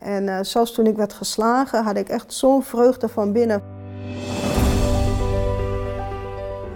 En 0.00 0.22
uh, 0.22 0.38
zelfs 0.42 0.72
toen 0.72 0.86
ik 0.86 0.96
werd 0.96 1.12
geslagen, 1.12 1.84
had 1.84 1.96
ik 1.96 2.08
echt 2.08 2.32
zo'n 2.32 2.62
vreugde 2.62 3.08
van 3.08 3.32
binnen. 3.32 3.62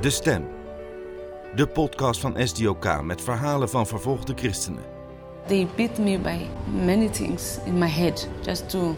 De 0.00 0.10
Stem. 0.10 0.46
De 1.54 1.66
podcast 1.66 2.20
van 2.20 2.36
SDOK 2.38 3.02
met 3.02 3.22
verhalen 3.22 3.68
van 3.68 3.86
vervolgde 3.86 4.32
christenen. 4.36 4.82
They 5.46 5.68
beat 5.76 5.98
me 5.98 6.18
by 6.18 6.36
many 6.84 7.08
things 7.08 7.58
in 7.64 7.78
my 7.78 7.88
head 7.88 8.28
just 8.42 8.68
to 8.70 8.94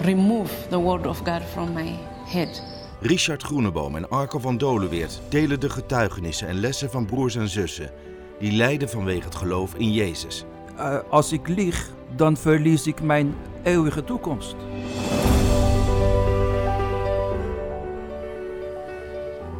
remove 0.00 0.68
the 0.68 0.78
word 0.78 1.06
of 1.06 1.18
God 1.18 1.42
from 1.52 1.72
my 1.72 1.98
head. 2.24 2.62
Richard 3.00 3.42
Groeneboom 3.42 3.96
en 3.96 4.08
Arco 4.08 4.38
van 4.38 4.58
Dolenweert 4.58 5.20
delen 5.28 5.60
de 5.60 5.70
getuigenissen 5.70 6.48
en 6.48 6.60
lessen 6.60 6.90
van 6.90 7.06
broers 7.06 7.36
en 7.36 7.48
zussen 7.48 7.90
die 8.38 8.52
lijden 8.52 8.88
vanwege 8.88 9.24
het 9.24 9.34
geloof 9.34 9.74
in 9.74 9.92
Jezus. 9.92 10.44
Uh, 10.76 10.98
als 11.10 11.32
ik 11.32 11.48
lieg, 11.48 11.90
dan 12.16 12.36
verlies 12.36 12.86
ik 12.86 13.02
mijn 13.02 13.34
eeuwige 13.68 14.04
toekomst. 14.04 14.56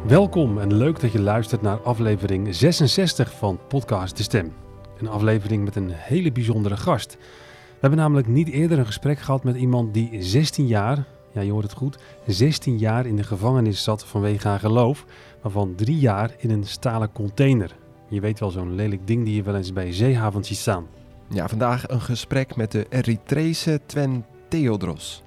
Welkom 0.07 0.57
en 0.57 0.73
leuk 0.73 0.99
dat 0.99 1.11
je 1.11 1.21
luistert 1.21 1.61
naar 1.61 1.81
aflevering 1.81 2.55
66 2.55 3.31
van 3.31 3.59
Podcast 3.67 4.17
De 4.17 4.23
Stem. 4.23 4.53
Een 4.97 5.07
aflevering 5.07 5.63
met 5.63 5.75
een 5.75 5.89
hele 5.91 6.31
bijzondere 6.31 6.77
gast. 6.77 7.17
We 7.19 7.77
hebben 7.79 7.99
namelijk 7.99 8.27
niet 8.27 8.49
eerder 8.49 8.79
een 8.79 8.85
gesprek 8.85 9.19
gehad 9.19 9.43
met 9.43 9.55
iemand 9.55 9.93
die 9.93 10.21
16 10.23 10.67
jaar, 10.67 11.05
ja 11.31 11.41
je 11.41 11.51
hoort 11.51 11.63
het 11.63 11.73
goed, 11.73 11.97
16 12.25 12.77
jaar 12.77 13.05
in 13.05 13.15
de 13.15 13.23
gevangenis 13.23 13.83
zat 13.83 14.05
vanwege 14.05 14.47
haar 14.47 14.59
geloof, 14.59 15.05
waarvan 15.41 15.75
drie 15.75 15.99
jaar 15.99 16.35
in 16.37 16.49
een 16.49 16.65
stalen 16.65 17.11
container. 17.11 17.75
Je 18.07 18.19
weet 18.19 18.39
wel 18.39 18.49
zo'n 18.49 18.75
lelijk 18.75 19.07
ding 19.07 19.25
die 19.25 19.35
je 19.35 19.43
wel 19.43 19.55
eens 19.55 19.73
bij 19.73 19.93
zeehavens 19.93 20.47
ziet 20.47 20.57
staan. 20.57 20.98
Ja, 21.31 21.47
vandaag 21.47 21.87
een 21.87 22.01
gesprek 22.01 22.55
met 22.55 22.71
de 22.71 22.85
Eritrese 22.89 23.79
Twen 23.85 24.25
Theodros. 24.47 25.23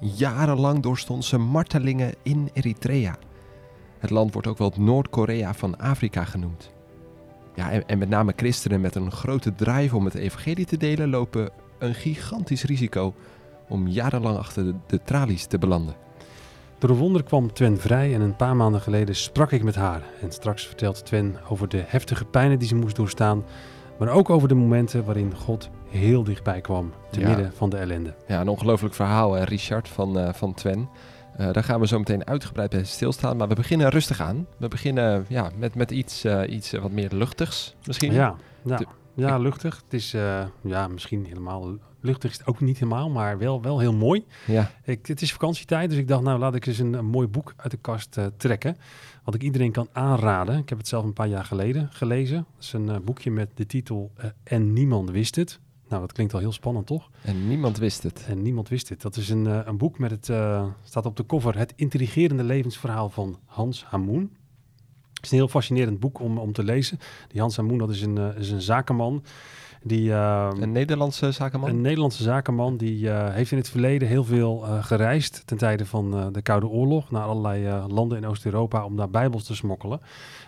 Jarenlang 0.00 0.82
doorstond 0.82 1.24
ze 1.24 1.38
martelingen 1.38 2.14
in 2.22 2.50
Eritrea. 2.52 3.16
Het 3.98 4.10
land 4.10 4.32
wordt 4.32 4.48
ook 4.48 4.58
wel 4.58 4.68
het 4.68 4.78
Noord-Korea 4.78 5.54
van 5.54 5.78
Afrika 5.78 6.24
genoemd. 6.24 6.72
Ja, 7.54 7.70
en, 7.70 7.98
met 7.98 8.08
name 8.08 8.32
christenen 8.36 8.80
met 8.80 8.94
een 8.94 9.12
grote 9.12 9.54
drive 9.54 9.96
om 9.96 10.04
het 10.04 10.14
evangelie 10.14 10.66
te 10.66 10.76
delen 10.76 11.10
lopen 11.10 11.50
een 11.78 11.94
gigantisch 11.94 12.64
risico 12.64 13.14
om 13.68 13.88
jarenlang 13.88 14.38
achter 14.38 14.64
de, 14.64 14.74
de 14.86 15.02
tralies 15.02 15.46
te 15.46 15.58
belanden. 15.58 15.94
Door 16.78 16.90
een 16.90 16.96
wonder 16.96 17.22
kwam 17.22 17.52
Twen 17.52 17.78
vrij 17.78 18.14
en 18.14 18.20
een 18.20 18.36
paar 18.36 18.56
maanden 18.56 18.80
geleden 18.80 19.16
sprak 19.16 19.52
ik 19.52 19.62
met 19.62 19.74
haar. 19.74 20.02
En 20.20 20.32
straks 20.32 20.66
vertelt 20.66 21.06
Twen 21.06 21.36
over 21.48 21.68
de 21.68 21.84
heftige 21.86 22.24
pijnen 22.24 22.58
die 22.58 22.68
ze 22.68 22.74
moest 22.74 22.96
doorstaan, 22.96 23.44
maar 23.98 24.08
ook 24.08 24.30
over 24.30 24.48
de 24.48 24.54
momenten 24.54 25.04
waarin 25.04 25.34
God 25.34 25.70
heel 25.88 26.24
dichtbij 26.24 26.60
kwam, 26.60 26.92
te 27.10 27.20
midden 27.20 27.52
van 27.54 27.70
de 27.70 27.76
ellende. 27.76 28.14
Ja, 28.26 28.40
een 28.40 28.48
ongelooflijk 28.48 28.94
verhaal, 28.94 29.32
hè, 29.32 29.44
Richard, 29.44 29.88
van, 29.88 30.18
uh, 30.18 30.32
van 30.32 30.54
Twen. 30.54 30.88
Uh, 31.40 31.52
daar 31.52 31.64
gaan 31.64 31.80
we 31.80 31.86
zo 31.86 31.98
meteen 31.98 32.26
uitgebreid 32.26 32.70
bij 32.70 32.84
stilstaan. 32.84 33.36
Maar 33.36 33.48
we 33.48 33.54
beginnen 33.54 33.88
rustig 33.88 34.20
aan. 34.20 34.46
We 34.56 34.68
beginnen 34.68 35.24
ja, 35.28 35.50
met, 35.56 35.74
met 35.74 35.90
iets, 35.90 36.24
uh, 36.24 36.42
iets 36.48 36.72
wat 36.72 36.90
meer 36.90 37.10
luchtigs 37.12 37.74
misschien. 37.84 38.12
Ja, 38.12 38.34
ja. 38.64 38.76
De, 38.76 38.86
ja 39.16 39.38
luchtig. 39.38 39.82
Het 39.84 39.94
is 39.94 40.10
ja, 40.62 40.88
misschien 40.88 41.24
helemaal 41.24 41.78
luchtig 42.06 42.30
is 42.30 42.38
het 42.38 42.46
ook 42.46 42.60
niet 42.60 42.78
helemaal, 42.78 43.10
maar 43.10 43.38
wel, 43.38 43.62
wel 43.62 43.78
heel 43.78 43.92
mooi. 43.92 44.24
Ja. 44.46 44.70
Ik, 44.84 45.06
het 45.06 45.22
is 45.22 45.32
vakantietijd, 45.32 45.90
dus 45.90 45.98
ik 45.98 46.08
dacht, 46.08 46.22
nou 46.22 46.38
laat 46.38 46.54
ik 46.54 46.66
eens 46.66 46.78
een, 46.78 46.92
een 46.92 47.06
mooi 47.06 47.26
boek 47.26 47.54
uit 47.56 47.70
de 47.70 47.76
kast 47.76 48.16
uh, 48.16 48.26
trekken. 48.36 48.76
Wat 49.24 49.34
ik 49.34 49.42
iedereen 49.42 49.72
kan 49.72 49.88
aanraden. 49.92 50.58
Ik 50.58 50.68
heb 50.68 50.78
het 50.78 50.88
zelf 50.88 51.04
een 51.04 51.12
paar 51.12 51.28
jaar 51.28 51.44
geleden 51.44 51.88
gelezen. 51.92 52.36
Het 52.36 52.64
is 52.64 52.72
een 52.72 52.88
uh, 52.88 52.96
boekje 53.04 53.30
met 53.30 53.48
de 53.54 53.66
titel 53.66 54.12
En 54.42 54.72
niemand 54.72 55.10
wist 55.10 55.36
het. 55.36 55.60
Nou, 55.88 56.00
dat 56.00 56.12
klinkt 56.12 56.34
al 56.34 56.40
heel 56.40 56.52
spannend, 56.52 56.86
toch? 56.86 57.10
En 57.22 57.48
niemand 57.48 57.78
wist 57.78 58.02
het. 58.02 58.24
En 58.28 58.42
niemand 58.42 58.68
wist 58.68 58.88
het. 58.88 59.02
Dat 59.02 59.16
is 59.16 59.28
een, 59.28 59.68
een 59.68 59.76
boek 59.76 59.98
met 59.98 60.10
het, 60.10 60.24
staat 60.82 61.06
op 61.06 61.16
de 61.16 61.26
cover, 61.26 61.58
Het 61.58 61.72
intrigerende 61.76 62.44
levensverhaal 62.44 63.10
van 63.10 63.38
Hans 63.44 63.84
Hamoen. 63.84 64.36
Het 65.16 65.24
is 65.24 65.30
een 65.30 65.36
heel 65.36 65.48
fascinerend 65.48 66.00
boek 66.00 66.20
om, 66.20 66.38
om 66.38 66.52
te 66.52 66.64
lezen. 66.64 66.98
Die 67.28 67.40
Hans 67.40 67.56
Hamoen, 67.56 67.78
dat 67.78 67.90
is 67.90 68.02
een, 68.02 68.18
is 68.36 68.50
een 68.50 68.62
zakenman. 68.62 69.22
Die, 69.82 70.08
uh, 70.08 70.48
een 70.60 70.72
Nederlandse 70.72 71.32
zakenman? 71.32 71.68
Een 71.68 71.80
Nederlandse 71.80 72.22
zakenman. 72.22 72.76
Die 72.76 73.04
uh, 73.04 73.28
heeft 73.32 73.50
in 73.50 73.58
het 73.58 73.68
verleden 73.68 74.08
heel 74.08 74.24
veel 74.24 74.64
uh, 74.64 74.84
gereisd 74.84 75.42
ten 75.44 75.56
tijde 75.56 75.86
van 75.86 76.32
de 76.32 76.42
Koude 76.42 76.66
Oorlog 76.66 77.10
naar 77.10 77.22
allerlei 77.22 77.86
landen 77.88 78.18
in 78.18 78.26
Oost-Europa 78.26 78.84
om 78.84 78.96
daar 78.96 79.10
bijbels 79.10 79.44
te 79.44 79.54
smokkelen. 79.54 80.00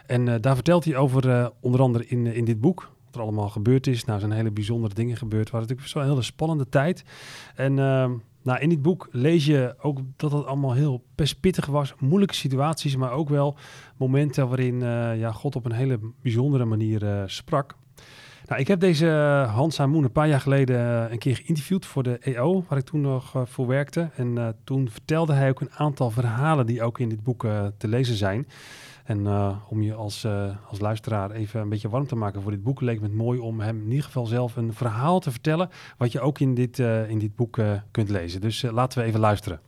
En 0.06 0.40
daar 0.40 0.54
vertelt 0.54 0.84
hij 0.84 0.96
over 0.96 1.52
onder 1.60 1.80
andere 1.80 2.06
in, 2.06 2.26
in 2.26 2.44
dit 2.44 2.60
boek 2.60 2.90
wat 3.04 3.14
er 3.14 3.20
allemaal 3.20 3.48
gebeurd 3.48 3.86
is. 3.86 4.04
Nou, 4.04 4.20
zijn 4.20 4.32
hele 4.32 4.50
bijzondere 4.50 4.94
dingen 4.94 5.16
gebeurd. 5.16 5.50
Het 5.50 5.60
natuurlijk 5.60 5.88
zo'n 5.88 6.02
hele 6.02 6.22
spannende 6.22 6.68
tijd. 6.68 7.04
En 7.54 7.74
nou, 8.48 8.60
in 8.60 8.68
dit 8.68 8.82
boek 8.82 9.08
lees 9.10 9.46
je 9.46 9.74
ook 9.80 9.98
dat 10.16 10.32
het 10.32 10.46
allemaal 10.46 10.72
heel 10.72 11.04
best 11.14 11.40
pittig 11.40 11.66
was. 11.66 11.94
Moeilijke 11.98 12.34
situaties, 12.34 12.96
maar 12.96 13.12
ook 13.12 13.28
wel 13.28 13.56
momenten 13.96 14.48
waarin 14.48 14.80
ja, 15.18 15.32
God 15.32 15.56
op 15.56 15.64
een 15.64 15.72
hele 15.72 15.98
bijzondere 16.22 16.64
manier 16.64 17.22
sprak. 17.26 17.76
Nou, 18.46 18.60
ik 18.60 18.68
heb 18.68 18.80
deze 18.80 19.06
Hans 19.50 19.78
Hamoen 19.78 20.04
een 20.04 20.12
paar 20.12 20.28
jaar 20.28 20.40
geleden 20.40 21.04
eh, 21.04 21.12
een 21.12 21.18
keer 21.18 21.36
geïnterviewd 21.36 21.86
voor 21.86 22.02
de 22.02 22.18
EO, 22.18 22.64
waar 22.68 22.78
ik 22.78 22.84
toen 22.84 23.00
nog 23.00 23.34
voor 23.44 23.66
werkte. 23.66 24.10
En 24.14 24.56
toen 24.64 24.88
vertelde 24.90 25.32
hij 25.32 25.48
ook 25.48 25.60
een 25.60 25.72
aantal 25.72 26.10
verhalen 26.10 26.66
die 26.66 26.82
ook 26.82 26.98
in 26.98 27.08
dit 27.08 27.22
boek 27.22 27.46
te 27.78 27.88
lezen 27.88 28.16
zijn. 28.16 28.46
En 29.08 29.26
om 29.68 29.82
je 29.82 29.94
als, 29.94 30.26
als 30.68 30.80
luisteraar 30.80 31.30
even 31.30 31.60
een 31.60 31.68
beetje 31.68 31.88
warm 31.88 32.06
te 32.06 32.16
maken 32.16 32.42
voor 32.42 32.50
dit 32.50 32.62
boek, 32.62 32.80
leek 32.80 33.00
me 33.00 33.06
het 33.06 33.14
mooi 33.14 33.38
om 33.38 33.60
hem 33.60 33.80
in 33.80 33.88
ieder 33.88 34.04
geval 34.04 34.26
zelf 34.26 34.56
een 34.56 34.72
verhaal 34.72 35.20
te 35.20 35.30
vertellen, 35.30 35.70
wat 35.98 36.12
je 36.12 36.20
ook 36.20 36.38
in 36.38 36.54
dit, 36.54 36.78
in 37.08 37.18
dit 37.18 37.36
boek 37.36 37.58
kunt 37.90 38.08
lezen. 38.08 38.40
Dus 38.40 38.62
laten 38.62 38.98
we 38.98 39.04
even 39.04 39.20
luisteren. 39.20 39.60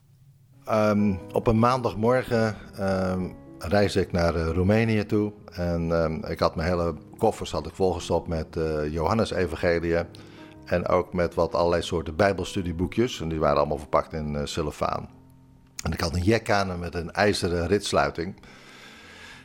Um, 0.71 1.19
op 1.33 1.47
een 1.47 1.59
maandagmorgen 1.59 2.57
um, 2.81 3.35
reisde 3.59 4.01
ik 4.01 4.13
naar 4.13 4.35
Roemenië 4.35 5.05
toe 5.05 5.33
en 5.53 5.91
um, 5.91 6.25
ik 6.25 6.39
had 6.39 6.57
mijn 6.57 6.69
hele 6.69 6.95
koffers 7.19 7.51
had 7.51 7.67
ik 7.67 7.75
volgestopt 7.75 8.29
met 8.29 8.57
uh, 8.57 8.93
Johannes 8.93 9.31
Evangelie 9.31 9.97
en 10.65 10.87
ook 10.87 11.13
met 11.13 11.35
wat 11.35 11.55
allerlei 11.55 11.83
soorten 11.83 12.17
bijbelstudieboekjes. 12.17 13.21
En 13.21 13.29
die 13.29 13.39
waren 13.39 13.59
allemaal 13.59 13.79
verpakt 13.79 14.13
in 14.13 14.49
cellofaan. 14.49 15.09
En 15.85 15.93
ik 15.93 16.01
had 16.01 16.15
een 16.15 16.23
jek 16.23 16.51
aan 16.51 16.79
met 16.79 16.95
een 16.95 17.11
ijzeren 17.11 17.67
ritsluiting. 17.67 18.35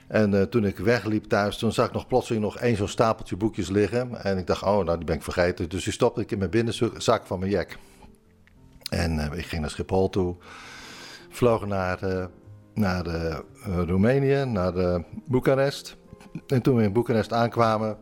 En 0.08 0.34
uh, 0.34 0.42
toen 0.42 0.66
ik 0.66 0.78
wegliep 0.78 1.26
thuis, 1.26 1.58
toen 1.58 1.72
zag 1.72 1.88
ik 1.88 1.94
nog 1.94 2.08
plotseling 2.08 2.44
nog 2.44 2.58
één 2.58 2.76
zo'n 2.76 2.88
stapeltje 2.88 3.36
boekjes 3.36 3.70
liggen. 3.70 4.24
En 4.24 4.38
ik 4.38 4.48
dacht, 4.48 4.64
oh, 4.64 4.86
nou 4.86 4.98
die 4.98 5.06
ben 5.06 5.16
ik 5.16 5.24
vergeten. 5.24 5.70
Dus 5.70 5.84
die 5.84 5.94
stopte 5.94 6.22
ik 6.22 6.32
in 6.32 6.38
mijn 6.38 6.50
binnenzak 6.50 7.26
van 7.26 7.40
mijn 7.40 7.52
jek. 7.52 7.78
En 8.90 9.20
ik 9.34 9.46
ging 9.46 9.62
naar 9.62 9.70
Schiphol 9.70 10.10
toe. 10.10 10.36
Vloog 11.30 11.66
naar, 11.66 12.30
naar 12.74 13.06
Roemenië, 13.86 14.46
naar 14.46 15.04
Boekarest. 15.26 15.98
En 16.48 16.62
toen 16.62 16.76
we 16.76 16.84
in 16.84 16.94
Boekarest 16.94 17.34
aankwamen, 17.34 17.98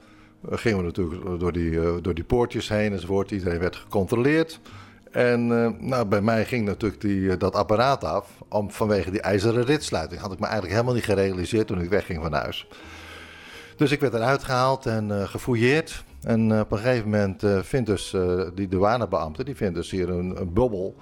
eh, 0.49 0.57
gingen 0.57 0.77
we 0.77 0.83
natuurlijk 0.83 1.39
door 1.39 1.51
die, 1.51 2.01
door 2.01 2.13
die 2.13 2.23
poortjes 2.23 2.69
heen 2.69 2.91
enzovoort. 2.91 3.31
Iedereen 3.31 3.59
werd 3.59 3.75
gecontroleerd. 3.75 4.59
En 5.13 5.49
uh, 5.49 5.69
nou, 5.79 6.05
bij 6.05 6.21
mij 6.21 6.45
ging 6.45 6.65
natuurlijk 6.65 7.01
die, 7.01 7.37
dat 7.37 7.55
apparaat 7.55 8.03
af 8.03 8.27
om, 8.49 8.71
vanwege 8.71 9.11
die 9.11 9.21
ijzeren 9.21 9.63
ritsluiting. 9.63 10.21
Had 10.21 10.31
ik 10.31 10.39
me 10.39 10.45
eigenlijk 10.45 10.73
helemaal 10.73 10.95
niet 10.95 11.03
gerealiseerd 11.03 11.67
toen 11.67 11.81
ik 11.81 11.89
wegging 11.89 12.21
van 12.21 12.33
huis. 12.33 12.67
Dus 13.75 13.91
ik 13.91 13.99
werd 13.99 14.13
eruit 14.13 14.43
gehaald 14.43 14.85
en 14.85 15.09
uh, 15.09 15.23
gefouilleerd. 15.23 16.03
En 16.21 16.59
op 16.59 16.71
een 16.71 16.77
gegeven 16.77 17.09
moment 17.09 17.43
vindt 17.61 17.87
dus 17.87 18.15
die 18.55 18.67
douanebeambte, 18.67 19.43
die 19.43 19.55
vindt 19.55 19.75
dus 19.75 19.91
hier 19.91 20.09
een, 20.09 20.41
een 20.41 20.53
bubbel 20.53 20.95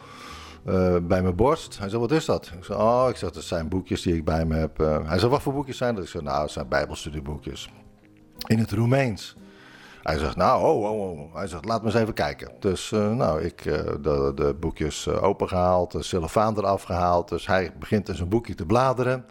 bij 1.01 1.21
mijn 1.21 1.35
borst. 1.35 1.79
Hij 1.79 1.89
zei, 1.89 2.01
wat 2.01 2.11
is 2.11 2.25
dat? 2.25 2.51
Ik 2.57 2.63
zei, 2.63 2.79
oh, 2.79 3.05
ik 3.09 3.15
zeg, 3.15 3.31
dat 3.31 3.43
zijn 3.43 3.69
boekjes 3.69 4.01
die 4.01 4.15
ik 4.15 4.25
bij 4.25 4.45
me 4.45 4.55
heb. 4.55 4.77
Hij 4.77 5.19
zei, 5.19 5.31
wat 5.31 5.41
voor 5.41 5.53
boekjes 5.53 5.77
zijn 5.77 5.95
dat? 5.95 6.03
Ik 6.03 6.09
zei, 6.09 6.23
nou, 6.23 6.41
het 6.41 6.51
zijn 6.51 6.67
bijbelstudieboekjes. 6.67 7.69
In 8.47 8.59
het 8.59 8.71
Roemeens. 8.71 9.35
Hij 10.03 10.17
zegt, 10.17 10.35
nou, 10.35 10.63
oh, 10.63 10.91
oh, 10.91 11.19
oh. 11.19 11.35
Hij 11.35 11.47
zegt, 11.47 11.65
laat 11.65 11.81
me 11.81 11.87
eens 11.87 11.95
even 11.95 12.13
kijken. 12.13 12.51
Dus, 12.59 12.91
uh, 12.91 13.11
nou, 13.11 13.41
ik 13.41 13.63
de, 13.63 14.31
de 14.35 14.55
boekjes 14.59 15.07
opengehaald, 15.07 15.91
de 15.91 16.03
cellofaan 16.03 16.57
eraf 16.57 16.83
gehaald. 16.83 17.29
Dus 17.29 17.47
hij 17.47 17.71
begint 17.79 18.09
in 18.09 18.15
zijn 18.15 18.29
boekje 18.29 18.55
te 18.55 18.65
bladeren. 18.65 19.13
En 19.13 19.25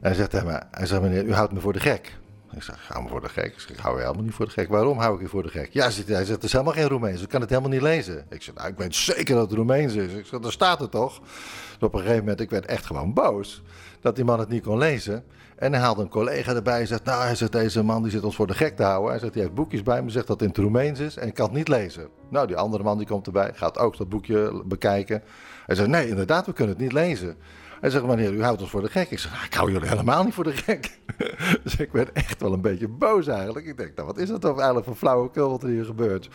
hij 0.00 0.14
zegt, 0.14 0.32
hij 0.70 0.86
zegt, 0.86 1.02
meneer, 1.02 1.24
u 1.24 1.32
houdt 1.32 1.52
me 1.52 1.60
voor 1.60 1.72
de 1.72 1.80
gek. 1.80 2.20
Ik 2.54 2.62
zeg, 2.62 2.88
hou 2.88 3.02
me 3.02 3.08
voor 3.08 3.20
de 3.20 3.28
gek. 3.28 3.52
Ik, 3.52 3.60
zeg, 3.60 3.76
hou 3.76 3.96
je 3.96 4.02
helemaal 4.02 4.24
niet 4.24 4.34
voor 4.34 4.46
de 4.46 4.52
gek. 4.52 4.68
Waarom 4.68 4.98
hou 4.98 5.14
ik 5.14 5.20
je 5.20 5.28
voor 5.28 5.42
de 5.42 5.48
gek? 5.48 5.72
Ja, 5.72 5.82
hij 5.82 5.92
zegt, 6.04 6.28
het 6.28 6.44
is 6.44 6.52
helemaal 6.52 6.72
geen 6.72 6.88
Roemeens. 6.88 7.22
Ik 7.22 7.28
kan 7.28 7.40
het 7.40 7.50
helemaal 7.50 7.70
niet 7.70 7.82
lezen. 7.82 8.26
Ik 8.30 8.42
zeg, 8.42 8.54
nou, 8.54 8.68
ik 8.68 8.76
weet 8.76 8.94
zeker 8.94 9.34
dat 9.34 9.48
het 9.48 9.56
Roemeens 9.56 9.94
is. 9.94 10.12
Ik 10.12 10.26
zeg, 10.26 10.40
daar 10.40 10.52
staat 10.52 10.80
het 10.80 10.90
toch? 10.90 11.20
Dus 11.20 11.88
op 11.88 11.94
een 11.94 12.00
gegeven 12.00 12.18
moment, 12.18 12.40
ik 12.40 12.50
werd 12.50 12.66
echt 12.66 12.86
gewoon 12.86 13.12
boos 13.12 13.62
dat 14.00 14.16
die 14.16 14.24
man 14.24 14.38
het 14.38 14.48
niet 14.48 14.62
kon 14.62 14.78
lezen. 14.78 15.24
En 15.62 15.72
hij 15.72 15.80
haalde 15.80 16.02
een 16.02 16.08
collega 16.08 16.54
erbij 16.54 16.80
en 16.80 16.86
zegt, 16.86 17.04
nou, 17.04 17.22
hij 17.22 17.34
zegt, 17.34 17.52
deze 17.52 17.82
man 17.82 18.02
die 18.02 18.10
zit 18.10 18.24
ons 18.24 18.34
voor 18.34 18.46
de 18.46 18.54
gek 18.54 18.76
te 18.76 18.82
houden. 18.82 19.10
Hij 19.10 19.18
zegt, 19.18 19.34
hij 19.34 19.42
heeft 19.42 19.54
boekjes 19.54 19.82
bij 19.82 20.02
me, 20.02 20.10
zegt 20.10 20.26
dat 20.26 20.40
het 20.40 20.48
in 20.48 20.54
het 20.54 20.64
Roemeens 20.64 21.00
is 21.00 21.16
en 21.16 21.32
kan 21.32 21.46
het 21.46 21.54
niet 21.54 21.68
lezen. 21.68 22.08
Nou, 22.28 22.46
die 22.46 22.56
andere 22.56 22.82
man 22.82 22.98
die 22.98 23.06
komt 23.06 23.26
erbij, 23.26 23.50
gaat 23.54 23.78
ook 23.78 23.96
dat 23.96 24.08
boekje 24.08 24.62
bekijken. 24.64 25.22
Hij 25.66 25.76
zegt, 25.76 25.88
nee, 25.88 26.08
inderdaad, 26.08 26.46
we 26.46 26.52
kunnen 26.52 26.74
het 26.74 26.82
niet 26.82 26.92
lezen. 26.92 27.36
Hij 27.80 27.90
zegt, 27.90 28.04
meneer, 28.04 28.32
u 28.32 28.42
houdt 28.42 28.60
ons 28.60 28.70
voor 28.70 28.82
de 28.82 28.88
gek. 28.88 29.10
Ik 29.10 29.18
zeg, 29.18 29.32
nou, 29.32 29.44
ik 29.44 29.54
hou 29.54 29.72
jullie 29.72 29.88
helemaal 29.88 30.24
niet 30.24 30.34
voor 30.34 30.44
de 30.44 30.52
gek. 30.52 30.98
dus 31.64 31.76
ik 31.76 31.92
werd 31.92 32.12
echt 32.12 32.40
wel 32.40 32.52
een 32.52 32.60
beetje 32.60 32.88
boos 32.88 33.26
eigenlijk. 33.26 33.66
Ik 33.66 33.76
denk, 33.76 33.94
nou, 33.94 34.06
wat 34.06 34.18
is 34.18 34.28
dat 34.28 34.40
toch 34.40 34.56
eigenlijk 34.56 34.86
voor 34.86 34.96
flauwekul 34.96 35.50
wat 35.50 35.62
er 35.62 35.68
hier 35.68 35.84
gebeurt? 35.84 36.28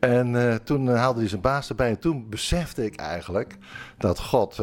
En 0.00 0.36
eh, 0.50 0.54
toen 0.54 0.88
eh, 0.88 0.96
haalde 0.96 1.20
hij 1.20 1.28
zijn 1.28 1.40
baas 1.40 1.68
erbij. 1.68 1.88
En 1.88 1.98
toen 1.98 2.28
besefte 2.28 2.84
ik 2.84 2.96
eigenlijk 2.96 3.56
dat 3.98 4.20
God 4.20 4.50
eh, 4.52 4.58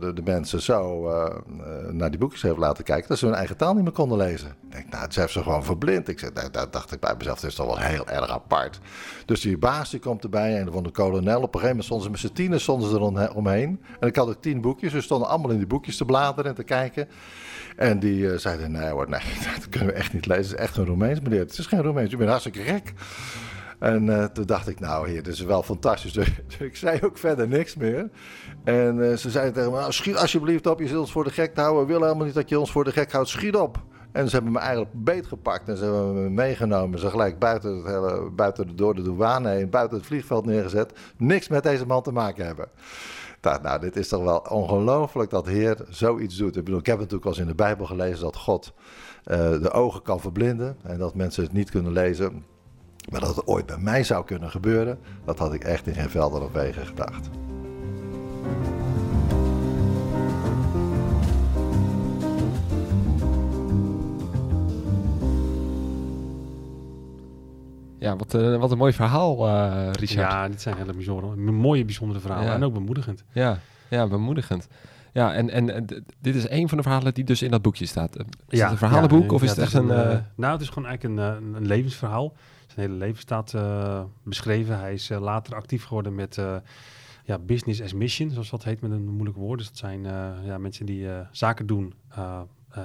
de, 0.00 0.10
de 0.14 0.22
mensen 0.24 0.62
zo 0.62 1.02
naar 1.90 2.10
die 2.10 2.18
boekjes 2.18 2.42
heeft 2.42 2.56
laten 2.56 2.84
kijken. 2.84 3.08
dat 3.08 3.18
ze 3.18 3.26
hun 3.26 3.34
eigen 3.34 3.56
taal 3.56 3.74
niet 3.74 3.82
meer 3.82 3.92
konden 3.92 4.18
lezen. 4.18 4.48
Ik 4.48 4.72
denk, 4.72 4.90
nou, 4.90 5.06
ze 5.10 5.20
heeft 5.20 5.32
ze 5.32 5.42
gewoon 5.42 5.64
verblind. 5.64 6.08
Ik 6.08 6.34
nou, 6.34 6.50
dat 6.50 6.72
dacht 6.72 6.92
ik 6.92 7.00
bij 7.00 7.14
mezelf, 7.18 7.40
dat 7.40 7.50
is 7.50 7.56
toch 7.56 7.66
wel 7.66 7.78
heel 7.78 8.08
erg 8.08 8.28
apart. 8.30 8.78
Dus 9.26 9.40
die 9.40 9.58
baas 9.58 9.90
die 9.90 10.00
komt 10.00 10.22
erbij 10.22 10.58
en 10.60 10.72
van 10.72 10.82
de 10.82 10.90
kolonel. 10.90 11.36
Op 11.42 11.54
een 11.54 11.60
gegeven 11.60 11.68
moment 11.68 11.84
stonden 11.84 12.04
ze 12.06 12.10
met 12.10 12.20
z'n 12.20 12.32
tienen 12.32 12.60
stonden 12.60 12.94
er 12.94 13.00
om- 13.00 13.36
omheen. 13.36 13.80
En 14.00 14.08
ik 14.08 14.16
had 14.16 14.28
ook 14.28 14.42
tien 14.42 14.60
boekjes. 14.60 14.92
Dus 14.92 15.04
stonden 15.04 15.28
allemaal 15.28 15.50
in 15.50 15.58
die 15.58 15.66
boekjes 15.66 15.96
te 15.96 16.04
bladeren 16.04 16.50
en 16.50 16.56
te 16.56 16.64
kijken. 16.64 17.08
En 17.76 17.98
die 17.98 18.38
zeiden, 18.38 18.72
nee 18.72 18.88
hoor, 18.90 19.08
nee, 19.08 19.20
dat 19.54 19.68
kunnen 19.68 19.88
we 19.88 19.94
echt 19.94 20.12
niet 20.12 20.26
lezen. 20.26 20.42
Het 20.44 20.52
is 20.60 20.66
echt 20.66 20.76
een 20.76 20.84
Roemeens, 20.86 21.20
meneer. 21.20 21.38
Het 21.40 21.58
is 21.58 21.66
geen 21.66 21.82
Roemeens, 21.82 22.12
u 22.12 22.16
bent 22.16 22.28
hartstikke 22.30 22.60
gek. 22.60 22.92
En 23.78 24.20
eh, 24.20 24.24
toen 24.24 24.46
dacht 24.46 24.68
ik, 24.68 24.80
nou 24.80 25.08
heer, 25.08 25.22
dit 25.22 25.32
is 25.32 25.40
wel 25.40 25.62
fantastisch. 25.62 26.12
Dus 26.16 26.28
ik 26.58 26.76
zei 26.76 27.00
ook 27.02 27.18
verder 27.18 27.48
niks 27.48 27.76
meer. 27.76 28.10
En 28.64 29.10
eh, 29.10 29.16
ze 29.16 29.30
zeiden 29.30 29.54
tegen 29.54 29.70
me, 29.70 29.78
nou, 29.78 29.92
schiet 29.92 30.16
alsjeblieft 30.16 30.66
op, 30.66 30.80
je 30.80 30.88
zult 30.88 31.00
ons 31.00 31.12
voor 31.12 31.24
de 31.24 31.30
gek 31.30 31.56
houden. 31.56 31.80
We 31.80 31.86
willen 31.86 32.02
helemaal 32.02 32.26
niet 32.26 32.34
dat 32.34 32.48
je 32.48 32.58
ons 32.58 32.70
voor 32.70 32.84
de 32.84 32.92
gek 32.92 33.12
houdt, 33.12 33.28
schiet 33.28 33.56
op. 33.56 33.82
En 34.12 34.28
ze 34.28 34.34
hebben 34.34 34.52
me 34.52 34.58
eigenlijk 34.58 34.90
beetgepakt 34.94 35.68
en 35.68 35.76
ze 35.76 35.84
hebben 35.84 36.22
me 36.22 36.30
meegenomen. 36.30 36.98
Ze 36.98 37.10
gelijk 37.10 37.38
buiten, 37.38 37.84
het 37.84 38.36
buiten 38.36 38.66
de, 38.66 38.74
door 38.74 38.94
de 38.94 39.02
douane 39.02 39.48
heen, 39.48 39.70
buiten 39.70 39.96
het 39.96 40.06
vliegveld 40.06 40.46
neergezet. 40.46 40.92
Niks 41.16 41.48
met 41.48 41.62
deze 41.62 41.86
man 41.86 42.02
te 42.02 42.12
maken 42.12 42.46
hebben. 42.46 42.68
Dacht, 43.40 43.62
nou, 43.62 43.80
dit 43.80 43.96
is 43.96 44.08
toch 44.08 44.22
wel 44.22 44.38
ongelooflijk 44.38 45.30
dat 45.30 45.46
Heer 45.46 45.76
zoiets 45.88 46.36
doet. 46.36 46.56
Ik 46.56 46.64
bedoel, 46.64 46.80
ik 46.80 46.86
heb 46.86 46.98
natuurlijk 46.98 47.26
eens 47.26 47.38
in 47.38 47.46
de 47.46 47.54
Bijbel 47.54 47.86
gelezen 47.86 48.20
dat 48.20 48.36
God 48.36 48.72
eh, 49.24 49.38
de 49.50 49.70
ogen 49.70 50.02
kan 50.02 50.20
verblinden. 50.20 50.76
En 50.82 50.98
dat 50.98 51.14
mensen 51.14 51.42
het 51.42 51.52
niet 51.52 51.70
kunnen 51.70 51.92
lezen. 51.92 52.44
Maar 53.10 53.20
dat 53.20 53.36
het 53.36 53.46
ooit 53.46 53.66
bij 53.66 53.78
mij 53.78 54.04
zou 54.04 54.24
kunnen 54.24 54.50
gebeuren, 54.50 54.98
dat 55.24 55.38
had 55.38 55.52
ik 55.54 55.64
echt 55.64 55.86
in 55.86 55.94
geen 55.94 56.10
velden 56.10 56.42
of 56.42 56.52
wegen 56.52 56.86
gedacht. 56.86 57.28
Ja, 67.98 68.16
wat, 68.16 68.34
eh, 68.34 68.56
wat 68.56 68.70
een 68.70 68.78
mooi 68.78 68.92
verhaal, 68.92 69.48
eh, 69.48 69.90
Richard. 69.92 70.30
Ja, 70.30 70.48
dit 70.48 70.60
zijn 70.60 70.76
hele 70.76 70.92
bijzondere, 70.92 71.36
mooie, 71.36 71.84
bijzondere 71.84 72.20
verhalen. 72.20 72.46
Ja. 72.46 72.54
En 72.54 72.64
ook 72.64 72.72
bemoedigend. 72.72 73.24
Ja, 73.32 73.58
ja 73.88 74.06
bemoedigend. 74.06 74.68
Ja, 75.12 75.34
en, 75.34 75.50
en, 75.50 75.86
dit 76.20 76.34
is 76.34 76.50
een 76.50 76.68
van 76.68 76.76
de 76.76 76.82
verhalen 76.82 77.14
die 77.14 77.24
dus 77.24 77.42
in 77.42 77.50
dat 77.50 77.62
boekje 77.62 77.86
staat. 77.86 78.16
Is 78.48 78.60
het 78.60 78.70
een 78.70 78.76
verhalenboek 78.76 79.28
ja, 79.28 79.34
of 79.34 79.42
is 79.42 79.48
ja, 79.48 79.54
het 79.54 79.64
echt 79.64 79.72
een... 79.72 79.90
eh, 79.90 80.18
nou, 80.34 80.52
het 80.52 80.60
is 80.60 80.68
gewoon 80.68 80.88
eigenlijk 80.88 81.20
een, 81.20 81.54
een 81.54 81.66
levensverhaal. 81.66 82.32
Zijn 82.78 82.90
hele 82.90 83.04
leven 83.04 83.20
staat 83.20 83.54
eh, 83.54 84.02
beschreven. 84.22 84.78
Hij 84.78 84.92
is 84.92 85.10
eh, 85.10 85.20
later 85.20 85.54
actief 85.54 85.84
geworden 85.84 86.14
met 86.14 86.38
eh, 86.38 86.56
ja, 87.24 87.38
business 87.38 87.82
as 87.82 87.92
mission, 87.92 88.30
zoals 88.30 88.50
dat 88.50 88.64
heet 88.64 88.80
met 88.80 88.90
een 88.90 89.08
moeilijk 89.08 89.36
woord. 89.36 89.58
Dus 89.58 89.68
dat 89.68 89.76
zijn 89.76 90.02
ja, 90.44 90.58
mensen 90.58 90.86
die 90.86 91.08
zaken 91.30 91.66
doen 91.66 91.94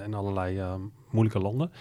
in 0.05 0.13
allerlei 0.13 0.79
moeilijke 1.09 1.39
landen. 1.39 1.71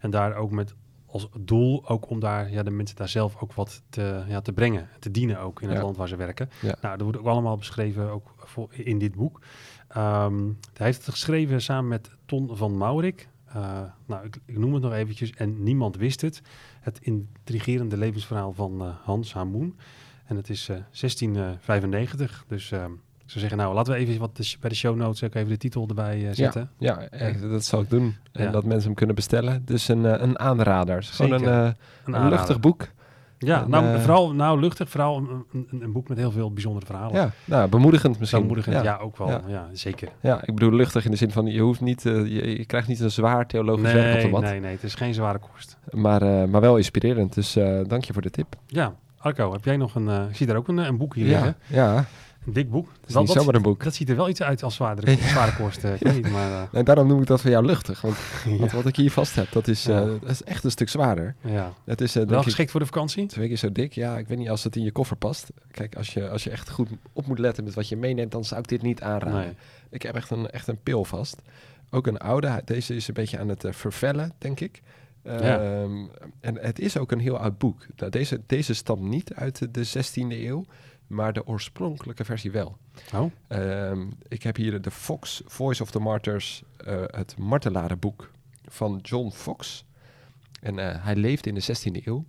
En 0.00 0.10
daar 0.10 0.34
ook 0.34 0.50
met 0.50 0.74
als 1.06 1.28
doel 1.38 1.88
ook 1.88 2.10
om 2.10 2.20
daar 2.20 2.50
ja, 2.50 2.62
de 2.62 2.70
mensen 2.70 2.96
daar 2.96 3.08
zelf 3.08 3.42
ook 3.42 3.52
wat 3.52 3.82
te, 3.88 4.24
ja, 4.28 4.40
te 4.40 4.52
brengen, 4.52 4.88
te 4.98 5.10
dienen 5.10 5.38
ook 5.38 5.60
in 5.62 5.68
het 5.68 5.76
Ja. 5.76 5.82
land 5.82 5.96
waar 5.96 6.08
ze 6.08 6.16
werken. 6.16 6.50
Ja. 6.60 6.74
Nou, 6.80 6.96
dat 6.96 7.02
wordt 7.02 7.18
ook 7.18 7.26
allemaal 7.26 7.56
beschreven 7.56 8.10
ook 8.10 8.34
voor, 8.36 8.68
in 8.72 8.98
dit 8.98 9.14
boek. 9.14 9.40
Ehm, 9.88 10.44
hij 10.74 10.86
heeft 10.86 11.06
het 11.06 11.14
geschreven 11.14 11.62
samen 11.62 11.88
met 11.88 12.10
Ton 12.26 12.56
van 12.56 12.76
Maurik. 12.76 13.28
Eh, 13.54 13.80
nou, 14.06 14.24
ik, 14.26 14.38
ik 14.44 14.58
noem 14.58 14.74
het 14.74 14.82
nog 14.82 14.92
eventjes. 14.92 15.30
En 15.30 15.62
niemand 15.62 15.96
wist 15.96 16.20
het. 16.20 16.42
Het 16.80 16.98
intrigerende 17.02 17.96
levensverhaal 17.96 18.52
van 18.52 18.80
eh, 18.80 18.88
Hans 19.04 19.32
Hamoen. 19.32 19.78
En 20.26 20.36
het 20.36 20.50
is 20.50 20.68
eh, 20.68 20.76
1695. 20.76 22.44
Dus 22.48 22.70
eh, 22.72 22.84
ik 23.24 23.30
zou 23.30 23.40
zeggen, 23.40 23.58
nou, 23.58 23.74
laten 23.74 23.92
we 23.92 23.98
even 23.98 24.18
wat 24.18 24.36
de, 24.36 24.54
bij 24.60 24.70
de 24.70 24.76
show 24.76 24.96
notes 24.96 25.22
ook 25.24 25.34
even 25.34 25.48
de 25.48 25.56
titel 25.56 25.88
erbij 25.88 26.28
eh, 26.28 26.34
zetten. 26.34 26.70
ja, 26.78 26.98
echt, 27.08 27.40
dat 27.40 27.64
zal 27.64 27.80
ik 27.80 27.90
doen. 27.90 28.14
En 28.32 28.44
Ja. 28.44 28.50
dat 28.50 28.64
mensen 28.64 28.84
hem 28.86 28.94
kunnen 28.94 29.14
bestellen. 29.14 29.62
Dus 29.64 29.88
een, 29.88 30.06
eh, 30.06 30.20
een 30.22 30.38
aanrader. 30.38 31.02
Gewoon 31.02 31.32
een, 31.32 31.44
eh, 31.66 31.72
Een 32.04 32.14
een 32.14 32.28
luchtig 32.28 32.60
boek. 32.60 32.88
Ja, 33.46 33.62
En, 33.62 33.70
nou, 33.70 33.86
eh, 33.86 34.00
vooral 34.00 34.32
nou, 34.34 34.60
luchtig. 34.60 34.88
Vooral 34.90 35.16
een, 35.16 35.44
een, 35.70 35.82
een 35.82 35.92
boek 35.92 36.08
met 36.08 36.18
heel 36.18 36.30
veel 36.30 36.52
bijzondere 36.52 36.86
verhalen. 36.86 37.14
Ja, 37.14 37.30
nou, 37.44 37.68
bemoedigend 37.68 38.18
misschien. 38.18 38.40
Zo 38.40 38.46
moedigend, 38.46 38.74
ja. 38.76 38.82
ja. 38.82 38.96
ook 38.96 39.16
wel. 39.16 39.28
Ja. 39.28 39.42
Ja, 39.46 39.68
zeker. 39.72 40.08
Ja, 40.20 40.40
ik 40.44 40.54
bedoel 40.54 40.72
luchtig 40.72 41.04
in 41.04 41.10
de 41.10 41.16
zin 41.16 41.30
van 41.30 41.46
je 41.46 41.60
hoeft 41.60 41.80
niet, 41.80 42.06
eh, 42.06 42.12
je, 42.12 42.58
je 42.58 42.64
krijgt 42.66 42.88
niet 42.88 43.00
een 43.00 43.10
zwaar 43.10 43.46
theologisch 43.46 43.92
werk 43.92 44.06
op 44.14 44.16
de 44.16 44.22
Nee, 44.22 44.30
mat. 44.30 44.42
nee, 44.42 44.60
nee, 44.60 44.72
het 44.72 44.82
is 44.82 44.94
geen 44.94 45.14
zware 45.14 45.38
kost. 45.38 45.76
Maar, 45.90 46.22
eh, 46.22 46.44
maar 46.44 46.60
wel 46.60 46.76
inspirerend. 46.76 47.34
Dus 47.34 47.52
dank 47.86 48.04
je 48.04 48.12
voor 48.12 48.22
de 48.22 48.30
tip. 48.30 48.56
Ja, 48.66 48.94
Arco, 49.18 49.52
heb 49.52 49.64
jij 49.64 49.76
nog 49.76 49.94
een... 49.94 50.08
ik 50.08 50.36
zie 50.36 50.46
daar 50.46 50.56
ook 50.56 50.68
een, 50.68 50.76
een 50.78 50.96
boek 50.98 51.14
hier 51.14 51.26
Ja, 51.26 51.30
liggen. 51.32 51.56
ja. 51.66 52.04
Een 52.46 52.52
dik 52.52 52.70
boek. 52.70 52.88
Het 53.00 53.08
is 53.10 53.14
niet 53.16 53.28
zomaar 53.30 53.54
een 53.54 53.62
boek. 53.62 53.84
Dat 53.84 53.94
ziet 53.94 54.08
er 54.08 54.16
wel 54.16 54.28
iets 54.28 54.42
uit 54.42 54.62
als 54.62 54.74
zwaardere, 54.74 55.16
zware 55.16 55.56
kost. 55.56 55.84
eh, 55.84 56.00
niet, 56.14 56.30
maar... 56.30 56.50
eh, 56.52 56.62
En 56.78 56.84
daarom 56.84 57.06
noem 57.06 57.20
ik 57.20 57.26
dat 57.26 57.40
voor 57.40 57.50
jou 57.50 57.64
luchtig. 57.66 58.00
Want, 58.00 58.16
ja. 58.48 58.56
want 58.56 58.72
wat 58.72 58.86
ik 58.86 58.96
hier 58.96 59.10
vast 59.10 59.34
heb, 59.34 59.52
dat 59.52 59.68
is, 59.68 59.86
eh, 59.86 59.94
Ja. 59.94 60.04
dat 60.04 60.30
is 60.30 60.42
echt 60.44 60.64
een 60.64 60.70
stuk 60.70 60.88
zwaarder. 60.88 61.34
ja. 61.40 61.72
Het 61.84 62.00
is 62.00 62.14
Wel 62.14 62.24
ik 62.38 62.42
geschikt 62.42 62.70
voor 62.70 62.80
de 62.80 62.86
vakantie? 62.86 63.26
twee 63.26 63.48
keer 63.48 63.56
zo 63.56 63.72
dik. 63.72 63.92
Ja, 63.92 64.18
ik 64.18 64.28
weet 64.28 64.38
niet 64.38 64.48
als 64.50 64.64
het 64.64 64.76
in 64.76 64.82
je 64.82 64.92
koffer 64.92 65.16
past. 65.16 65.50
Kijk, 65.70 65.96
als 65.96 66.14
je, 66.14 66.28
als 66.28 66.44
je 66.44 66.50
echt 66.50 66.70
goed 66.70 66.88
op 67.12 67.26
moet 67.26 67.38
letten 67.38 67.64
met 67.64 67.74
wat 67.74 67.88
je 67.88 67.96
meeneemt, 67.96 68.32
dan 68.32 68.44
zou 68.44 68.60
ik 68.60 68.68
dit 68.68 68.82
niet 68.82 69.02
aanraden. 69.02 69.40
Nee. 69.40 69.52
Ik 69.90 70.02
heb 70.02 70.14
echt 70.14 70.30
een, 70.30 70.50
echt 70.50 70.68
een 70.68 70.78
pil 70.82 71.04
vast. 71.04 71.42
Ook 71.90 72.06
een 72.06 72.18
oude. 72.18 72.62
Deze 72.64 72.94
is 72.94 73.08
een 73.08 73.14
beetje 73.14 73.38
aan 73.38 73.48
het 73.48 73.64
vervellen, 73.70 74.32
denk 74.38 74.60
ik. 74.60 74.82
Ja. 75.24 75.60
Ehm, 75.60 76.06
en 76.40 76.58
het 76.58 76.78
is 76.78 76.96
ook 76.98 77.12
een 77.12 77.18
heel 77.18 77.38
oud 77.38 77.58
boek. 77.58 77.86
Nou, 77.96 78.10
deze, 78.10 78.40
deze 78.46 78.74
stamt 78.74 79.02
niet 79.02 79.34
uit 79.34 79.74
de 79.74 79.84
16e 79.84 80.32
eeuw, 80.46 80.64
maar 81.12 81.32
de 81.32 81.46
oorspronkelijke 81.46 82.24
versie 82.24 82.50
wel. 82.50 82.76
Oh, 83.14 83.32
Ehm, 83.48 84.06
ik 84.28 84.42
heb 84.42 84.56
hier 84.56 84.80
de 84.80 84.90
Fox, 84.90 85.42
Voice 85.46 85.82
of 85.82 85.90
the 85.90 85.98
Martyrs, 85.98 86.62
eh, 86.76 87.02
het 87.06 87.38
martelarenboek 87.38 88.30
van 88.64 88.98
John 89.02 89.30
Fox. 89.30 89.84
En 90.60 90.78
eh, 90.78 91.04
hij 91.04 91.16
leefde 91.16 91.48
in 91.48 91.54
de 91.54 91.60
16e 91.60 92.06
eeuw. 92.06 92.24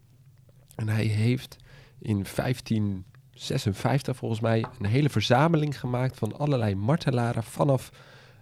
En 0.76 0.90
hij 0.90 1.06
heeft 1.06 1.58
in 2.00 2.26
1556 2.36 4.18
volgens 4.18 4.40
mij 4.42 4.66
een 4.80 4.86
hele 4.86 5.10
verzameling 5.10 5.80
gemaakt 5.80 6.18
van 6.18 6.38
allerlei 6.38 6.76
martelaren 6.76 7.44
vanaf 7.44 7.92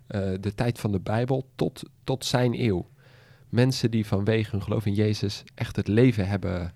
eh, 0.07 0.31
de 0.39 0.55
tijd 0.55 0.79
van 0.79 0.91
de 0.91 0.99
Bijbel 0.99 1.49
tot, 1.55 1.83
tot 2.03 2.25
zijn 2.25 2.61
eeuw. 2.61 2.89
Mensen 3.49 3.91
die 3.91 4.05
vanwege 4.05 4.51
hun 4.51 4.63
geloof 4.63 4.85
in 4.85 4.93
Jezus 4.93 5.43
echt 5.55 5.75
het 5.75 5.87
leven 5.87 6.27
hebben 6.27 6.73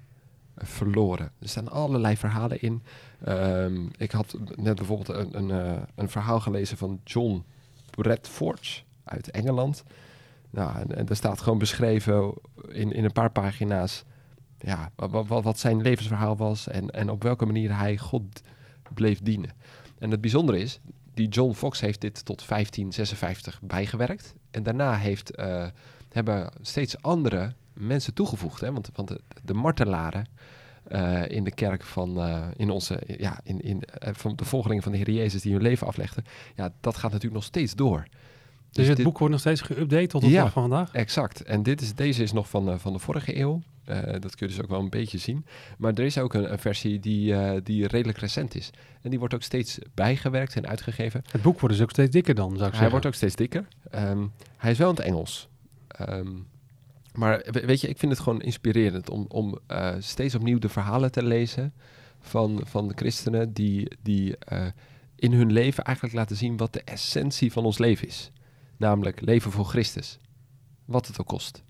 verloren. 0.55 1.31
Er 1.39 1.49
staan 1.49 1.69
allerlei 1.69 2.17
verhalen 2.17 2.61
in. 2.61 2.83
Ehm, 3.23 3.85
ik 3.97 4.11
had 4.11 4.37
net 4.55 4.75
bijvoorbeeld 4.75 5.09
een, 5.09 5.37
een, 5.37 5.51
eh, 5.51 5.81
een 5.95 6.09
verhaal 6.09 6.39
gelezen 6.39 6.77
van 6.77 6.99
John 7.03 7.43
Bradford 7.89 8.83
uit 9.03 9.31
Engeland. 9.31 9.83
Nou, 10.49 10.77
en, 10.79 10.95
en 10.95 11.05
daar 11.05 11.15
staat 11.15 11.41
gewoon 11.41 11.59
beschreven 11.59 12.33
in, 12.67 12.91
in 12.91 13.03
een 13.03 13.11
paar 13.11 13.31
pagina's 13.31 14.03
ja, 14.59 14.91
wat, 14.95 15.27
wat, 15.27 15.59
zijn 15.59 15.81
levensverhaal 15.81 16.37
was 16.37 16.67
en, 16.67 16.89
en 16.89 17.09
op 17.09 17.23
welke 17.23 17.45
manier 17.45 17.77
hij 17.77 17.97
God 17.97 18.41
bleef 18.93 19.21
dienen. 19.21 19.49
En 19.99 20.11
het 20.11 20.21
bijzondere 20.21 20.59
is, 20.59 20.79
die 21.13 21.27
John 21.27 21.53
Fox 21.53 21.79
heeft 21.79 22.01
dit 22.01 22.25
tot 22.25 22.47
1556 22.47 23.61
bijgewerkt. 23.61 24.35
En 24.51 24.63
daarna 24.63 24.95
heeft, 24.95 25.35
eh, 25.35 25.67
hebben 26.11 26.51
steeds 26.61 27.01
andere 27.01 27.53
mensen 27.75 28.13
toegevoegd. 28.13 28.61
Hè? 28.61 28.71
Want, 28.71 28.89
want 28.93 29.07
de, 29.07 29.21
de 29.43 29.53
martelaren 29.53 30.25
eh, 30.83 31.29
in 31.29 31.43
de 31.43 31.51
kerk 31.53 31.83
van, 31.83 32.17
eh, 32.21 32.47
in 32.55 32.69
onze, 32.69 33.01
ja, 33.17 33.39
in, 33.43 33.61
in, 33.61 33.81
eh, 33.81 34.13
van 34.13 34.35
de 34.35 34.45
volgelingen 34.45 34.83
van 34.83 34.91
de 34.91 34.97
Heer 34.97 35.11
Jezus 35.11 35.41
die 35.41 35.53
hun 35.53 35.61
leven 35.61 35.87
aflegden. 35.87 36.23
Ja, 36.55 36.73
dat 36.81 36.95
gaat 36.95 37.11
natuurlijk 37.11 37.33
nog 37.33 37.43
steeds 37.43 37.75
door. 37.75 38.07
dus 38.71 38.87
het 38.87 38.95
dit- 38.95 39.05
boek 39.05 39.17
wordt 39.17 39.33
nog 39.33 39.41
steeds 39.41 39.61
geüpdate 39.71 40.07
tot 40.07 40.21
de 40.21 40.29
Ja. 40.29 40.43
dag 40.43 40.51
van 40.51 40.61
vandaag? 40.69 40.91
Exact. 40.93 41.43
En 41.43 41.63
dit 41.63 41.81
is, 41.81 41.93
deze 41.95 42.23
is 42.23 42.31
nog 42.31 42.49
van, 42.49 42.79
van 42.79 42.93
de 42.93 42.99
vorige 42.99 43.39
eeuw. 43.39 43.61
Dat 44.19 44.35
kun 44.35 44.47
je 44.47 44.53
dus 44.53 44.61
ook 44.61 44.69
wel 44.69 44.79
een 44.79 44.89
beetje 44.89 45.17
zien. 45.17 45.45
Maar 45.77 45.93
er 45.93 46.05
is 46.05 46.17
ook 46.17 46.33
een, 46.33 46.51
een 46.51 46.59
versie 46.59 46.99
die, 46.99 47.61
die 47.61 47.87
redelijk 47.87 48.17
recent 48.17 48.55
is. 48.55 48.69
En 49.01 49.09
die 49.09 49.19
wordt 49.19 49.33
ook 49.33 49.41
steeds 49.41 49.77
bijgewerkt 49.93 50.55
en 50.55 50.67
uitgegeven. 50.67 51.21
Het 51.31 51.41
boek 51.41 51.59
wordt 51.59 51.75
dus 51.75 51.83
ook 51.83 51.91
steeds 51.91 52.11
dikker 52.11 52.35
dan, 52.35 52.43
zou 52.49 52.55
ik 52.55 52.61
Hij 52.61 52.71
zeggen. 52.71 52.91
wordt 52.91 53.05
ook 53.05 53.13
steeds 53.13 53.35
dikker. 53.35 53.67
Ehm, 53.91 54.25
hij 54.57 54.71
is 54.71 54.77
wel 54.77 54.89
in 54.89 54.95
het 54.95 55.05
Engels. 55.05 55.47
Ehm, 55.87 56.27
maar 57.17 57.45
we- 57.51 57.65
weet 57.65 57.81
je, 57.81 57.87
ik 57.87 57.97
vind 57.97 58.11
het 58.11 58.21
gewoon 58.21 58.41
inspirerend 58.41 59.09
om, 59.09 59.25
om 59.27 59.59
eh, 59.67 59.95
steeds 59.99 60.35
opnieuw 60.35 60.59
de 60.59 60.69
verhalen 60.69 61.11
te 61.11 61.23
lezen 61.23 61.73
van, 62.19 62.61
van 62.63 62.87
de 62.87 62.93
christenen 62.95 63.53
die, 63.53 63.91
die 64.01 64.37
eh, 64.37 64.65
in 65.15 65.33
hun 65.33 65.51
leven 65.51 65.83
eigenlijk 65.83 66.15
laten 66.15 66.35
zien 66.35 66.57
wat 66.57 66.73
de 66.73 66.81
essentie 66.83 67.51
van 67.51 67.65
ons 67.65 67.77
leven 67.77 68.07
is. 68.07 68.31
Namelijk 68.77 69.21
leven 69.21 69.51
voor 69.51 69.65
Christus. 69.65 70.17
Wat 70.85 71.07
het 71.07 71.19
ook 71.19 71.27
kost. 71.27 71.63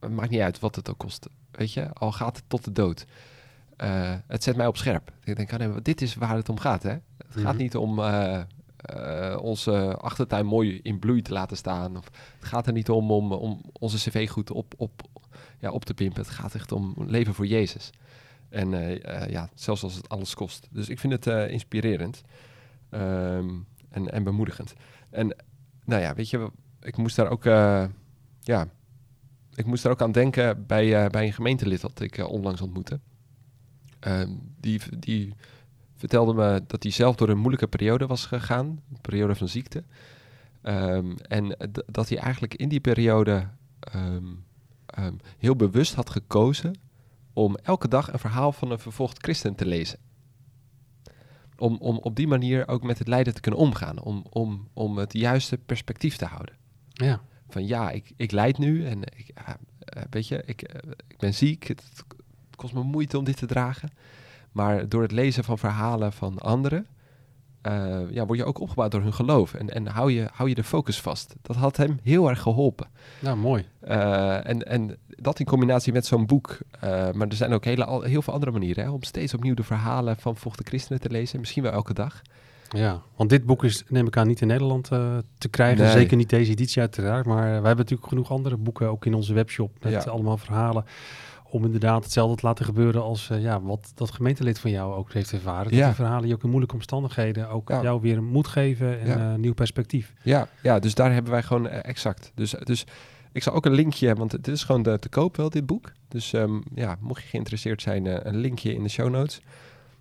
Het 0.00 0.10
maakt 0.10 0.30
niet 0.30 0.40
uit 0.40 0.58
wat 0.58 0.76
het 0.76 0.90
ook 0.90 0.98
kost. 0.98 1.28
Weet 1.50 1.72
je, 1.72 1.92
al 1.92 2.12
gaat 2.12 2.36
het 2.36 2.44
tot 2.48 2.64
de 2.64 2.72
dood. 2.72 3.06
Eh, 3.76 4.14
het 4.26 4.42
zet 4.42 4.56
mij 4.56 4.66
op 4.66 4.76
scherp. 4.76 5.12
Ik 5.24 5.36
denk, 5.36 5.52
ah, 5.52 5.58
nee, 5.58 5.82
dit 5.82 6.02
is 6.02 6.14
waar 6.14 6.36
het 6.36 6.48
om 6.48 6.58
gaat. 6.58 6.82
Hè? 6.82 6.90
Het 6.90 7.02
gaat 7.32 7.52
Mhm. 7.52 7.56
niet 7.62 7.76
om 7.76 7.98
eh, 8.78 9.36
onze 9.40 9.96
achtertuin 9.96 10.46
mooi 10.46 10.80
in 10.82 10.98
bloei 10.98 11.22
te 11.22 11.32
laten 11.32 11.56
staan. 11.56 11.96
Of 11.96 12.04
het 12.38 12.48
gaat 12.48 12.66
er 12.66 12.72
niet 12.72 12.90
om 12.90 13.10
om, 13.10 13.32
om 13.32 13.60
onze 13.72 13.96
cv 13.96 14.28
goed 14.28 14.50
op, 14.50 14.74
op, 14.76 15.02
ja, 15.58 15.70
op 15.70 15.84
te 15.84 15.94
pimpen. 15.94 16.22
Het 16.22 16.30
gaat 16.30 16.54
echt 16.54 16.72
om 16.72 16.94
leven 17.06 17.34
voor 17.34 17.46
Jezus. 17.46 17.90
En 18.48 18.74
eh, 18.74 19.22
eh, 19.22 19.30
ja, 19.30 19.48
zelfs 19.54 19.82
als 19.82 19.94
het 19.94 20.08
alles 20.08 20.34
kost. 20.34 20.68
Dus 20.70 20.88
ik 20.88 20.98
vind 20.98 21.24
het 21.24 21.50
inspirerend 21.50 22.22
ehm, 22.90 23.48
en, 23.88 24.12
en 24.12 24.24
bemoedigend. 24.24 24.74
En 25.10 25.36
nou 25.84 26.02
ja, 26.02 26.14
weet 26.14 26.30
je, 26.30 26.50
ik 26.80 26.96
moest 26.96 27.16
daar 27.16 27.30
ook, 27.30 27.44
ja, 28.40 28.68
ik 29.54 29.66
moest 29.66 29.82
daar 29.82 29.92
ook 29.92 30.02
aan 30.02 30.12
denken 30.12 30.66
bij, 30.66 31.10
bij 31.10 31.26
een 31.26 31.32
gemeentelid 31.32 31.80
dat 31.80 32.00
ik 32.00 32.28
onlangs 32.28 32.60
ontmoette. 32.60 33.00
Ehm, 34.00 34.30
die, 34.60 34.80
die 34.98 35.34
vertelde 35.98 36.34
me 36.34 36.62
dat 36.66 36.82
hij 36.82 36.92
zelf 36.92 37.16
door 37.16 37.28
een 37.28 37.38
moeilijke 37.38 37.66
periode 37.66 38.06
was 38.06 38.26
gegaan, 38.26 38.66
een 38.66 39.00
periode 39.00 39.34
van 39.34 39.48
ziekte. 39.48 39.84
Ehm, 40.62 41.16
en 41.28 41.56
dat 41.86 42.08
hij 42.08 42.18
eigenlijk 42.18 42.54
in 42.54 42.68
die 42.68 42.80
periode 42.80 43.48
ehm, 43.80 44.26
ehm, 44.86 45.14
heel 45.38 45.56
bewust 45.56 45.94
had 45.94 46.10
gekozen 46.10 46.74
om 47.32 47.56
elke 47.56 47.88
dag 47.88 48.12
een 48.12 48.18
verhaal 48.18 48.52
van 48.52 48.70
een 48.70 48.78
vervolgd 48.78 49.22
christen 49.22 49.54
te 49.54 49.66
lezen. 49.66 49.98
Om, 51.58 51.76
om 51.76 51.98
op 51.98 52.16
die 52.16 52.26
manier 52.26 52.68
ook 52.68 52.82
met 52.82 52.98
het 52.98 53.08
lijden 53.08 53.34
te 53.34 53.40
kunnen 53.40 53.60
omgaan, 53.60 54.00
om, 54.00 54.24
om, 54.30 54.68
om 54.72 54.98
het 54.98 55.12
juiste 55.12 55.58
perspectief 55.58 56.16
te 56.16 56.24
houden. 56.24 56.54
Ja, 56.88 57.20
Van 57.48 57.66
ja, 57.66 57.90
ik, 57.90 58.12
ik 58.16 58.30
lijd 58.30 58.58
nu 58.58 58.86
en 58.86 59.02
ik, 59.02 59.30
ja, 59.34 59.58
eh, 59.78 60.02
weet 60.10 60.28
je, 60.28 60.42
ik, 60.46 60.62
eh, 60.62 60.90
ik 61.08 61.18
ben 61.18 61.34
ziek, 61.34 61.68
het 61.68 62.04
kost 62.56 62.74
me 62.74 62.82
moeite 62.82 63.18
om 63.18 63.24
dit 63.24 63.36
te 63.36 63.46
dragen. 63.46 63.90
Maar 64.58 64.88
door 64.88 65.02
het 65.02 65.12
lezen 65.12 65.44
van 65.44 65.58
verhalen 65.58 66.12
van 66.12 66.38
anderen, 66.38 66.86
eh, 67.60 67.98
ja, 68.10 68.26
word 68.26 68.38
je 68.38 68.44
ook 68.44 68.60
opgebouwd 68.60 68.90
door 68.90 69.02
hun 69.02 69.12
geloof. 69.14 69.54
En, 69.54 69.68
en 69.74 69.86
hou, 69.86 70.12
je, 70.12 70.28
hou 70.32 70.48
je 70.48 70.54
de 70.54 70.64
focus 70.64 71.00
vast. 71.00 71.34
Dat 71.42 71.56
had 71.56 71.76
hem 71.76 71.98
heel 72.02 72.28
erg 72.28 72.40
geholpen. 72.42 72.86
nou 73.20 73.36
mooi. 73.36 73.66
Eh, 73.80 74.48
en, 74.48 74.62
en 74.66 74.96
dat 75.08 75.38
in 75.40 75.46
combinatie 75.46 75.92
met 75.92 76.06
zo'n 76.06 76.26
boek. 76.26 76.58
Eh, 76.80 76.90
maar 77.12 77.28
er 77.28 77.34
zijn 77.36 77.52
ook 77.52 77.64
hele, 77.64 77.84
al- 77.84 78.02
heel 78.02 78.22
veel 78.22 78.32
andere 78.32 78.52
manieren 78.52 78.84
hè, 78.84 78.90
om 78.90 79.02
steeds 79.02 79.34
opnieuw 79.34 79.54
de 79.54 79.62
verhalen 79.62 80.16
van 80.16 80.36
vochte 80.36 80.62
christenen 80.66 81.00
te 81.00 81.10
lezen. 81.10 81.38
Misschien 81.40 81.62
wel 81.62 81.72
elke 81.72 81.94
dag. 81.94 82.22
Ja, 82.68 83.00
want 83.16 83.30
dit 83.30 83.46
boek 83.46 83.64
is, 83.64 83.84
neem 83.88 84.06
ik 84.06 84.16
aan, 84.16 84.26
niet 84.26 84.40
in 84.40 84.46
Nederland 84.46 84.84
te 85.38 85.48
krijgen. 85.50 85.82
Nee. 85.84 85.92
Zeker 85.92 86.16
niet 86.16 86.30
deze 86.30 86.50
editie 86.50 86.80
uiteraard. 86.80 87.26
Maar 87.26 87.42
wij 87.42 87.52
hebben 87.52 87.76
natuurlijk 87.76 88.08
genoeg 88.08 88.30
andere 88.30 88.56
boeken 88.56 88.88
ook 88.88 89.06
in 89.06 89.14
onze 89.14 89.34
webshop. 89.34 89.72
Met 89.82 89.92
Ja. 89.92 90.10
allemaal 90.10 90.36
verhalen. 90.36 90.84
Om 91.50 91.64
inderdaad 91.64 92.04
hetzelfde 92.04 92.36
te 92.36 92.46
laten 92.46 92.64
gebeuren 92.64 93.02
als 93.02 93.30
eh, 93.30 93.42
ja, 93.42 93.60
wat 93.60 93.92
dat 93.94 94.10
gemeentelid 94.10 94.58
van 94.58 94.70
jou 94.70 94.94
ook 94.94 95.12
heeft 95.12 95.32
ervaren. 95.32 95.64
Dat 95.64 95.78
Ja. 95.78 95.86
die 95.86 95.94
verhalen 95.94 96.22
die 96.24 96.34
ook 96.34 96.42
in 96.42 96.48
moeilijke 96.48 96.74
omstandigheden 96.74 97.48
ook 97.48 97.68
Ja. 97.68 97.82
jou 97.82 98.00
weer 98.00 98.22
moed 98.22 98.46
geven 98.46 99.00
en 99.00 99.06
Ja. 99.06 99.32
eh, 99.32 99.38
nieuw 99.38 99.54
perspectief. 99.54 100.12
Ja, 100.22 100.48
ja, 100.62 100.78
dus 100.78 100.94
daar 100.94 101.12
hebben 101.12 101.32
wij 101.32 101.42
gewoon 101.42 101.68
eh, 101.68 101.78
exact. 101.88 102.32
Dus, 102.34 102.50
dus 102.64 102.84
ik 103.32 103.42
zal 103.42 103.52
ook 103.54 103.66
een 103.66 103.72
linkje, 103.72 104.14
want 104.14 104.30
dit 104.30 104.48
is 104.48 104.64
gewoon 104.64 104.82
de, 104.82 104.98
te 104.98 105.08
koop 105.08 105.36
wel, 105.36 105.50
dit 105.50 105.66
boek. 105.66 105.92
Dus 106.08 106.32
ehm, 106.32 106.60
ja, 106.74 106.96
mocht 107.00 107.22
je 107.22 107.28
geïnteresseerd 107.28 107.82
zijn, 107.82 108.26
een 108.28 108.36
linkje 108.36 108.74
in 108.74 108.82
de 108.82 108.88
show 108.88 109.10
notes. 109.10 109.40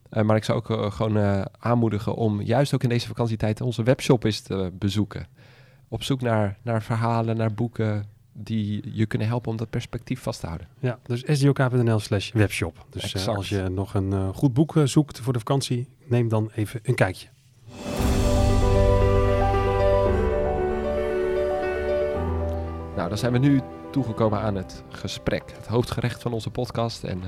Maar 0.10 0.36
ik 0.36 0.44
zou 0.44 0.58
ook 0.58 0.94
gewoon 0.94 1.46
aanmoedigen 1.60 2.16
om 2.16 2.42
juist 2.42 2.74
ook 2.74 2.84
in 2.84 2.90
deze 2.90 3.08
vakantietijd 3.08 3.62
onze 3.62 3.84
webshop 3.84 4.24
eens 4.24 4.40
te 4.42 4.72
bezoeken. 4.74 5.28
Op 5.88 6.04
zoek 6.04 6.22
naar, 6.22 6.58
naar 6.62 6.82
verhalen, 6.84 7.38
naar 7.38 7.54
boeken 7.54 8.06
die 8.40 8.84
je 8.94 9.06
kunnen 9.06 9.28
helpen 9.28 9.52
om 9.52 9.58
dat 9.58 9.70
perspectief 9.70 10.22
vast 10.22 10.40
te 10.40 10.46
houden. 10.46 10.68
Ja, 10.80 11.00
dus 11.04 11.24
sdok.nl 11.28 12.00
slash 12.00 12.32
webshop. 12.32 12.86
Dus 12.90 13.14
eh, 13.14 13.28
als 13.28 13.50
je 13.50 13.70
nog 13.70 13.94
een 13.94 14.14
eh, 14.14 14.30
goed 14.34 14.54
boek 14.54 14.76
eh, 14.76 14.84
zoekt 14.84 15.20
voor 15.20 15.34
de 15.34 15.40
vakantie, 15.40 15.88
neem 16.06 16.30
dan 16.30 16.52
even 16.56 16.80
een 16.84 16.96
kijkje. 16.96 17.28
Nou, 22.96 23.10
dan 23.10 23.18
zijn 23.18 23.32
we 23.32 23.38
nu 23.38 23.62
toegekomen 23.92 24.40
aan 24.40 24.56
het 24.56 24.84
gesprek. 24.90 25.52
Het 25.56 25.68
hoofdgerecht 25.68 26.22
van 26.22 26.34
onze 26.34 26.50
podcast 26.50 27.04
en, 27.04 27.22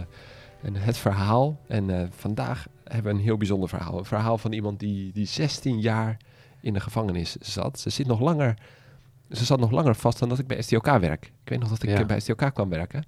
en 0.61 0.75
het 0.75 0.97
verhaal. 0.97 1.59
En 1.67 2.11
vandaag 2.15 2.67
hebben 2.83 3.11
we 3.11 3.17
een 3.17 3.23
heel 3.23 3.37
bijzonder 3.37 3.69
verhaal. 3.69 3.97
Een 3.97 4.05
verhaal 4.05 4.37
van 4.37 4.51
iemand 4.51 4.79
die, 4.79 5.11
die 5.11 5.25
16 5.25 5.79
jaar 5.79 6.17
in 6.61 6.73
de 6.73 6.79
gevangenis 6.79 7.35
zat. 7.35 7.79
Ze, 7.79 7.89
zit 7.89 8.07
nog 8.07 8.19
langer, 8.19 8.57
ze 9.31 9.45
zat 9.45 9.59
nog 9.59 9.71
langer 9.71 9.95
vast 9.95 10.19
dan 10.19 10.29
dat 10.29 10.39
ik 10.39 10.48
bij 10.48 10.62
STOK 10.62 10.86
werk. 10.86 11.25
Ik 11.25 11.50
weet 11.50 11.59
nog 11.59 11.69
dat 11.69 11.83
ik 11.83 11.89
Ja. 11.89 12.05
bij 12.05 12.19
STOK 12.19 12.53
kwam 12.53 12.69
werken. 12.69 13.03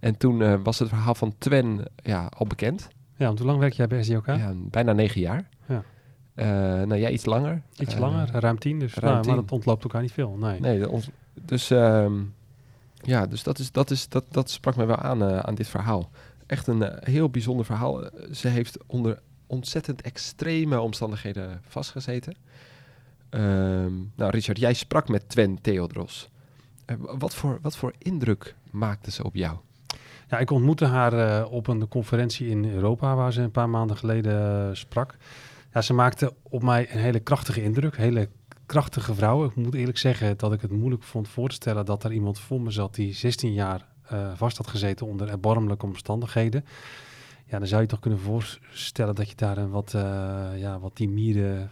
En 0.00 0.16
toen 0.16 0.42
eh, 0.42 0.54
was 0.62 0.78
het 0.78 0.88
verhaal 0.88 1.14
van 1.14 1.34
Twen 1.38 1.84
ja, 1.96 2.26
al 2.36 2.46
bekend. 2.46 2.88
Ja, 3.16 3.26
want 3.26 3.38
hoe 3.38 3.46
lang 3.46 3.58
werk 3.60 3.72
jij 3.72 3.86
bij 3.86 4.02
SDOK? 4.02 4.26
Ja, 4.26 4.52
bijna 4.56 4.92
negen 4.92 5.20
jaar. 5.20 5.48
Ja. 5.68 5.82
Eh, 6.34 6.46
nou, 6.86 6.98
jij 6.98 7.10
iets 7.12 7.24
langer. 7.24 7.62
Iets 7.78 7.94
Eh, 7.94 8.00
langer, 8.00 8.30
ruim 8.30 8.58
tien. 8.58 8.78
Dus 8.78 8.94
ruim 8.94 9.14
nou, 9.14 9.26
maar 9.26 9.36
dat 9.36 9.52
ontloopt 9.52 9.82
elkaar 9.82 10.02
niet 10.02 10.12
veel. 10.12 10.36
Nee. 10.36 10.60
Nee, 10.60 10.88
ons, 10.88 11.10
dus, 11.44 11.70
ehm, 11.70 12.12
ja, 13.02 13.26
dus 13.26 13.42
dat, 13.42 13.58
is, 13.58 13.72
dat, 13.72 13.90
is, 13.90 14.08
dat, 14.08 14.24
dat 14.30 14.50
sprak 14.50 14.76
mij 14.76 14.86
wel 14.86 14.96
aan, 14.96 15.22
aan 15.24 15.54
dit 15.54 15.68
verhaal. 15.68 16.10
Echt 16.46 16.66
een 16.66 16.92
heel 17.00 17.30
bijzonder 17.30 17.64
verhaal. 17.64 18.04
Ze 18.32 18.48
heeft 18.48 18.78
onder 18.86 19.20
ontzettend 19.46 20.02
extreme 20.02 20.80
omstandigheden 20.80 21.60
vastgezeten. 21.68 22.34
Ehm, 23.32 23.92
nou, 24.16 24.30
Richard, 24.30 24.58
jij 24.58 24.74
sprak 24.74 25.08
met 25.08 25.28
Twen 25.28 25.60
Theodros. 25.60 26.28
Eh, 26.84 26.96
wat, 26.98 27.34
voor, 27.34 27.58
wat 27.62 27.76
voor 27.76 27.92
indruk 27.98 28.54
maakte 28.70 29.10
ze 29.10 29.24
op 29.24 29.34
jou? 29.34 29.56
Ja, 30.28 30.38
ik 30.38 30.50
ontmoette 30.50 30.84
haar 30.84 31.12
eh, 31.12 31.52
op 31.52 31.66
een 31.66 31.88
conferentie 31.88 32.48
in 32.48 32.64
Europa 32.64 33.14
waar 33.14 33.32
ze 33.32 33.42
een 33.42 33.50
paar 33.50 33.68
maanden 33.68 33.96
geleden 33.96 34.68
eh, 34.68 34.74
sprak. 34.74 35.16
Ja, 35.72 35.82
ze 35.82 35.92
maakte 35.92 36.34
op 36.42 36.62
mij 36.62 36.92
een 36.92 36.98
hele 36.98 37.20
krachtige 37.20 37.62
indruk, 37.62 37.96
hele 37.96 38.28
krachtige 38.66 39.14
vrouw. 39.14 39.44
Ik 39.44 39.54
moet 39.54 39.74
eerlijk 39.74 39.98
zeggen 39.98 40.38
dat 40.38 40.52
ik 40.52 40.60
het 40.60 40.70
moeilijk 40.70 41.02
vond 41.02 41.28
voor 41.28 41.48
te 41.48 41.54
stellen 41.54 41.84
dat 41.84 42.04
er 42.04 42.12
iemand 42.12 42.38
voor 42.38 42.60
me 42.60 42.70
zat 42.70 42.94
die 42.94 43.14
16 43.14 43.52
jaar 43.52 43.90
vast 44.34 44.56
had 44.56 44.66
gezeten 44.66 45.06
onder 45.06 45.28
erbarmelijke 45.28 45.86
omstandigheden. 45.86 46.64
Ja, 47.46 47.58
dan 47.58 47.68
zou 47.68 47.82
je 47.82 47.88
toch 47.88 48.00
kunnen 48.00 48.18
voorstellen 48.18 49.14
dat 49.14 49.28
je 49.28 49.36
daar 49.36 49.58
een 49.58 49.70
wat, 49.70 49.90
ja, 50.56 50.78
wat 50.80 50.94
timide 50.94 51.68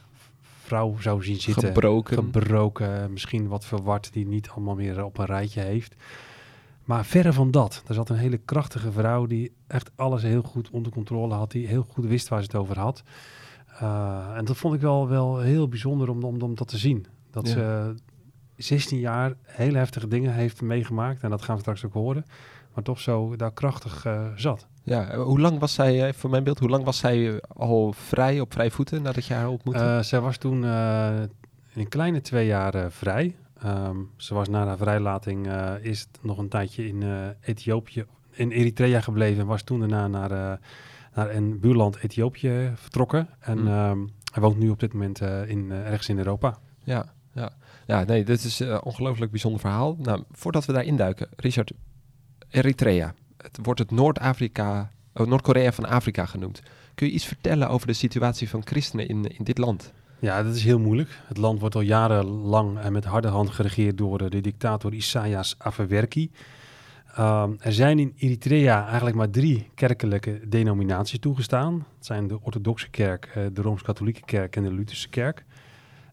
vrouw 0.70 0.96
zou 0.98 1.22
zien 1.22 1.40
zitten. 1.40 1.62
Gebroken. 1.62 2.16
Gebroken, 2.16 3.12
misschien 3.12 3.48
wat 3.48 3.64
verward, 3.64 4.12
die 4.12 4.26
niet 4.26 4.48
allemaal 4.48 4.74
meer 4.74 5.04
op 5.04 5.18
een 5.18 5.24
rijtje 5.24 5.60
heeft. 5.60 5.94
Maar 6.84 7.04
verre 7.04 7.32
van 7.32 7.50
dat. 7.50 7.82
Er 7.86 7.94
zat 7.94 8.08
een 8.08 8.16
hele 8.16 8.36
krachtige 8.36 8.92
vrouw 8.92 9.26
die 9.26 9.52
echt 9.66 9.90
alles 9.96 10.22
heel 10.22 10.42
goed 10.42 10.70
onder 10.70 10.92
controle 10.92 11.34
had. 11.34 11.50
Die 11.50 11.66
heel 11.66 11.86
goed 11.88 12.06
wist 12.06 12.28
waar 12.28 12.40
ze 12.40 12.46
het 12.46 12.54
over 12.54 12.78
had. 12.78 13.02
Uh, 13.82 14.36
en 14.36 14.44
dat 14.44 14.56
vond 14.56 14.74
ik 14.74 14.80
wel, 14.80 15.08
wel 15.08 15.38
heel 15.38 15.68
bijzonder 15.68 16.08
om, 16.08 16.22
om, 16.22 16.42
om 16.42 16.54
dat 16.54 16.68
te 16.68 16.78
zien. 16.78 17.06
Dat 17.30 17.46
Ja. 17.48 17.52
ze 17.52 17.94
16 18.56 18.98
jaar 18.98 19.34
hele 19.42 19.78
heftige 19.78 20.08
dingen 20.08 20.34
heeft 20.34 20.62
meegemaakt. 20.62 21.22
En 21.22 21.30
dat 21.30 21.42
gaan 21.42 21.54
we 21.54 21.60
straks 21.60 21.84
ook 21.84 21.92
horen. 21.92 22.24
Maar 22.74 22.84
toch 22.84 23.00
zo 23.00 23.36
daar 23.36 23.52
krachtig 23.52 24.06
uh, 24.06 24.26
zat. 24.36 24.66
Ja, 24.82 25.08
eh, 25.08 25.22
hoe 25.22 25.40
lang 25.40 25.58
was 25.58 25.74
zij, 25.74 26.06
eh, 26.06 26.12
voor 26.12 26.30
mijn 26.30 26.44
beeld, 26.44 26.58
hoe 26.58 26.68
lang 26.68 26.84
was 26.84 26.98
zij 26.98 27.28
eh, 27.28 27.36
al 27.48 27.92
vrij, 27.92 28.40
op 28.40 28.52
vrij 28.52 28.70
voeten 28.70 29.02
nadat 29.02 29.26
je 29.26 29.34
haar 29.34 29.48
ontmoette? 29.48 29.82
Uh, 29.82 30.00
zij 30.00 30.20
was 30.20 30.36
toen 30.36 30.62
uh, 30.62 31.20
een 31.74 31.88
kleine 31.88 32.20
twee 32.20 32.46
jaar 32.46 32.90
vrij. 32.92 33.36
Um, 33.64 34.10
ze 34.16 34.34
was 34.34 34.48
na 34.48 34.66
haar 34.66 34.76
vrijlating 34.76 35.48
eerst 35.82 36.08
nog 36.22 36.38
een 36.38 36.48
tijdje 36.48 36.86
in 36.86 37.02
Ethiopië, 37.40 38.04
in 38.30 38.50
Eritrea 38.50 39.00
gebleven. 39.00 39.40
En 39.40 39.46
was 39.46 39.62
toen 39.62 39.78
daarna 39.80 40.08
naar, 40.08 40.60
naar 41.14 41.34
een 41.34 41.60
buurland 41.60 41.96
Ethiopië 41.96 42.72
vertrokken. 42.74 43.28
En 43.40 43.58
Hmm. 43.58 43.90
um, 43.90 44.10
hij 44.32 44.42
woont 44.42 44.58
nu 44.58 44.68
op 44.68 44.80
dit 44.80 44.92
moment 44.92 45.20
in, 45.46 45.70
ergens 45.70 46.08
in 46.08 46.18
Europa. 46.18 46.58
Ja, 46.84 47.12
ja. 47.32 47.50
ja 47.86 48.04
nee, 48.04 48.24
dit 48.24 48.44
is 48.44 48.60
een 48.60 48.82
ongelooflijk 48.82 49.30
bijzonder 49.30 49.60
verhaal. 49.60 49.96
Nou, 49.98 50.22
voordat 50.30 50.64
we 50.64 50.72
daar 50.72 50.84
induiken, 50.84 51.28
Richard, 51.36 51.72
Eritrea. 52.50 53.14
Het 53.42 53.58
wordt 53.62 53.80
het 53.80 53.90
Noord-Afrika, 53.90 54.90
oh, 55.14 55.26
Noord-Korea 55.26 55.72
van 55.72 55.84
Afrika 55.84 56.26
genoemd. 56.26 56.62
Kun 56.94 57.06
je 57.06 57.12
iets 57.12 57.26
vertellen 57.26 57.68
over 57.68 57.86
de 57.86 57.92
situatie 57.92 58.48
van 58.48 58.66
christenen 58.66 59.08
in, 59.08 59.36
in 59.38 59.44
dit 59.44 59.58
land? 59.58 59.92
Ja, 60.18 60.42
dat 60.42 60.54
is 60.54 60.64
heel 60.64 60.78
moeilijk. 60.78 61.18
Het 61.26 61.36
land 61.36 61.60
wordt 61.60 61.74
al 61.74 61.80
jarenlang 61.80 62.78
en 62.78 62.92
met 62.92 63.04
harde 63.04 63.28
hand 63.28 63.50
geregeerd 63.50 63.98
door 63.98 64.30
de 64.30 64.40
dictator 64.40 64.92
Isaias 64.92 65.54
Afewerki. 65.58 66.30
Um, 67.18 67.56
er 67.60 67.72
zijn 67.72 67.98
in 67.98 68.12
Eritrea 68.16 68.86
eigenlijk 68.86 69.16
maar 69.16 69.30
drie 69.30 69.70
kerkelijke 69.74 70.40
denominaties 70.48 71.18
toegestaan. 71.18 71.74
Het 71.96 72.06
zijn 72.06 72.26
de 72.26 72.40
orthodoxe 72.40 72.90
kerk, 72.90 73.32
uh, 73.36 73.46
de 73.52 73.62
Rooms-Katholieke 73.62 74.24
kerk 74.24 74.56
en 74.56 74.62
de 74.62 74.72
Lutherse 74.72 75.08
kerk. 75.08 75.44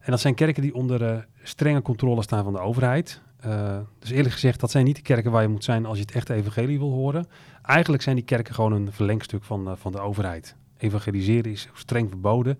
En 0.00 0.10
dat 0.10 0.20
zijn 0.20 0.34
kerken 0.34 0.62
die 0.62 0.74
onder 0.74 1.26
strenge 1.42 1.82
controle 1.82 2.22
staan 2.22 2.44
van 2.44 2.52
de 2.52 2.60
overheid. 2.60 3.20
Uh, 3.46 3.78
dus 3.98 4.10
eerlijk 4.10 4.32
gezegd, 4.32 4.60
dat 4.60 4.70
zijn 4.70 4.84
niet 4.84 4.96
de 4.96 5.02
kerken 5.02 5.30
waar 5.30 5.42
je 5.42 5.48
moet 5.48 5.64
zijn 5.64 5.86
als 5.86 5.96
je 5.96 6.02
het 6.02 6.12
echte 6.14 6.34
evangelie 6.34 6.78
wil 6.78 6.90
horen. 6.90 7.26
Eigenlijk 7.62 8.02
zijn 8.02 8.16
die 8.16 8.24
kerken 8.24 8.54
gewoon 8.54 8.72
een 8.72 8.92
verlengstuk 8.92 9.44
van, 9.44 9.68
uh, 9.68 9.72
van 9.76 9.92
de 9.92 10.00
overheid. 10.00 10.56
Evangeliseren 10.78 11.50
is 11.50 11.68
streng 11.72 12.08
verboden. 12.08 12.58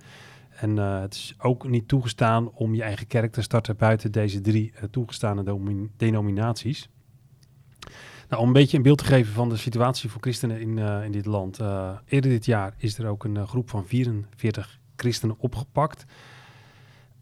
En 0.50 0.76
uh, 0.76 1.00
het 1.00 1.14
is 1.14 1.34
ook 1.38 1.68
niet 1.68 1.88
toegestaan 1.88 2.50
om 2.50 2.74
je 2.74 2.82
eigen 2.82 3.06
kerk 3.06 3.32
te 3.32 3.42
starten 3.42 3.76
buiten 3.76 4.12
deze 4.12 4.40
drie 4.40 4.72
toegestane 4.90 5.58
denominaties. 5.96 6.88
Nou, 8.28 8.42
om 8.42 8.46
een 8.46 8.52
beetje 8.52 8.76
een 8.76 8.82
beeld 8.82 8.98
te 8.98 9.04
geven 9.04 9.32
van 9.32 9.48
de 9.48 9.56
situatie 9.56 10.10
voor 10.10 10.20
christenen 10.20 10.60
in, 10.60 10.78
in 10.78 11.12
dit 11.12 11.26
land. 11.26 11.58
eerder 12.04 12.30
dit 12.30 12.44
jaar 12.44 12.74
is 12.76 12.98
er 12.98 13.06
ook 13.06 13.24
een 13.24 13.46
groep 13.46 13.70
van 13.70 13.86
44 13.86 14.78
christenen 14.96 15.36
opgepakt. 15.38 16.04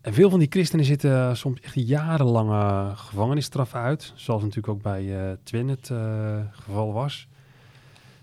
En 0.07 0.15
veel 0.15 0.31
van 0.31 0.39
die 0.39 0.51
christenen 0.51 0.85
zitten 0.85 1.37
soms 1.37 1.61
echt 1.61 1.75
jarenlange 1.75 2.97
gevangenisstraf 2.97 3.75
uit. 3.75 4.13
Zoals 4.15 4.43
natuurlijk 4.43 4.69
ook 4.69 4.83
bij 4.83 5.05
uh, 5.05 5.33
Twin 5.43 5.69
het 5.69 5.89
uh, 5.89 6.39
geval 6.51 6.93
was. 6.93 7.29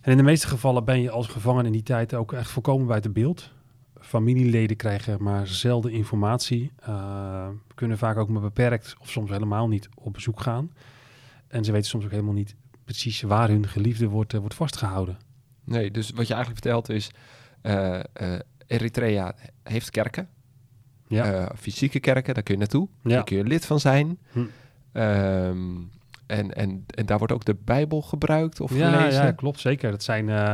En 0.01 0.11
in 0.11 0.17
de 0.17 0.23
meeste 0.23 0.47
gevallen 0.47 0.85
ben 0.85 1.01
je 1.01 1.09
als 1.09 1.27
gevangene 1.27 1.65
in 1.65 1.71
die 1.71 1.83
tijd 1.83 2.13
ook 2.13 2.33
echt 2.33 2.49
volkomen 2.49 2.87
buiten 2.87 3.13
beeld. 3.13 3.51
Familieleden 3.99 4.77
krijgen 4.77 5.23
maar 5.23 5.47
zelden 5.47 5.91
informatie, 5.91 6.71
eh, 6.79 7.47
kunnen 7.75 7.97
vaak 7.97 8.17
ook 8.17 8.29
maar 8.29 8.41
beperkt 8.41 8.95
of 8.99 9.09
soms 9.09 9.29
helemaal 9.29 9.67
niet 9.67 9.89
op 9.95 10.13
bezoek 10.13 10.41
gaan. 10.41 10.71
En 11.47 11.63
ze 11.63 11.71
weten 11.71 11.89
soms 11.89 12.05
ook 12.05 12.11
helemaal 12.11 12.33
niet 12.33 12.55
precies 12.83 13.21
waar 13.21 13.47
hun 13.47 13.67
geliefde 13.67 14.07
wordt, 14.07 14.33
eh, 14.33 14.39
wordt 14.39 14.55
vastgehouden. 14.55 15.17
Nee, 15.63 15.91
dus 15.91 16.09
wat 16.09 16.27
je 16.27 16.33
eigenlijk 16.33 16.63
vertelt 16.63 16.89
is... 16.89 17.11
eh, 17.61 17.99
eh, 18.13 18.39
Eritrea 18.67 19.35
heeft 19.63 19.89
kerken. 19.89 20.29
Ja. 21.13 21.33
Eh, 21.33 21.49
fysieke 21.57 21.99
kerken, 21.99 22.33
daar 22.33 22.43
kun 22.43 22.53
je 22.53 22.59
naartoe. 22.59 22.87
Ja. 23.03 23.09
Daar 23.09 23.23
kun 23.23 23.37
je 23.37 23.43
lid 23.43 23.65
van 23.65 23.79
zijn. 23.79 24.17
Hm. 24.31 24.39
Ehm, 24.91 25.75
en, 26.25 26.55
en, 26.55 26.85
en 26.87 27.05
daar 27.05 27.17
wordt 27.17 27.33
ook 27.33 27.45
de 27.45 27.55
Bijbel 27.65 28.01
gebruikt 28.01 28.59
of 28.59 28.75
ja, 28.75 28.91
gelezen. 28.91 29.23
ja, 29.23 29.31
klopt, 29.31 29.59
zeker. 29.59 29.91
Dat 29.91 30.03
zijn, 30.03 30.29
eh, 30.29 30.53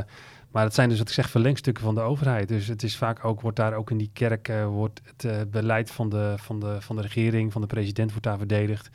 maar 0.51 0.63
dat 0.63 0.73
zijn 0.73 0.89
dus, 0.89 0.97
wat 0.97 1.07
ik 1.07 1.13
zeg, 1.13 1.29
verlengstukken 1.29 1.83
van 1.83 1.95
de 1.95 2.01
overheid. 2.01 2.47
Dus 2.47 2.67
het 2.67 2.83
is 2.83 2.97
vaak 2.97 3.25
ook, 3.25 3.41
wordt 3.41 3.57
daar 3.57 3.73
ook 3.73 3.91
in 3.91 3.97
die 3.97 4.09
kerk, 4.13 4.47
eh, 4.47 4.65
wordt 4.65 5.01
het 5.17 5.51
beleid 5.51 5.91
van 5.91 6.09
de, 6.09 6.33
van, 6.37 6.59
de, 6.59 6.81
van 6.81 6.95
de 6.95 7.01
regering, 7.01 7.51
van 7.51 7.61
de 7.61 7.67
president, 7.67 8.09
wordt 8.09 8.25
daar 8.25 8.37
verdedigd. 8.37 8.89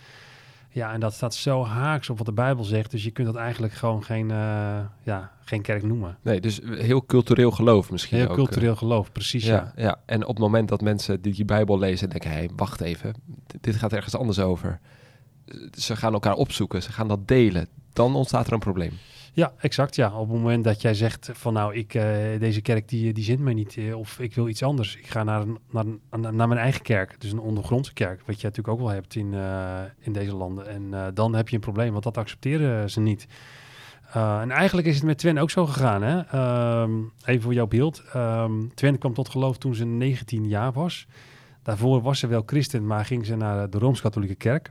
Ja, 0.74 0.92
en 0.92 1.00
dat 1.00 1.14
staat 1.14 1.34
zo 1.34 1.64
haaks 1.64 2.10
op 2.10 2.16
wat 2.16 2.26
de 2.26 2.32
Bijbel 2.32 2.64
zegt. 2.64 2.90
Dus 2.90 3.04
je 3.04 3.10
kunt 3.10 3.26
dat 3.26 3.36
eigenlijk 3.36 3.72
gewoon 3.72 4.04
geen, 4.04 4.30
eh, 4.30 4.80
ja, 5.02 5.32
geen 5.44 5.62
kerk 5.62 5.82
noemen. 5.82 6.16
Nee, 6.22 6.40
dus 6.40 6.60
heel 6.64 7.06
cultureel 7.06 7.50
geloof 7.50 7.90
misschien 7.90 8.18
Heel 8.18 8.28
ook, 8.28 8.34
cultureel 8.34 8.76
geloof, 8.76 9.12
precies. 9.12 9.42
eh. 9.44 9.48
Ja. 9.48 9.72
Ja, 9.76 9.82
ja, 9.82 10.00
en 10.06 10.22
op 10.22 10.28
het 10.28 10.38
moment 10.38 10.68
dat 10.68 10.80
mensen 10.80 11.20
die, 11.20 11.34
die 11.34 11.44
Bijbel 11.44 11.78
lezen 11.78 12.04
en 12.10 12.18
denken... 12.18 12.30
hé, 12.40 12.46
wacht 12.56 12.80
even, 12.80 13.14
dit 13.60 13.76
gaat 13.76 13.92
ergens 13.92 14.16
anders 14.16 14.38
over. 14.38 14.80
Ze 15.72 15.96
gaan 15.96 16.12
elkaar 16.12 16.34
opzoeken, 16.34 16.82
ze 16.82 16.92
gaan 16.92 17.08
dat 17.08 17.28
delen. 17.28 17.68
Dan 17.92 18.14
ontstaat 18.14 18.46
er 18.46 18.52
een 18.52 18.58
probleem. 18.58 18.92
Ja, 19.34 19.52
exact. 19.58 19.94
Ja. 19.94 20.12
Op 20.12 20.28
het 20.28 20.36
moment 20.38 20.64
dat 20.64 20.82
jij 20.82 20.94
zegt 20.94 21.30
van 21.32 21.52
nou, 21.52 21.74
ik, 21.74 21.94
eh, 21.94 22.04
deze 22.38 22.60
kerk 22.60 22.88
die, 22.88 23.12
die 23.12 23.24
zint 23.24 23.40
mij 23.40 23.54
niet. 23.54 23.76
eh, 23.76 23.98
of 23.98 24.18
ik 24.18 24.34
wil 24.34 24.48
iets 24.48 24.62
anders. 24.62 24.96
Ik 24.96 25.06
ga 25.06 25.22
naar, 25.22 25.44
naar, 25.70 25.84
naar 26.10 26.48
mijn 26.48 26.60
eigen 26.60 26.82
kerk. 26.82 27.20
Dus 27.20 27.32
een 27.32 27.38
ondergrondse 27.38 27.92
kerk. 27.92 28.22
Wat 28.26 28.40
je 28.40 28.46
natuurlijk 28.46 28.74
ook 28.78 28.80
wel 28.86 28.94
hebt 28.94 29.14
in, 29.14 29.34
eh, 29.34 29.80
in 29.98 30.12
deze 30.12 30.34
landen. 30.34 30.68
En 30.68 31.14
dan 31.14 31.34
heb 31.34 31.48
je 31.48 31.54
een 31.54 31.60
probleem, 31.62 31.92
want 31.92 32.04
dat 32.04 32.18
accepteren 32.18 32.90
ze 32.90 33.00
niet. 33.00 33.26
En 34.12 34.50
eigenlijk 34.50 34.86
is 34.86 34.94
het 34.94 35.04
met 35.04 35.18
Twen 35.18 35.38
ook 35.38 35.50
zo 35.50 35.66
gegaan. 35.66 36.02
Hè? 36.02 36.20
Ehm, 36.20 36.92
even 37.24 37.42
voor 37.42 37.54
jouw 37.54 37.66
beeld. 37.66 38.02
Ehm 38.12 38.52
Twen 38.74 38.98
kwam 38.98 39.14
tot 39.14 39.28
geloof 39.28 39.58
toen 39.58 39.74
ze 39.74 39.84
19 39.84 40.48
jaar 40.48 40.72
was. 40.72 41.06
Daarvoor 41.62 42.02
was 42.02 42.18
ze 42.18 42.26
wel 42.26 42.42
christen, 42.46 42.86
maar 42.86 43.04
ging 43.04 43.26
ze 43.26 43.36
naar 43.36 43.70
de 43.70 43.78
Rooms-Katholieke 43.78 44.34
kerk. 44.34 44.70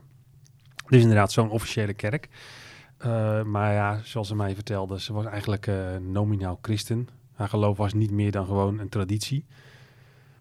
Dus 0.88 1.02
inderdaad 1.02 1.32
zo'n 1.32 1.50
officiële 1.50 1.94
kerk. 1.94 2.30
Uh, 3.06 3.44
maar 3.44 3.74
ja, 3.74 4.00
zoals 4.04 4.28
ze 4.28 4.36
mij 4.36 4.56
vertelde, 4.56 5.00
ze 5.00 5.14
was 5.14 5.26
eigenlijk 5.26 5.68
uh, 5.68 5.76
nominaal 5.98 6.60
christen. 6.62 7.08
Haar 7.34 7.50
geloof 7.50 7.78
was 7.78 7.94
niet 7.94 8.12
meer 8.12 8.32
dan 8.32 8.46
gewoon 8.46 8.80
een 8.80 8.90
traditie. 8.90 9.46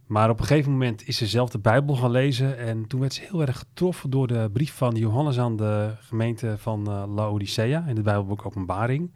Maar 0.06 0.30
op 0.30 0.40
een 0.40 0.46
gegeven 0.46 0.72
moment 0.72 1.06
is 1.06 1.16
ze 1.16 1.26
zelf 1.26 1.50
de 1.50 1.58
Bijbel 1.58 1.96
gaan 1.96 2.10
lezen. 2.10 2.58
En 2.58 2.86
toen 2.86 3.00
werd 3.00 3.14
ze 3.14 3.20
heel 3.30 3.40
erg 3.40 3.58
getroffen 3.58 4.10
door 4.10 4.26
de 4.26 4.50
brief 4.52 4.74
van 4.74 4.94
Johannes 4.94 5.38
aan 5.38 5.56
de 5.56 5.94
gemeente 6.00 6.58
van 6.58 6.88
uh, 6.88 7.14
Laodicea. 7.14 7.84
In 7.86 7.94
het 7.94 8.04
Bijbelboek 8.04 8.46
Openbaring. 8.46 9.12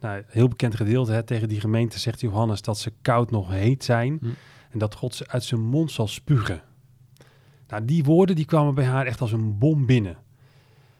Nou, 0.00 0.22
heel 0.26 0.48
bekend 0.48 0.74
gedeelte. 0.74 1.12
Hè, 1.12 1.22
tegen 1.22 1.48
die 1.48 1.60
gemeente 1.60 1.98
zegt 1.98 2.20
Johannes 2.20 2.62
dat 2.62 2.78
ze 2.78 2.92
koud 3.02 3.30
nog 3.30 3.50
heet 3.50 3.84
zijn. 3.84 4.18
Hm. 4.20 4.26
En 4.70 4.78
dat 4.78 4.94
God 4.94 5.14
ze 5.14 5.28
uit 5.28 5.44
zijn 5.44 5.60
mond 5.60 5.90
zal 5.90 6.08
spugen. 6.08 6.62
Nou, 7.68 7.84
die 7.84 8.04
woorden 8.04 8.36
die 8.36 8.44
kwamen 8.44 8.74
bij 8.74 8.84
haar 8.84 9.06
echt 9.06 9.20
als 9.20 9.32
een 9.32 9.58
bom 9.58 9.86
binnen. 9.86 10.16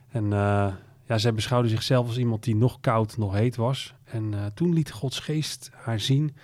En 0.08 0.24
uh, 0.24 0.72
ja, 1.10 1.18
zij 1.18 1.34
beschouwde 1.34 1.68
zichzelf 1.68 2.06
als 2.06 2.18
iemand 2.18 2.42
die 2.42 2.56
nog 2.56 2.80
koud, 2.80 3.16
nog 3.16 3.34
heet 3.34 3.56
was. 3.56 3.94
En 4.04 4.32
uh, 4.32 4.46
toen 4.46 4.72
liet 4.72 4.90
Gods 4.90 5.18
geest 5.18 5.70
haar 5.74 6.00
zien, 6.00 6.36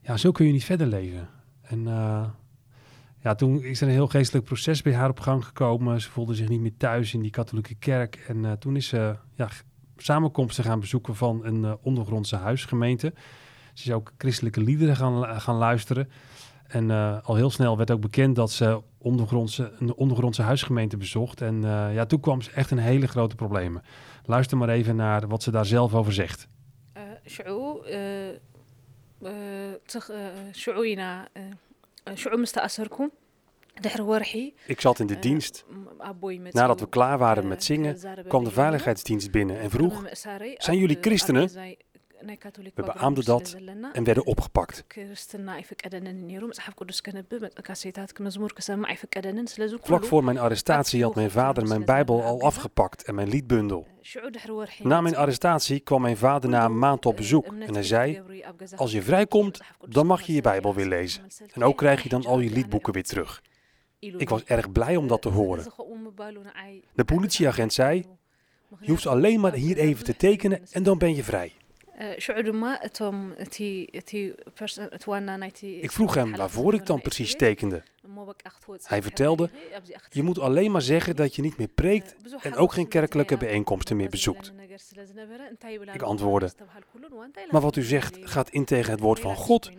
ja, 0.00 0.16
zo 0.16 0.32
kun 0.32 0.46
je 0.46 0.52
niet 0.52 0.64
verder 0.64 0.86
leven. 0.86 1.28
En 1.62 1.78
uh, 1.78 2.24
ja, 3.18 3.34
toen 3.34 3.62
is 3.62 3.80
er 3.80 3.86
een 3.86 3.92
heel 3.92 4.08
geestelijk 4.08 4.44
proces 4.44 4.82
bij 4.82 4.94
haar 4.94 5.10
op 5.10 5.20
gang 5.20 5.44
gekomen. 5.44 6.00
Ze 6.00 6.10
voelde 6.10 6.34
zich 6.34 6.48
niet 6.48 6.60
meer 6.60 6.76
thuis 6.76 7.14
in 7.14 7.20
die 7.20 7.30
katholieke 7.30 7.74
kerk. 7.74 8.24
En 8.28 8.36
uh, 8.36 8.52
toen 8.52 8.76
is 8.76 8.86
ze 8.86 9.16
ja, 9.34 9.48
samenkomsten 9.96 10.64
gaan 10.64 10.80
bezoeken 10.80 11.16
van 11.16 11.44
een 11.44 11.78
ondergrondse 11.82 12.36
huisgemeente. 12.36 13.12
Ze 13.72 13.88
is 13.88 13.92
ook 13.92 14.12
christelijke 14.18 14.60
liederen 14.60 14.96
gaan, 14.96 15.40
gaan 15.40 15.56
luisteren. 15.56 16.10
En 16.66 16.90
al 17.22 17.34
heel 17.34 17.50
snel 17.50 17.76
werd 17.76 17.90
ook 17.90 18.00
bekend 18.00 18.36
dat 18.36 18.50
ze 18.50 18.82
ondergrondse, 18.98 19.72
een 19.78 19.94
ondergrondse 19.94 20.42
huisgemeente 20.42 20.96
bezocht. 20.96 21.40
En 21.40 21.54
uh, 21.54 21.94
ja, 21.94 22.06
toen 22.06 22.20
kwam 22.20 22.42
ze 22.42 22.50
echt 22.50 22.70
in 22.70 22.78
hele 22.78 23.06
grote 23.06 23.34
problemen. 23.34 23.82
Luister 24.24 24.56
maar 24.56 24.68
even 24.68 24.96
naar 24.96 25.28
wat 25.28 25.42
ze 25.42 25.50
daar 25.50 25.66
zelf 25.66 25.94
over 25.94 26.12
zegt. 26.12 26.48
Ik 34.66 34.80
zat 34.80 34.98
in 34.98 35.06
de 35.06 35.18
dienst. 35.18 35.64
Nadat 36.54 36.80
we 36.80 36.88
klaar 36.88 37.18
waren 37.18 37.48
met 37.48 37.64
zingen, 37.64 37.98
kwam 38.28 38.44
de 38.44 38.50
veiligheidsdienst 38.50 39.30
binnen 39.30 39.60
en 39.60 39.70
vroeg: 39.70 40.02
Zijn 40.56 40.78
jullie 40.78 40.98
christenen? 41.00 41.50
We 42.74 42.82
beaamden 42.82 43.24
dat 43.24 43.56
en 43.92 44.04
werden 44.04 44.26
opgepakt. 44.26 44.84
Vlak 49.80 50.04
voor 50.04 50.24
mijn 50.24 50.38
arrestatie 50.38 51.02
had 51.02 51.14
mijn 51.14 51.30
vader 51.30 51.66
mijn 51.66 51.84
Bijbel 51.84 52.22
al 52.22 52.40
afgepakt 52.40 53.04
en 53.04 53.14
mijn 53.14 53.28
liedbundel. 53.28 53.86
Na 54.82 55.00
mijn 55.00 55.16
arrestatie 55.16 55.80
kwam 55.80 56.00
mijn 56.00 56.16
vader 56.16 56.50
na 56.50 56.64
een 56.64 56.78
maand 56.78 57.06
op 57.06 57.16
bezoek 57.16 57.46
en 57.46 57.74
hij 57.74 57.82
zei: 57.82 58.22
Als 58.76 58.92
je 58.92 59.02
vrijkomt, 59.02 59.60
dan 59.88 60.06
mag 60.06 60.22
je 60.22 60.32
je 60.32 60.40
Bijbel 60.40 60.74
weer 60.74 60.86
lezen. 60.86 61.26
En 61.52 61.64
ook 61.64 61.76
krijg 61.76 62.02
je 62.02 62.08
dan 62.08 62.26
al 62.26 62.38
je 62.40 62.50
liedboeken 62.50 62.92
weer 62.92 63.04
terug. 63.04 63.42
Ik 63.98 64.28
was 64.28 64.44
erg 64.44 64.72
blij 64.72 64.96
om 64.96 65.06
dat 65.06 65.22
te 65.22 65.28
horen. 65.28 65.64
De 66.94 67.04
politieagent 67.04 67.72
zei: 67.72 68.04
Je 68.80 68.90
hoeft 68.90 69.06
alleen 69.06 69.40
maar 69.40 69.52
hier 69.52 69.76
even 69.76 70.04
te 70.04 70.16
tekenen 70.16 70.60
en 70.70 70.82
dan 70.82 70.98
ben 70.98 71.14
je 71.14 71.24
vrij. 71.24 71.52
Ik 75.80 75.92
vroeg 75.92 76.14
hem 76.14 76.36
waarvoor 76.36 76.74
ik 76.74 76.86
dan 76.86 77.00
precies 77.00 77.36
tekende. 77.36 77.82
Hij 78.82 79.02
vertelde, 79.02 79.50
je 80.10 80.22
moet 80.22 80.38
alleen 80.38 80.70
maar 80.70 80.82
zeggen 80.82 81.16
dat 81.16 81.34
je 81.34 81.42
niet 81.42 81.56
meer 81.56 81.68
preekt 81.68 82.16
en 82.42 82.54
ook 82.54 82.72
geen 82.72 82.88
kerkelijke 82.88 83.36
bijeenkomsten 83.36 83.96
meer 83.96 84.10
bezoekt. 84.10 84.52
Ik 85.92 86.02
antwoordde, 86.02 86.52
maar 87.50 87.60
wat 87.60 87.76
u 87.76 87.82
zegt 87.82 88.18
gaat 88.20 88.50
in 88.50 88.64
tegen 88.64 88.90
het 88.90 89.00
woord 89.00 89.20
van 89.20 89.36
God. 89.36 89.70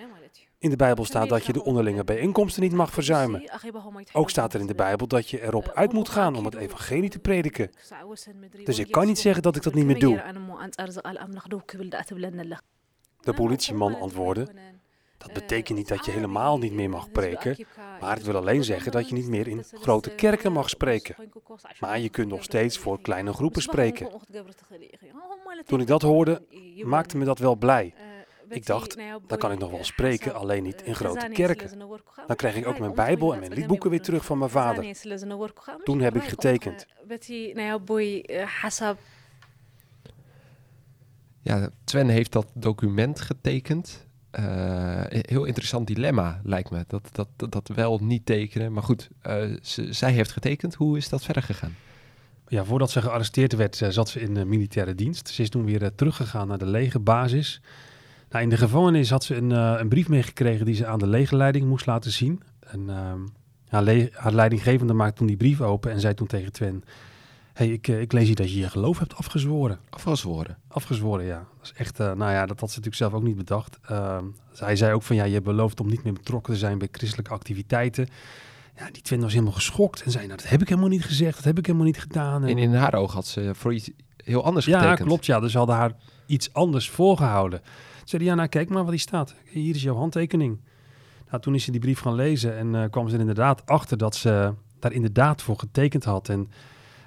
In 0.66 0.72
de 0.72 0.78
Bijbel 0.78 1.06
staat 1.06 1.30
dat 1.30 1.46
je 1.46 1.54
de 1.54 1.64
onderlinge 1.64 2.04
bijeenkomsten 2.04 2.62
niet 2.62 2.72
mag 2.72 2.92
verzuimen. 2.92 3.50
Ook 4.14 4.30
staat 4.30 4.54
er 4.54 4.60
in 4.60 4.68
de 4.68 4.76
Bijbel 4.76 5.08
dat 5.08 5.30
je 5.30 5.42
erop 5.42 5.72
uit 5.74 5.94
moet 5.94 6.10
gaan 6.10 6.36
om 6.36 6.46
het 6.46 6.56
evangelie 6.56 7.10
te 7.10 7.20
prediken. 7.20 7.70
Dus 8.64 8.80
ik 8.80 8.92
kan 8.92 9.06
niet 9.06 9.20
zeggen 9.20 9.42
dat 9.44 9.56
ik 9.56 9.64
dat 9.64 9.74
niet 9.74 9.86
meer 9.86 10.00
doe. 10.00 10.24
De 13.20 13.34
politieman 13.34 14.00
antwoordde, 14.00 14.48
dat 15.18 15.34
betekent 15.34 15.78
niet 15.78 15.88
dat 15.88 16.06
je 16.06 16.12
helemaal 16.12 16.58
niet 16.58 16.74
meer 16.74 16.90
mag 16.90 17.12
preken, 17.12 17.66
maar 18.00 18.16
het 18.16 18.26
wil 18.26 18.36
alleen 18.36 18.64
zeggen 18.64 18.92
dat 18.92 19.10
je 19.10 19.16
niet 19.16 19.28
meer 19.28 19.48
in 19.48 19.64
grote 19.74 20.16
kerken 20.16 20.52
mag 20.52 20.70
spreken. 20.70 21.16
Maar 21.80 22.00
je 22.00 22.10
kunt 22.10 22.30
nog 22.30 22.44
steeds 22.44 22.78
voor 22.78 23.02
kleine 23.02 23.34
groepen 23.34 23.62
spreken. 23.62 24.10
Toen 25.66 25.82
ik 25.82 25.88
dat 25.88 26.02
hoorde, 26.02 26.42
maakte 26.84 27.18
me 27.18 27.26
dat 27.26 27.40
wel 27.40 27.56
blij. 27.56 27.94
Ik 28.50 28.66
dacht, 28.66 28.98
dan 29.28 29.38
kan 29.38 29.52
ik 29.52 29.60
nog 29.60 29.72
wel 29.72 29.84
spreken, 29.84 30.36
alleen 30.36 30.64
niet 30.64 30.82
in 30.82 30.96
grote 30.96 31.30
kerken. 31.34 31.80
Dan 32.28 32.36
krijg 32.36 32.56
ik 32.56 32.68
ook 32.68 32.80
mijn 32.80 32.94
Bijbel 32.94 33.34
en 33.34 33.40
mijn 33.40 33.54
liedboeken 33.54 33.90
weer 33.90 34.02
terug 34.02 34.26
van 34.26 34.38
mijn 34.38 34.50
vader. 34.50 34.96
Toen 35.84 36.00
heb 36.00 36.16
ik 36.16 36.24
getekend. 36.24 36.86
Ja, 41.42 41.70
Sven 41.86 42.08
heeft 42.08 42.32
dat 42.32 42.48
document 42.54 43.22
getekend. 43.22 44.08
Uh, 44.40 45.04
heel 45.10 45.46
interessant 45.46 45.88
dilemma, 45.88 46.42
lijkt 46.44 46.70
me. 46.70 46.84
Dat, 46.88 47.10
dat, 47.12 47.28
dat, 47.36 47.52
dat 47.52 47.68
wel 47.68 48.00
niet 48.02 48.26
tekenen. 48.26 48.74
Maar 48.74 48.84
goed, 48.84 49.10
uh, 49.28 49.58
ze, 49.62 49.94
zij 49.94 50.12
heeft 50.12 50.32
getekend. 50.32 50.76
Hoe 50.76 50.98
is 50.98 51.10
dat 51.10 51.24
verder 51.24 51.44
gegaan? 51.44 51.76
Ja, 52.48 52.64
voordat 52.64 52.92
ze 52.92 53.02
gearresteerd 53.02 53.56
werd, 53.56 53.76
zat 53.90 54.10
ze 54.10 54.20
in 54.20 54.34
de 54.34 54.46
militaire 54.46 54.96
dienst. 54.96 55.28
Ze 55.30 55.42
is 55.42 55.50
toen 55.50 55.66
weer 55.66 55.96
teruggegaan 55.96 56.48
naar 56.48 56.58
de 56.58 56.66
legerbasis. 56.66 57.62
Nou, 58.36 58.48
in 58.48 58.54
de 58.54 58.62
gevangenis 58.64 59.10
had 59.10 59.24
ze 59.24 59.36
een, 59.36 59.50
een 59.52 59.88
brief 59.88 60.08
meegekregen 60.08 60.66
die 60.66 60.76
ze 60.76 60.86
aan 60.86 61.00
de 61.00 61.08
legerleiding 61.08 61.68
moest 61.68 61.86
laten 61.86 62.12
zien. 62.12 62.42
En, 62.60 62.90
haar, 63.68 63.84
le 63.84 64.10
haar 64.14 64.34
leidinggevende 64.34 64.94
maakte 64.94 65.18
toen 65.18 65.28
die 65.28 65.38
brief 65.38 65.62
open 65.62 65.92
en 65.92 66.00
zei 66.00 66.14
toen 66.14 66.28
tegen 66.28 66.52
Twen... 66.52 66.84
hey, 67.54 67.68
ik, 67.68 67.88
ik 67.88 68.12
lees 68.12 68.28
hier 68.28 68.36
dat 68.36 68.52
je 68.52 68.60
je 68.60 68.70
geloof 68.70 69.00
hebt 69.00 69.16
afgezworen. 69.16 69.80
Afgezworen? 69.90 70.58
Afgezworen, 70.68 71.26
ja. 71.26 71.38
Dat 71.38 71.66
is 71.66 71.74
echt, 71.78 72.00
uh, 72.00 72.14
nou 72.14 72.32
ja, 72.32 72.46
dat 72.46 72.60
had 72.60 72.70
ze 72.72 72.80
natuurlijk 72.80 72.96
zelf 72.96 73.14
ook 73.14 73.24
niet 73.24 73.36
bedacht. 73.36 73.80
Hij 74.56 74.76
zei 74.76 74.94
ook 74.94 75.04
van, 75.04 75.16
ja, 75.16 75.24
je 75.24 75.34
hebt 75.34 75.46
beloofd 75.46 75.80
om 75.80 75.90
niet 75.90 76.04
meer 76.04 76.14
betrokken 76.14 76.54
te 76.54 76.60
zijn 76.60 76.78
bij 76.78 76.88
christelijke 76.92 77.32
activiteiten. 77.32 78.08
Ja, 78.78 78.90
die 78.92 79.02
Twen 79.02 79.22
was 79.22 79.32
helemaal 79.32 79.54
geschokt 79.54 80.02
en 80.04 80.12
zei, 80.12 80.26
nou, 80.26 80.38
dat 80.38 80.50
heb 80.50 80.62
ik 80.62 80.70
helemaal 80.70 80.90
niet 80.90 81.06
gezegd, 81.06 81.36
dat 81.36 81.46
heb 81.46 81.58
ik 81.58 81.66
helemaal 81.66 81.88
niet 81.88 82.00
gedaan. 82.00 82.44
En 82.44 82.58
in 82.58 82.74
haar 82.74 82.94
oog 82.94 83.14
had 83.14 83.28
ze 83.28 83.52
voor 83.54 83.74
iets 83.74 83.90
heel 84.24 84.44
anders 84.44 84.66
ja, 84.66 84.78
getekend. 84.78 85.00
Ja, 85.00 85.06
klopt, 85.06 85.26
ja. 85.26 85.40
Dus 85.40 85.52
ze 85.52 85.58
hadden 85.58 85.76
haar 85.76 85.92
iets 86.26 86.54
anders 86.54 86.90
voorgehouden. 86.90 87.62
Zei 88.06 88.22
hij, 88.22 88.32
ja, 88.32 88.38
nou 88.38 88.50
kijk 88.50 88.70
maar 88.70 88.82
wat 88.82 88.90
hier 88.90 89.00
staat. 89.00 89.36
Hier 89.46 89.76
is 89.76 89.84
jouw 89.84 89.96
handtekening. 89.96 90.60
Nou, 91.30 91.42
toen 91.42 91.56
is 91.56 91.64
ze 91.64 91.72
die 91.72 91.80
brief 91.80 92.00
gaan 92.00 92.16
lezen 92.16 92.58
en 92.58 92.74
uh, 92.74 92.84
kwam 92.90 93.08
ze 93.08 93.14
er 93.14 93.20
inderdaad 93.20 93.66
achter 93.66 93.98
dat 93.98 94.16
ze 94.16 94.54
daar 94.80 94.92
inderdaad 94.92 95.42
voor 95.42 95.60
getekend 95.60 96.04
had. 96.04 96.30
En 96.30 96.50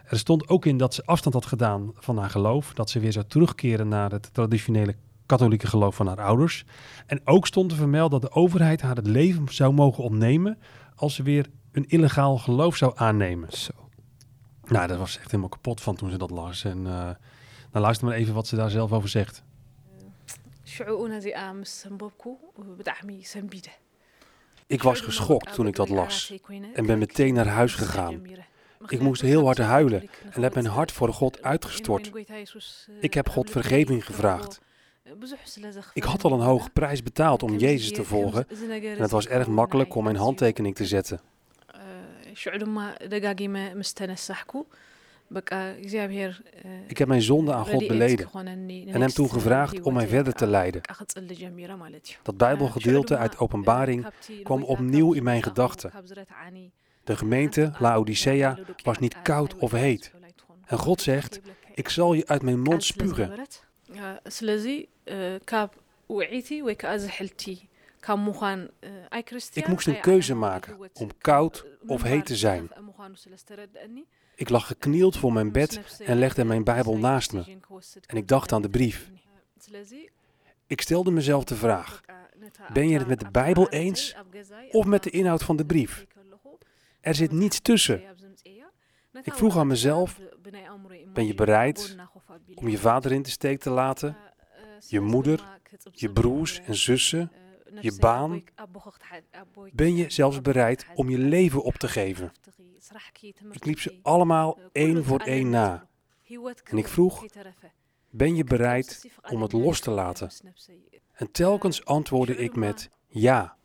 er 0.05 0.19
stond 0.19 0.49
ook 0.49 0.67
in 0.67 0.77
dat 0.77 0.95
ze 0.95 1.05
afstand 1.05 1.35
had 1.35 1.47
gedaan 1.47 1.91
van 1.95 2.19
haar 2.19 2.31
geloof. 2.31 2.75
Dat 2.75 2.91
ze 2.91 3.01
weer 3.01 3.13
zou 3.13 3.25
terugkeren 3.29 3.89
naar 3.89 4.11
het 4.11 4.35
traditionele 4.35 4.97
katholieke 5.27 5.67
geloof 5.67 5.95
van 5.95 6.07
haar 6.07 6.21
ouders. 6.21 6.65
En 7.07 7.21
ook 7.25 7.47
stond 7.47 7.71
er 7.71 7.77
vermeld 7.77 8.11
dat 8.11 8.23
de 8.23 8.31
overheid 8.31 8.81
haar 8.81 8.97
het 8.97 9.07
leven 9.07 9.45
zou 9.49 9.73
mogen 9.73 10.05
ontnemen 10.05 10.59
als 10.95 11.15
ze 11.15 11.23
weer 11.23 11.47
een 11.73 11.89
illegaal 11.89 12.39
geloof 12.39 12.77
zou 12.77 12.93
aannemen. 12.95 13.53
Zo. 13.53 13.73
Nou, 14.65 14.87
dat 14.87 14.99
was 14.99 15.17
echt 15.19 15.31
helemaal 15.31 15.49
kapot 15.49 15.81
van 15.81 15.97
toen 15.97 16.11
ze 16.11 16.19
dat 16.19 16.31
las. 16.31 16.65
En 16.65 16.79
uh, 16.79 16.85
nou, 16.85 17.17
luister 17.73 18.07
maar 18.07 18.17
even 18.17 18.35
wat 18.35 18.47
ze 18.47 18.57
daar 18.57 18.71
zelf 18.71 18.93
over 18.93 19.09
zegt. 19.09 19.43
Ik 24.67 24.83
was 24.83 25.01
geschokt 25.01 25.55
toen 25.55 25.67
ik 25.67 25.77
dat 25.77 25.89
las 25.89 26.33
en 26.73 26.87
ben 26.87 26.99
meteen 26.99 27.35
naar 27.35 27.47
huis 27.47 27.75
gegaan. 27.75 28.23
Ik 28.87 29.01
moest 29.01 29.21
heel 29.21 29.45
hard 29.45 29.59
huilen 29.59 30.09
en 30.31 30.43
heb 30.43 30.55
mijn 30.55 30.67
hart 30.67 30.93
voor 30.93 31.13
God 31.13 31.43
uitgestort. 31.43 32.11
Ik 33.01 33.15
heb 33.15 33.29
God 33.29 33.51
vergeving 33.51 34.07
gevraagd. 34.07 34.61
Ik 35.95 36.03
had 36.03 36.25
al 36.25 36.33
een 36.33 36.41
hoge 36.41 36.71
prijs 36.71 37.03
betaald 37.03 37.43
om 37.43 37.57
Jezus 37.57 37.93
te 37.93 38.05
volgen 38.05 38.47
en 38.83 39.01
het 39.01 39.11
was 39.11 39.27
erg 39.27 39.47
makkelijk 39.47 39.95
om 39.95 40.05
mijn 40.05 40.17
handtekening 40.17 40.75
te 40.75 40.87
zetten. 40.87 41.21
Ik 46.87 46.99
heb 46.99 47.09
mijn 47.09 47.23
zonde 47.23 47.53
aan 47.53 47.67
God 47.67 47.87
beleden 47.87 48.31
en 48.87 49.01
hem 49.01 49.09
toen 49.09 49.31
gevraagd 49.31 49.81
om 49.81 49.95
mij 49.95 50.09
verder 50.09 50.33
te 50.33 50.47
leiden. 50.47 50.81
Dat 52.23 52.37
Bijbelgedeelte 52.37 53.17
uit 53.17 53.39
Openbaring 53.39 54.07
kwam 54.43 54.63
opnieuw 54.63 55.13
in 55.13 55.23
mijn 55.23 55.43
gedachten. 55.43 55.93
De 57.05 57.17
gemeente 57.17 57.73
Laodicea 57.79 58.59
was 58.83 58.99
niet 58.99 59.23
koud 59.23 59.57
of 59.57 59.73
heet. 59.73 60.13
En 60.67 60.79
God 60.79 61.01
zegt, 61.01 61.41
ik 61.75 61.89
zal 61.89 62.13
je 62.13 62.27
uit 62.27 62.43
mijn 62.43 62.61
mond 62.61 62.85
spugen. 62.85 63.47
Ik 69.53 69.69
moest 69.69 69.87
een 69.87 70.01
keuze 70.01 70.35
maken 70.35 70.91
om 70.93 71.11
koud 71.19 71.67
of 71.87 72.03
heet 72.03 72.27
te 72.27 72.37
zijn. 72.37 72.71
Ik 74.39 74.49
lag 74.49 74.67
geknield 74.67 75.17
voor 75.17 75.33
mijn 75.33 75.53
bed 75.53 76.01
en 76.05 76.19
legde 76.19 76.45
mijn 76.45 76.65
Bijbel 76.65 76.99
naast 76.99 77.33
me. 77.33 77.59
En 78.07 78.17
ik 78.17 78.29
dacht 78.29 78.53
aan 78.53 78.63
de 78.63 78.69
brief. 78.69 79.11
Ik 80.67 80.81
stelde 80.81 81.11
mezelf 81.11 81.45
de 81.45 81.57
vraag: 81.57 82.01
ben 82.73 82.89
je 82.89 82.99
het 82.99 83.07
met 83.07 83.21
de 83.21 83.31
Bijbel 83.31 83.69
eens 83.69 84.17
of 84.71 84.87
met 84.87 85.03
de 85.03 85.11
inhoud 85.11 85.43
van 85.43 85.57
de 85.57 85.67
brief? 85.67 86.07
Er 87.01 87.15
zit 87.15 87.33
niets 87.33 87.61
tussen. 87.61 88.03
Ik 89.23 89.35
vroeg 89.35 89.57
aan 89.57 89.67
mezelf: 89.67 90.21
ben 91.13 91.27
je 91.27 91.35
bereid 91.35 91.97
om 92.55 92.69
je 92.69 92.79
vader 92.79 93.13
in 93.13 93.23
de 93.23 93.31
steek 93.31 93.61
te 93.61 93.71
laten, 93.71 94.17
je 94.89 95.01
moeder, 95.01 95.61
je 95.93 96.13
broers 96.13 96.61
en 96.61 96.75
zussen, 96.75 97.33
je 97.81 97.97
baan? 97.99 98.45
Ben 99.73 99.97
je 99.97 100.11
zelfs 100.11 100.41
bereid 100.41 100.87
om 100.95 101.11
je 101.11 101.19
leven 101.19 101.63
op 101.63 101.75
te 101.75 101.89
geven? 101.89 102.33
Ik 103.51 103.65
liep 103.65 103.81
ze 103.81 103.99
allemaal 104.03 104.59
één 104.73 105.05
voor 105.05 105.21
één 105.21 105.51
na. 105.51 105.87
En 106.65 106.79
ik 106.79 106.89
vroeg: 106.89 107.25
ben 108.11 108.37
je 108.37 108.45
bereid 108.45 109.11
om 109.31 109.43
het 109.43 109.53
los 109.53 109.81
te 109.81 109.91
laten? 109.91 110.31
En 111.13 111.31
telkens 111.31 111.85
antwoordde 111.85 112.37
ik 112.37 112.57
met 112.57 112.91
ja. 113.07 113.57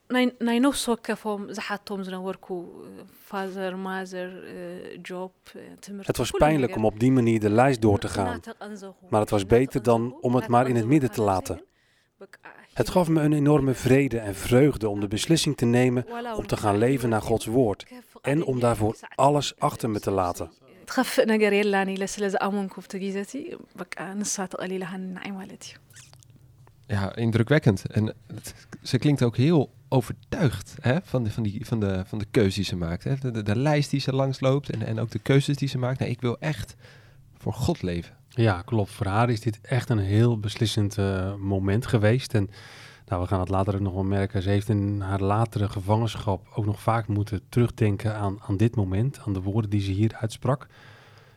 Het 5.97 6.17
was 6.17 6.31
pijnlijk 6.31 6.75
om 6.75 6.85
op 6.85 6.99
die 6.99 7.11
manier 7.11 7.39
de 7.39 7.49
lijst 7.49 7.81
door 7.81 7.99
te 7.99 8.07
gaan, 8.07 8.39
maar 9.09 9.21
het 9.21 9.29
was 9.29 9.45
beter 9.45 9.83
dan 9.83 10.17
om 10.21 10.35
het 10.35 10.47
maar 10.47 10.67
in 10.67 10.75
het 10.75 10.85
midden 10.85 11.11
te 11.11 11.21
laten. 11.21 11.63
Het 12.73 12.89
gaf 12.89 13.09
me 13.09 13.21
een 13.21 13.33
enorme 13.33 13.73
vrede 13.73 14.19
en 14.19 14.35
vreugde 14.35 14.89
om 14.89 14.99
de 14.99 15.07
beslissing 15.07 15.57
te 15.57 15.65
nemen 15.65 16.05
om 16.35 16.47
te 16.47 16.57
gaan 16.57 16.77
leven 16.77 17.09
naar 17.09 17.21
Gods 17.21 17.45
woord 17.45 17.85
en 18.23 18.43
om 18.43 18.59
daarvoor 18.59 18.95
alles 19.15 19.59
achter 19.59 19.89
me 19.89 19.99
te 19.99 20.11
laten. 20.11 20.51
Ja, 26.87 27.15
indrukwekkend. 27.15 27.85
En 27.91 28.13
het, 28.33 28.53
ze 28.83 28.97
klinkt 28.97 29.23
ook 29.23 29.37
heel 29.37 29.73
overtuigd 29.89 30.75
hè, 30.81 30.97
van, 31.03 31.23
de, 31.23 31.31
van, 31.31 31.43
die, 31.43 31.65
van, 31.65 31.79
de, 31.79 32.03
van 32.05 32.19
de 32.19 32.25
keuze 32.31 32.55
die 32.55 32.65
ze 32.65 32.75
maakt. 32.75 33.03
Hè. 33.03 33.15
De, 33.15 33.31
de, 33.31 33.43
de 33.43 33.55
lijst 33.55 33.89
die 33.89 33.99
ze 33.99 34.13
langsloopt 34.13 34.69
en, 34.69 34.85
en 34.85 34.99
ook 34.99 35.11
de 35.11 35.19
keuzes 35.19 35.57
die 35.57 35.67
ze 35.67 35.77
maakt. 35.77 35.99
Nee, 35.99 36.09
ik 36.09 36.21
wil 36.21 36.39
echt 36.39 36.75
voor 37.37 37.53
God 37.53 37.81
leven. 37.81 38.15
Ja, 38.29 38.61
klopt. 38.61 38.91
Voor 38.91 39.05
haar 39.05 39.29
is 39.29 39.41
dit 39.41 39.59
echt 39.61 39.89
een 39.89 39.99
heel 39.99 40.39
beslissend 40.39 40.97
uh, 40.97 41.35
moment 41.35 41.87
geweest. 41.87 42.33
En 42.33 42.49
nou, 43.05 43.21
we 43.21 43.27
gaan 43.27 43.39
het 43.39 43.49
later 43.49 43.75
ook 43.75 43.81
nog 43.81 43.93
wel 43.93 44.03
merken. 44.03 44.41
Ze 44.41 44.49
heeft 44.49 44.69
in 44.69 45.01
haar 45.01 45.21
latere 45.21 45.69
gevangenschap 45.69 46.47
ook 46.55 46.65
nog 46.65 46.81
vaak 46.81 47.07
moeten 47.07 47.41
terugdenken 47.49 48.15
aan, 48.15 48.37
aan 48.41 48.57
dit 48.57 48.75
moment, 48.75 49.19
aan 49.25 49.33
de 49.33 49.41
woorden 49.41 49.69
die 49.69 49.81
ze 49.81 49.91
hier 49.91 50.15
uitsprak. 50.19 50.67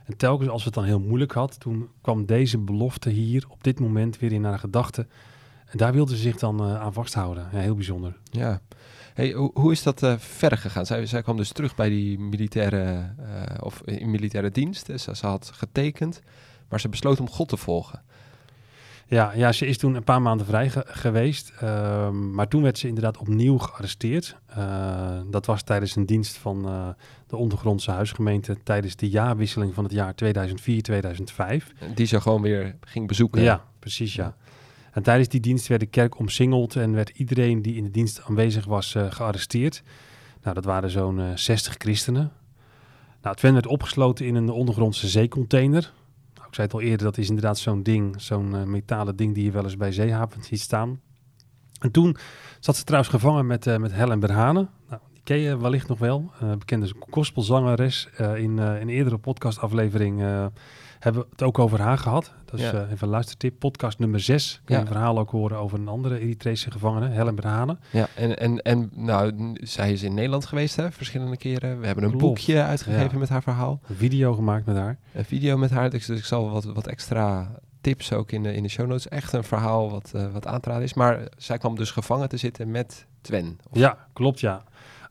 En 0.05 0.16
telkens 0.16 0.50
als 0.50 0.64
het 0.64 0.74
dan 0.74 0.85
heel 0.85 1.00
moeilijk 1.00 1.33
had, 1.33 1.61
toen 1.61 1.88
kwam 2.00 2.26
deze 2.26 2.59
belofte 2.59 3.11
hier 3.11 3.44
op 3.48 3.64
dit 3.64 3.81
moment 3.81 4.18
weer 4.18 4.33
in 4.33 4.44
haar 4.44 4.59
gedachten. 4.59 5.09
En 5.66 5.79
daar 5.79 5.92
wilde 5.92 6.16
ze 6.16 6.22
zich 6.22 6.37
dan 6.37 6.62
uh, 6.62 6.81
aan 6.81 6.92
vasthouden. 6.92 7.48
Ja, 7.52 7.59
heel 7.59 7.74
bijzonder. 7.74 8.16
Ja. 8.31 8.61
Hey, 9.14 9.33
hoe, 9.33 9.72
is 9.72 9.83
dat 9.83 10.02
uh, 10.02 10.14
verder 10.18 10.59
gegaan? 10.59 10.87
Zij, 10.87 11.07
zij 11.07 11.22
kwam 11.22 11.37
dus 11.37 11.52
terug 11.52 11.74
bij 11.74 11.88
die 11.88 12.18
militaire, 12.18 13.14
uh, 13.20 13.42
of 13.61 13.83
in 13.85 14.11
militaire 14.11 14.50
dienst. 14.50 14.87
Ze, 14.87 15.16
ze 15.16 15.26
had 15.26 15.50
getekend, 15.55 16.20
maar 16.68 16.81
ze 16.81 16.88
besloot 16.88 17.20
om 17.20 17.31
God 17.31 17.48
te 17.48 17.57
volgen. 17.57 18.02
Ja, 19.08 19.32
ja, 19.34 19.52
ze 19.52 19.66
is 19.66 19.78
toen 19.78 19.94
een 19.94 20.04
paar 20.04 20.22
maanden 20.22 20.46
vrij 20.46 20.70
ge 20.70 20.84
geweest. 20.86 21.52
Uh, 21.62 22.10
maar 22.10 22.48
toen 22.48 22.62
werd 22.62 22.78
ze 22.78 22.88
inderdaad 22.88 23.18
opnieuw 23.18 23.58
gearresteerd. 23.58 24.36
Uh, 24.58 25.20
dat 25.30 25.46
was 25.46 25.62
tijdens 25.62 25.96
een 25.96 26.06
dienst 26.06 26.36
van 26.36 26.68
uh, 26.68 26.88
de 27.26 27.36
ondergrondse 27.36 27.90
huisgemeente 27.90 28.56
tijdens 28.62 28.96
de 28.96 29.08
jaarwisseling 29.08 29.74
van 29.74 29.84
het 29.84 29.92
jaar 29.92 30.14
2004-2005. 30.24 31.94
Die 31.94 32.06
ze 32.06 32.20
gewoon 32.20 32.42
weer 32.42 32.76
ging 32.80 33.06
bezoeken. 33.06 33.42
Ja, 33.42 33.64
precies 33.78 34.14
ja. 34.14 34.36
En 34.92 35.02
tijdens 35.02 35.28
die 35.28 35.40
dienst 35.40 35.66
werd 35.66 35.80
de 35.80 35.86
kerk 35.86 36.18
omsingeld 36.18 36.76
en 36.76 36.92
werd 36.92 37.08
iedereen 37.08 37.62
die 37.62 37.76
in 37.76 37.84
de 37.84 37.90
dienst 37.90 38.22
aanwezig 38.28 38.64
was 38.64 38.94
uh, 38.94 39.10
gearresteerd. 39.10 39.82
Nou, 40.42 40.54
dat 40.54 40.64
waren 40.64 40.90
zo'n 40.90 41.20
60 41.34 41.74
christenen. 41.78 42.32
Nou, 43.22 43.36
Twen 43.36 43.52
werd 43.52 43.66
opgesloten 43.66 44.26
in 44.26 44.34
een 44.34 44.50
ondergrondse 44.50 45.08
zeecontainer. 45.08 45.92
Zei 46.56 46.68
al 46.70 46.80
eerder, 46.80 47.06
dat 47.06 47.18
is 47.18 47.28
inderdaad 47.28 47.58
zo'n 47.58 47.82
ding, 47.82 48.22
zo'n 48.22 48.54
uh, 48.54 48.62
metalen 48.62 49.16
ding 49.16 49.34
die 49.34 49.44
je 49.44 49.50
wel 49.50 49.64
eens 49.64 49.76
bij 49.76 49.92
zeehavens 49.92 50.48
ziet 50.48 50.60
staan. 50.60 51.00
En 51.80 51.90
toen 51.90 52.16
zat 52.60 52.76
ze 52.76 52.84
trouwens 52.84 53.12
gevangen 53.12 53.46
met, 53.46 53.66
uh, 53.66 53.76
met 53.76 53.92
Helen 53.92 54.20
Berhane. 54.20 54.68
Nou, 54.88 55.00
die 55.12 55.22
ken 55.24 55.38
je 55.38 55.58
wellicht 55.58 55.88
nog 55.88 55.98
wel. 55.98 56.32
Uh, 56.42 56.52
bekende 56.54 56.92
gospelzangeres. 57.10 58.08
in 58.36 58.58
een 58.58 58.88
eerdere 58.88 59.18
podcastaflevering 59.18 60.22
hebben 60.98 61.22
we 61.22 61.28
het 61.30 61.42
ook 61.42 61.59
over 61.59 61.80
haar 61.80 61.98
gehad. 61.98 62.32
Dat 62.44 62.61
is 62.61 62.70
ja. 62.70 62.85
even 62.85 62.96
een 63.00 63.09
luistertip. 63.09 63.59
Podcast 63.59 63.98
nummer 63.98 64.20
6. 64.20 64.61
Kun 64.64 64.74
je 64.74 64.80
ja. 64.80 64.87
een 64.87 64.92
verhaal 64.92 65.18
ook 65.18 65.30
horen 65.30 65.59
over 65.59 65.78
een 65.78 65.88
andere 65.88 66.18
Eritrese 66.18 66.70
gevangene, 66.70 67.09
Helen 67.09 67.35
Berhane. 67.35 67.76
Ja, 67.90 68.09
en, 68.14 68.38
en, 68.38 68.62
en 68.62 68.90
nou, 68.94 69.52
zij 69.54 69.92
is 69.92 70.02
in 70.02 70.14
Nederland 70.14 70.46
geweest 70.46 70.76
hè, 70.76 70.92
verschillende 70.92 71.37
keren. 71.37 71.80
We 71.80 71.87
hebben 71.87 72.04
een 72.04 72.11
Klopt. 72.11 72.24
boekje 72.24 72.62
uitgegeven 72.62 73.12
ja. 73.12 73.18
met 73.18 73.28
haar 73.28 73.42
verhaal. 73.42 73.80
Een 73.88 73.96
video 73.96 74.35
gemaakt 74.35 74.66
met 74.66 74.76
haar. 74.76 74.98
Een 75.12 75.24
video 75.24 75.56
met 75.56 75.70
haar. 75.70 75.90
Dus 75.90 76.09
ik 76.09 76.24
zal 76.24 76.50
wat, 76.50 76.64
wat 76.64 76.87
extra 76.87 77.50
tips 77.80 78.12
ook 78.12 78.32
in 78.32 78.42
de, 78.42 78.54
in 78.54 78.62
de 78.62 78.68
show 78.68 78.87
notes. 78.87 79.09
Echt 79.09 79.32
een 79.32 79.44
verhaal 79.44 79.90
wat, 79.90 80.12
uh, 80.16 80.32
wat 80.32 80.46
aan 80.46 80.61
te 80.61 80.68
raden 80.68 80.85
is. 80.85 80.94
Maar 80.94 81.20
zij 81.37 81.59
kwam 81.59 81.76
dus 81.76 81.90
gevangen 81.90 82.28
te 82.28 82.37
zitten 82.37 82.70
met 82.70 83.06
Twen. 83.20 83.59
Of... 83.70 83.78
Ja, 83.78 84.06
klopt 84.12 84.40
ja. 84.40 84.64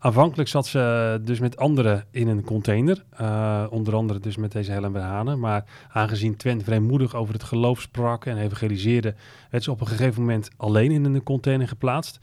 Aanvankelijk 0.06 0.50
zat 0.50 0.68
ze 0.68 1.20
dus 1.24 1.40
met 1.40 1.58
anderen 1.58 2.06
in 2.12 2.28
een 2.28 2.44
container. 2.44 3.06
Uh, 3.22 3.66
onder 3.70 3.96
andere 3.96 4.20
dus 4.20 4.38
met 4.38 4.52
deze 4.52 4.72
Helen 4.72 4.92
Berhane. 4.92 5.36
Maar 5.36 5.66
aangezien 5.90 6.36
Twen 6.36 6.64
vrijmoedig 6.64 7.16
over 7.16 7.34
het 7.34 7.44
geloof 7.44 7.82
sprak 7.82 8.26
en 8.26 8.38
evangeliseerde... 8.38 9.16
werd 9.50 9.64
ze 9.64 9.72
op 9.72 9.82
een 9.82 9.88
gegeven 9.88 10.22
moment 10.22 10.50
alleen 10.58 10.92
in 10.92 11.06
een 11.06 11.24
container 11.24 11.68
geplaatst. 11.68 12.20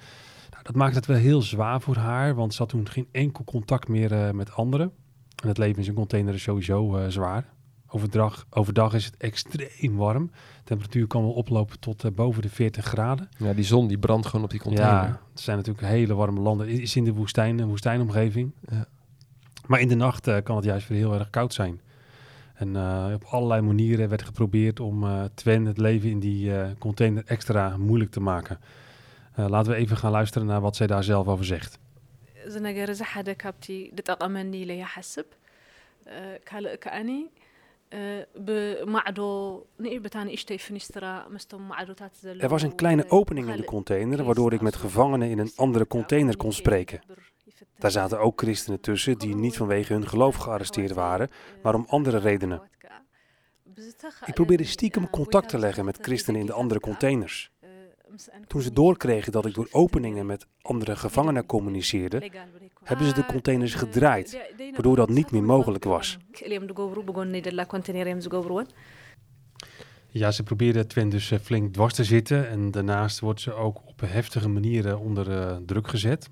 Nou, 0.51 0.63
dat 0.63 0.75
maakte 0.75 0.97
het 0.97 1.07
wel 1.07 1.17
heel 1.17 1.43
zwaar 1.43 1.81
voor 1.81 1.97
haar, 1.97 2.35
want 2.35 2.55
ze 2.55 2.59
had 2.59 2.69
toen 2.69 2.89
geen 2.89 3.09
enkel 3.13 3.45
contact 3.45 3.89
meer 3.89 4.13
uh, 4.13 4.31
met 4.31 4.55
anderen. 4.55 4.93
En 5.43 5.49
het 5.49 5.59
leven 5.59 5.79
in 5.79 5.85
zo'n 5.85 5.95
container 5.95 6.35
is 6.35 6.43
sowieso 6.43 6.99
uh, 6.99 7.05
zwaar. 7.09 7.45
Overdag, 7.92 8.46
overdag 8.50 8.94
is 8.94 9.06
het 9.06 9.18
extreem 9.18 9.96
warm. 9.96 10.26
De 10.28 10.64
temperatuur 10.64 11.08
kan 11.08 11.22
wel 11.22 11.32
oplopen 11.32 11.80
tot 11.80 12.04
uh, 12.04 12.12
boven 12.12 12.42
de 12.42 12.50
40 12.50 12.86
graden. 12.86 13.30
Ja, 13.38 13.54
die 13.54 13.64
zon 13.64 13.88
die 13.88 13.98
brandt 13.98 14.28
gewoon 14.28 14.46
op 14.46 14.52
die 14.52 14.60
container. 14.60 15.04
Ja, 15.04 15.22
het 15.32 15.40
zijn 15.40 15.58
natuurlijk 15.58 15.88
hele 15.88 16.16
warme 16.16 16.40
landen. 16.40 16.68
Het 16.68 16.80
is 16.80 16.96
in 16.96 17.04
de 17.04 17.14
woestijn, 17.14 17.60
een 17.60 17.68
woestijnomgeving. 17.68 18.52
Ja. 18.70 18.86
Maar 19.68 19.80
in 19.80 19.88
de 19.88 19.96
nacht 19.96 20.28
uh, 20.28 20.38
kan 20.44 20.56
het 20.56 20.66
juist 20.66 20.88
weer 20.88 20.98
heel 20.98 21.14
erg 21.14 21.30
koud 21.30 21.54
zijn. 21.54 21.82
En 22.54 22.70
uh, 22.76 23.12
op 23.14 23.24
allerlei 23.24 23.62
manieren 23.62 24.10
werd 24.10 24.22
geprobeerd 24.22 24.80
om 24.80 25.04
uh, 25.04 25.24
Twen 25.34 25.66
het 25.66 25.78
leven 25.78 26.10
in 26.10 26.20
die 26.20 26.50
uh, 26.50 26.68
container 26.80 27.24
extra 27.26 27.78
moeilijk 27.78 28.12
te 28.12 28.20
maken. 28.20 28.60
laten 29.36 29.72
we 29.72 29.78
even 29.78 29.98
gaan 29.98 30.12
luisteren 30.12 30.48
naar 30.48 30.62
wat 30.62 30.76
zij 30.76 30.88
daar 30.88 31.04
zelf 31.04 31.28
over 31.28 31.46
zegt. 31.46 31.80
እዚ 32.48 32.58
ነገር 32.68 32.88
እዚ 32.94 33.04
ሓደ 33.12 33.30
ካብቲ 33.42 33.66
ዝጠቐመኒ 33.98 34.52
ኢለ 34.64 34.74
ይሓስብ 34.82 35.28
ካልእ 36.50 36.78
ከዓኒ 36.84 37.10
er 42.39 42.49
was 42.49 42.63
een 42.63 42.75
kleine 42.75 43.11
opening 43.11 43.49
in 43.49 43.57
de 43.57 43.65
container 43.65 44.25
waardoor 44.25 44.53
ik 44.53 44.61
met 44.61 44.77
gevangenen 44.77 45.29
in 45.29 45.39
een 45.39 45.53
andere 45.57 45.87
container 45.87 46.37
kon 46.37 46.53
spreken. 46.53 47.01
Daar 47.79 47.91
zaten 47.91 48.21
ook 48.21 48.41
christenen 48.41 48.81
tussen 48.81 49.19
die 49.19 49.37
niet 49.37 49.57
vanwege 49.57 49.93
hun 49.93 50.09
geloof 50.09 50.37
gearresteerd 50.37 50.93
waren, 50.93 51.31
maar 51.63 51.75
om 51.75 51.85
andere 51.89 52.19
redenen. 52.19 52.63
Ik 54.27 54.35
probeerde 54.35 54.65
stiekem 54.65 55.11
contact 55.11 55.49
te 55.49 55.59
leggen 55.59 55.85
met 55.85 55.99
christenen 56.01 56.41
in 56.41 56.47
de 56.47 56.53
andere 56.53 56.81
containers. 56.81 57.51
Toen 58.47 58.63
ze 58.63 58.73
doorkregen 58.73 59.33
dat 59.33 59.47
ik 59.47 59.55
door 59.55 59.69
openingen 59.71 60.27
met 60.27 60.47
andere 60.63 60.97
gevangenen 60.97 61.47
communiceerde, 61.47 62.31
hebben 62.85 63.07
ze 63.07 63.15
de 63.15 63.27
containers 63.27 63.75
gedraaid, 63.75 64.39
waardoor 64.73 64.97
dat 64.97 65.09
niet 65.09 65.31
meer 65.31 65.43
mogelijk 65.43 65.85
was. 65.85 66.19
Ja, 70.09 70.31
ze 70.31 70.43
probeerde 70.43 70.87
Twen 70.87 71.09
dus 71.09 71.33
flink 71.43 71.73
dwars 71.73 71.95
te 71.95 72.05
zitten 72.05 72.49
en 72.49 72.71
daarnaast 72.71 73.21
wordt 73.21 73.41
ze 73.41 73.53
ook 73.53 73.81
op 73.85 74.01
heftige 74.01 74.49
manieren 74.49 74.99
onder 74.99 75.29
uh, 75.31 75.57
druk 75.67 75.89
gezet. 75.89 76.31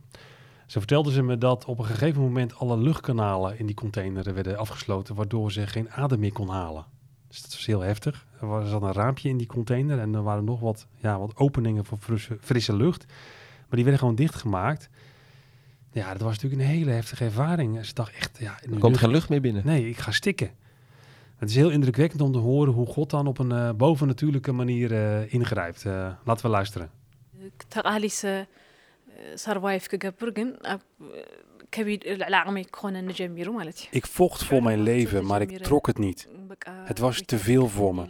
Zo 0.66 0.78
vertelde 0.78 1.12
ze 1.12 1.22
me 1.22 1.38
dat 1.38 1.64
op 1.64 1.78
een 1.78 1.84
gegeven 1.84 2.22
moment 2.22 2.54
alle 2.54 2.78
luchtkanalen 2.78 3.58
in 3.58 3.66
die 3.66 3.74
container 3.74 4.34
werden 4.34 4.58
afgesloten, 4.58 5.14
waardoor 5.14 5.52
ze 5.52 5.66
geen 5.66 5.90
adem 5.90 6.18
meer 6.18 6.32
kon 6.32 6.48
halen. 6.48 6.84
Dus 7.28 7.42
dat 7.42 7.52
was 7.52 7.66
heel 7.66 7.80
heftig. 7.80 8.26
Er 8.40 8.46
was 8.46 8.70
dan 8.70 8.82
een 8.82 8.92
raampje 8.92 9.28
in 9.28 9.36
die 9.36 9.46
container 9.46 9.98
en 9.98 10.14
er 10.14 10.22
waren 10.22 10.44
nog 10.44 10.60
wat, 10.60 10.86
ja, 10.96 11.18
wat 11.18 11.36
openingen 11.36 11.84
voor 11.84 11.98
frisse, 11.98 12.36
frisse 12.40 12.76
lucht. 12.76 13.04
Maar 13.56 13.76
die 13.76 13.82
werden 13.82 13.98
gewoon 13.98 14.14
dichtgemaakt. 14.14 14.90
Ja, 15.91 16.11
dat 16.11 16.21
was 16.21 16.33
natuurlijk 16.35 16.61
een 16.61 16.67
hele 16.67 16.91
heftige 16.91 17.23
ervaring. 17.23 17.85
Ze 17.85 17.93
dacht 17.93 18.15
echt, 18.15 18.37
ja... 18.39 18.59
Er 18.71 18.79
komt 18.79 18.97
geen 18.97 19.11
lucht 19.11 19.29
meer 19.29 19.41
binnen. 19.41 19.61
Nee, 19.65 19.89
ik 19.89 19.97
ga 19.97 20.11
stikken. 20.11 20.51
Het 21.35 21.49
is 21.49 21.55
heel 21.55 21.69
indrukwekkend 21.69 22.21
om 22.21 22.31
te 22.31 22.37
horen 22.37 22.73
hoe 22.73 22.85
God 22.85 23.09
dan 23.09 23.27
op 23.27 23.37
een 23.37 23.51
uh, 23.51 23.71
bovennatuurlijke 23.71 24.51
manier 24.51 24.91
uh, 24.91 25.33
ingrijpt. 25.33 25.83
Uh, 25.83 26.11
laten 26.23 26.45
we 26.45 26.51
luisteren. 26.51 26.89
ተቃሊሰ 27.73 28.21
ሰርቫይቭ 29.43 29.83
ክገብር 29.91 30.29
ግን 30.37 30.49
ኣብ 30.73 30.81
ከቢድ 31.75 32.01
ልዕሊ 32.21 32.35
ዓቕመይ 32.41 32.65
ክኾነኒ 32.75 33.09
ጀሚሩ 33.19 33.47
ማለት 33.59 33.77
እዩ 33.81 33.89
Ik 33.99 34.05
vocht 34.17 34.41
voor 34.49 34.61
mijn 34.67 34.81
leven, 34.91 35.21
maar 35.29 35.41
ik 35.45 35.51
trok 35.67 35.85
het 35.91 35.99
niet. 36.07 36.21
Het 36.91 36.99
was 37.05 37.17
te 37.31 37.37
veel 37.47 37.65
voor 37.77 37.93
me. 37.97 38.05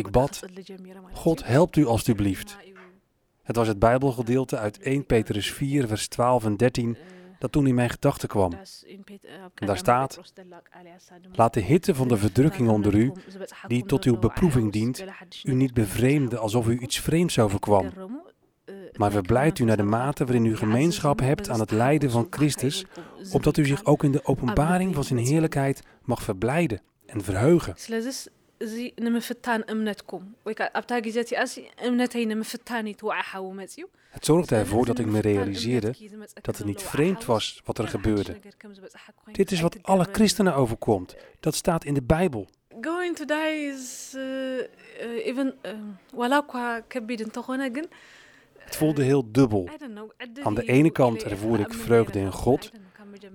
Ik 0.00 0.08
bad, 0.16 0.34
God 1.24 1.38
helpt 1.54 1.74
u 1.80 1.84
alstublieft. 1.94 2.50
het 3.45 3.55
was 3.55 3.67
het 3.67 3.79
Bijbelgedeelte 3.79 4.57
uit 4.57 4.79
1 4.79 5.05
Petrus 5.05 5.51
4, 5.51 5.87
vers 5.87 6.07
12 6.07 6.45
en 6.45 6.57
13 6.57 6.97
dat 7.39 7.51
toen 7.51 7.67
in 7.67 7.75
mijn 7.75 7.89
gedachten 7.89 8.27
kwam. 8.27 8.53
En 9.55 9.67
daar 9.67 9.77
staat, 9.77 10.19
laat 11.31 11.53
de 11.53 11.59
hitte 11.59 11.95
van 11.95 12.07
de 12.07 12.17
verdrukking 12.17 12.69
onder 12.69 12.95
u, 12.95 13.11
die 13.67 13.85
tot 13.85 14.03
uw 14.03 14.17
beproeving 14.17 14.71
dient, 14.71 15.05
u 15.43 15.53
niet 15.53 15.73
bevreemden 15.73 16.39
alsof 16.39 16.67
u 16.67 16.79
iets 16.79 16.99
vreemds 16.99 17.39
overkwam. 17.39 17.91
Maar 18.93 19.11
verblijdt 19.11 19.59
u 19.59 19.63
naar 19.63 19.77
de 19.77 19.83
mate 19.83 20.25
waarin 20.25 20.45
u 20.45 20.57
gemeenschap 20.57 21.19
hebt 21.19 21.49
aan 21.49 21.59
het 21.59 21.71
lijden 21.71 22.11
van 22.11 22.27
Christus, 22.29 22.85
opdat 23.31 23.57
u 23.57 23.65
zich 23.65 23.85
ook 23.85 24.03
in 24.03 24.11
de 24.11 24.25
openbaring 24.25 24.95
van 24.95 25.03
zijn 25.03 25.19
heerlijkheid 25.19 25.81
mag 26.03 26.23
verblijden 26.23 26.81
en 27.05 27.23
verheugen. 27.23 27.75
እዚ 28.64 28.76
ንምፍታን 29.04 29.62
እምነትኩም 29.72 30.24
ወይ 30.46 30.54
ከዓ 30.58 30.66
ኣብታ 30.78 30.92
ግዜ 31.06 31.16
እቲኣሲ 31.24 31.54
እምነተይ 31.88 32.24
ንምፍታን 32.32 32.86
ይትወዓሓው 32.92 33.46
መፅዩ 33.60 33.84
Het 34.16 34.24
zorgde 34.24 34.56
ervoor 34.56 34.84
dat 34.86 34.98
ik 34.98 35.06
me 35.06 35.20
realiseerde 35.20 35.94
dat 36.42 36.56
het 36.58 36.66
niet 36.66 36.82
vreemd 36.82 37.24
was 37.24 37.60
wat 37.64 37.78
er 37.78 37.88
gebeurde. 37.88 38.32
Dit 39.32 39.50
is 39.50 39.60
wat 39.60 39.82
alle 39.82 40.06
christenen 40.12 40.54
overkomt. 40.54 41.16
Dat 41.40 41.54
staat 41.54 41.84
in 41.84 41.94
de 41.94 42.02
Bijbel. 42.02 42.48
Going 42.80 43.16
to 43.16 43.24
die 43.24 43.56
is 43.74 44.14
uh, 44.16 45.28
even 45.30 45.48
ዋላ 46.20 46.34
እኳ 46.44 46.54
ከቢድ 46.92 47.20
እንተኾነ 47.26 47.62
ግን 47.76 47.86
Het 48.66 48.76
voelde 48.76 49.02
heel 49.02 49.24
dubbel. 49.38 49.68
Aan 50.42 50.54
de 50.54 50.64
ene 50.76 50.90
kant 50.90 51.22
ervoer 51.22 51.60
ik 51.60 51.72
vreugde 51.72 52.18
in 52.18 52.32
God, 52.32 52.70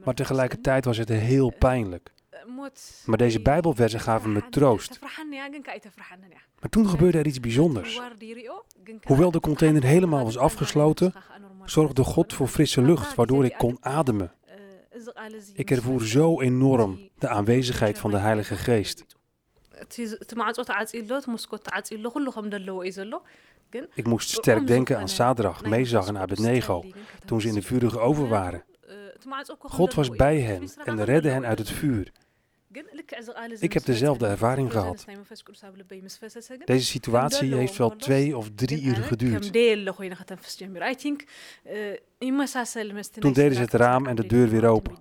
maar 0.03 0.13
tegelijkertijd 0.13 0.85
was 0.85 0.97
het 0.97 1.09
heel 1.09 1.49
pijnlijk. 1.49 2.13
Maar 3.04 3.18
deze 3.18 3.40
Bijbelversen 3.40 4.00
gaven 4.00 4.32
me 4.32 4.48
troost. 4.48 4.98
Maar 6.60 6.70
toen 6.70 6.88
gebeurde 6.88 7.18
er 7.18 7.26
iets 7.26 7.40
bijzonders. 7.40 8.00
Hoewel 9.02 9.30
de 9.30 9.40
container 9.40 9.82
helemaal 9.82 10.24
was 10.24 10.38
afgesloten, 10.38 11.12
zorgde 11.64 12.04
God 12.04 12.32
voor 12.32 12.48
frisse 12.48 12.82
lucht, 12.82 13.14
waardoor 13.14 13.44
ik 13.44 13.54
kon 13.58 13.76
ademen. 13.80 14.32
Ik 15.54 15.70
ervoer 15.70 16.02
zo 16.06 16.40
enorm 16.40 17.08
de 17.18 17.28
aanwezigheid 17.28 17.98
van 17.98 18.10
de 18.10 18.16
Heilige 18.16 18.56
Geest. 18.56 19.04
Ik 23.94 24.06
moest 24.06 24.30
sterk 24.30 24.66
denken 24.66 24.98
aan 24.98 25.08
Sadrach, 25.08 25.62
Mezach 25.62 26.06
en 26.06 26.18
Abednego, 26.18 26.84
toen 27.24 27.40
ze 27.40 27.48
in 27.48 27.54
de 27.54 27.62
vurige 27.62 27.98
oven 27.98 28.28
waren. 28.28 28.64
God 29.58 29.94
was 29.94 30.10
bij 30.10 30.40
hen 30.40 30.70
en 30.84 31.04
redde 31.04 31.28
hen 31.28 31.46
uit 31.46 31.58
het 31.58 31.70
vuur. 31.70 32.12
Ik 33.58 33.72
heb 33.72 33.84
dezelfde 33.84 34.26
ervaring 34.26 34.72
gehad. 34.72 35.04
Deze 36.64 36.84
situatie 36.84 37.54
heeft 37.54 37.76
wel 37.76 37.96
twee 37.96 38.36
of 38.36 38.50
drie 38.54 38.82
uur 38.82 38.96
geduurd. 38.96 39.52
Toen 43.20 43.32
deden 43.32 43.54
ze 43.54 43.60
het 43.60 43.72
raam 43.72 44.06
en 44.06 44.16
de 44.16 44.26
deur 44.26 44.48
weer 44.48 44.66
open. 44.66 44.96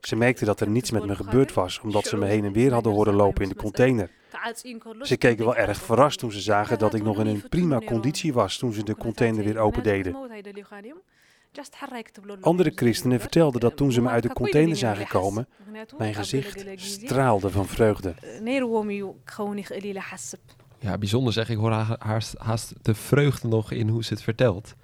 Ze 0.00 0.16
merkten 0.16 0.46
dat 0.46 0.60
er 0.60 0.68
niets 0.68 0.90
met 0.90 1.06
me 1.06 1.16
gebeurd 1.16 1.52
was, 1.52 1.80
omdat 1.80 2.06
ze 2.06 2.16
me 2.16 2.26
heen 2.26 2.44
en 2.44 2.52
weer 2.52 2.72
hadden 2.72 2.92
horen 2.92 3.14
lopen 3.14 3.42
in 3.42 3.48
de 3.48 3.54
container. 3.54 4.10
Ze 5.02 5.16
keken 5.16 5.44
wel 5.44 5.56
erg 5.56 5.78
verrast 5.78 6.18
toen 6.18 6.32
ze 6.32 6.40
zagen 6.40 6.78
dat 6.78 6.94
ik 6.94 7.02
nog 7.02 7.20
in 7.20 7.26
een 7.26 7.48
prima 7.48 7.78
conditie 7.78 8.32
was 8.32 8.58
toen 8.58 8.72
ze 8.72 8.82
de 8.82 8.96
container 8.96 9.44
weer 9.44 9.58
opendeden. 9.58 10.16
Andere 12.40 12.72
christenen 12.74 13.20
vertelden 13.20 13.60
dat 13.60 13.76
toen 13.76 13.92
ze 13.92 14.00
me 14.00 14.08
uit 14.08 14.22
de 14.22 14.32
container 14.32 14.76
zagen 14.76 15.06
komen, 15.06 15.48
mijn 15.98 16.14
gezicht 16.14 16.64
straalde 16.76 17.50
van 17.50 17.66
vreugde. 17.66 18.14
Ja, 20.78 20.98
bijzonder 20.98 21.32
zeg. 21.32 21.48
Ik 21.48 21.56
hoor 21.56 21.72
haast, 21.98 22.34
haast 22.38 22.74
de 22.82 22.94
vreugde 22.94 23.48
nog 23.48 23.70
in 23.70 23.88
hoe 23.88 24.04
ze 24.04 24.12
het 24.12 24.22
vertelt. 24.22 24.74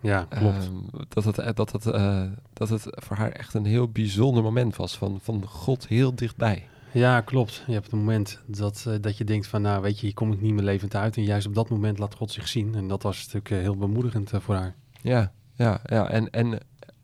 Ja, 0.00 0.26
klopt. 0.28 0.64
Um, 0.64 0.86
dat, 1.08 1.24
het, 1.24 1.56
dat, 1.56 1.72
het, 1.72 1.86
uh, 1.86 2.22
dat 2.52 2.68
het 2.68 2.86
voor 2.88 3.16
haar 3.16 3.32
echt 3.32 3.54
een 3.54 3.64
heel 3.64 3.88
bijzonder 3.88 4.42
moment 4.42 4.76
was 4.76 4.98
van, 4.98 5.18
van 5.22 5.46
God 5.46 5.88
heel 5.88 6.14
dichtbij. 6.14 6.68
Ja, 6.92 7.20
klopt. 7.20 7.62
Je 7.66 7.72
hebt 7.72 7.84
het 7.84 7.94
moment 7.94 8.40
dat, 8.46 8.84
uh, 8.88 8.94
dat 9.00 9.16
je 9.16 9.24
denkt 9.24 9.46
van, 9.46 9.62
nou 9.62 9.82
weet 9.82 10.00
je, 10.00 10.06
hier 10.06 10.14
kom 10.14 10.32
ik 10.32 10.40
niet 10.40 10.54
meer 10.54 10.64
levend 10.64 10.94
uit. 10.94 11.16
En 11.16 11.24
juist 11.24 11.46
op 11.46 11.54
dat 11.54 11.68
moment 11.68 11.98
laat 11.98 12.14
God 12.14 12.30
zich 12.30 12.48
zien. 12.48 12.74
En 12.74 12.88
dat 12.88 13.02
was 13.02 13.16
natuurlijk 13.16 13.50
uh, 13.50 13.58
heel 13.58 13.76
bemoedigend 13.76 14.30
voor 14.34 14.54
haar. 14.54 14.74
Ja, 15.02 15.32
ja, 15.60 15.80
ja. 15.84 16.10
En, 16.10 16.30
en, 16.30 16.46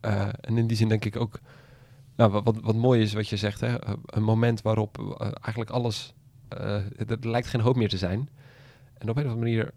uh, 0.05 0.27
en 0.41 0.57
in 0.57 0.67
die 0.67 0.77
zin 0.77 0.87
denk 0.87 1.05
ik 1.05 1.15
ook, 1.15 1.39
nou, 2.15 2.31
wat, 2.31 2.43
wat, 2.43 2.55
wat 2.61 2.75
mooi 2.75 3.01
is 3.01 3.13
wat 3.13 3.27
je 3.27 3.37
zegt, 3.37 3.59
hè? 3.59 3.75
een 4.05 4.23
moment 4.23 4.61
waarop 4.61 4.97
uh, 4.99 5.21
eigenlijk 5.21 5.69
alles, 5.69 6.13
uh, 6.53 6.75
er 7.07 7.17
lijkt 7.21 7.47
geen 7.47 7.61
hoop 7.61 7.75
meer 7.75 7.89
te 7.89 7.97
zijn. 7.97 8.29
En 8.97 9.09
op 9.09 9.17
een 9.17 9.25
of 9.25 9.31
andere 9.31 9.51
manier 9.51 9.71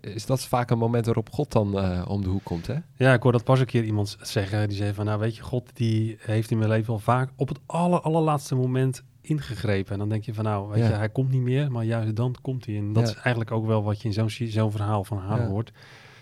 is 0.00 0.26
dat 0.26 0.44
vaak 0.44 0.70
een 0.70 0.78
moment 0.78 1.04
waarop 1.04 1.30
God 1.30 1.52
dan 1.52 2.06
om 2.06 2.22
de 2.22 2.28
hoek 2.28 2.44
komt, 2.44 2.66
hè? 2.66 2.74
Ja, 2.96 3.12
ik 3.12 3.22
hoor 3.22 3.32
dat 3.32 3.44
pas 3.44 3.60
een 3.60 3.66
keer 3.66 3.84
iemand 3.84 4.16
zeggen, 4.20 4.68
die 4.68 4.76
zei 4.76 4.94
van, 4.94 5.04
nou 5.04 5.20
weet 5.20 5.36
je, 5.36 5.42
God 5.42 5.70
die 5.72 6.16
heeft 6.20 6.50
in 6.50 6.58
mijn 6.58 6.70
leven 6.70 6.92
al 6.92 6.98
vaak 6.98 7.30
op 7.36 7.48
het 7.48 7.58
aller, 7.66 8.00
allerlaatste 8.00 8.54
moment 8.54 9.02
ingegrepen. 9.20 9.92
En 9.92 9.98
dan 9.98 10.08
denk 10.08 10.24
je 10.24 10.34
van, 10.34 10.44
nou, 10.44 10.68
weet 10.68 10.78
ja. 10.78 10.88
je, 10.88 10.94
hij 10.94 11.08
komt 11.08 11.30
niet 11.30 11.42
meer, 11.42 11.72
maar 11.72 11.84
juist 11.84 12.16
dan 12.16 12.34
komt 12.42 12.66
hij. 12.66 12.76
En 12.76 12.92
dat 12.92 13.02
ja. 13.02 13.08
is 13.08 13.14
eigenlijk 13.14 13.50
ook 13.50 13.66
wel 13.66 13.82
wat 13.82 14.02
je 14.02 14.08
in 14.08 14.14
zo'n 14.14 14.30
zo'n 14.30 14.70
verhaal 14.70 15.04
van 15.04 15.18
haar 15.18 15.40
ja. 15.40 15.46
hoort. 15.46 15.72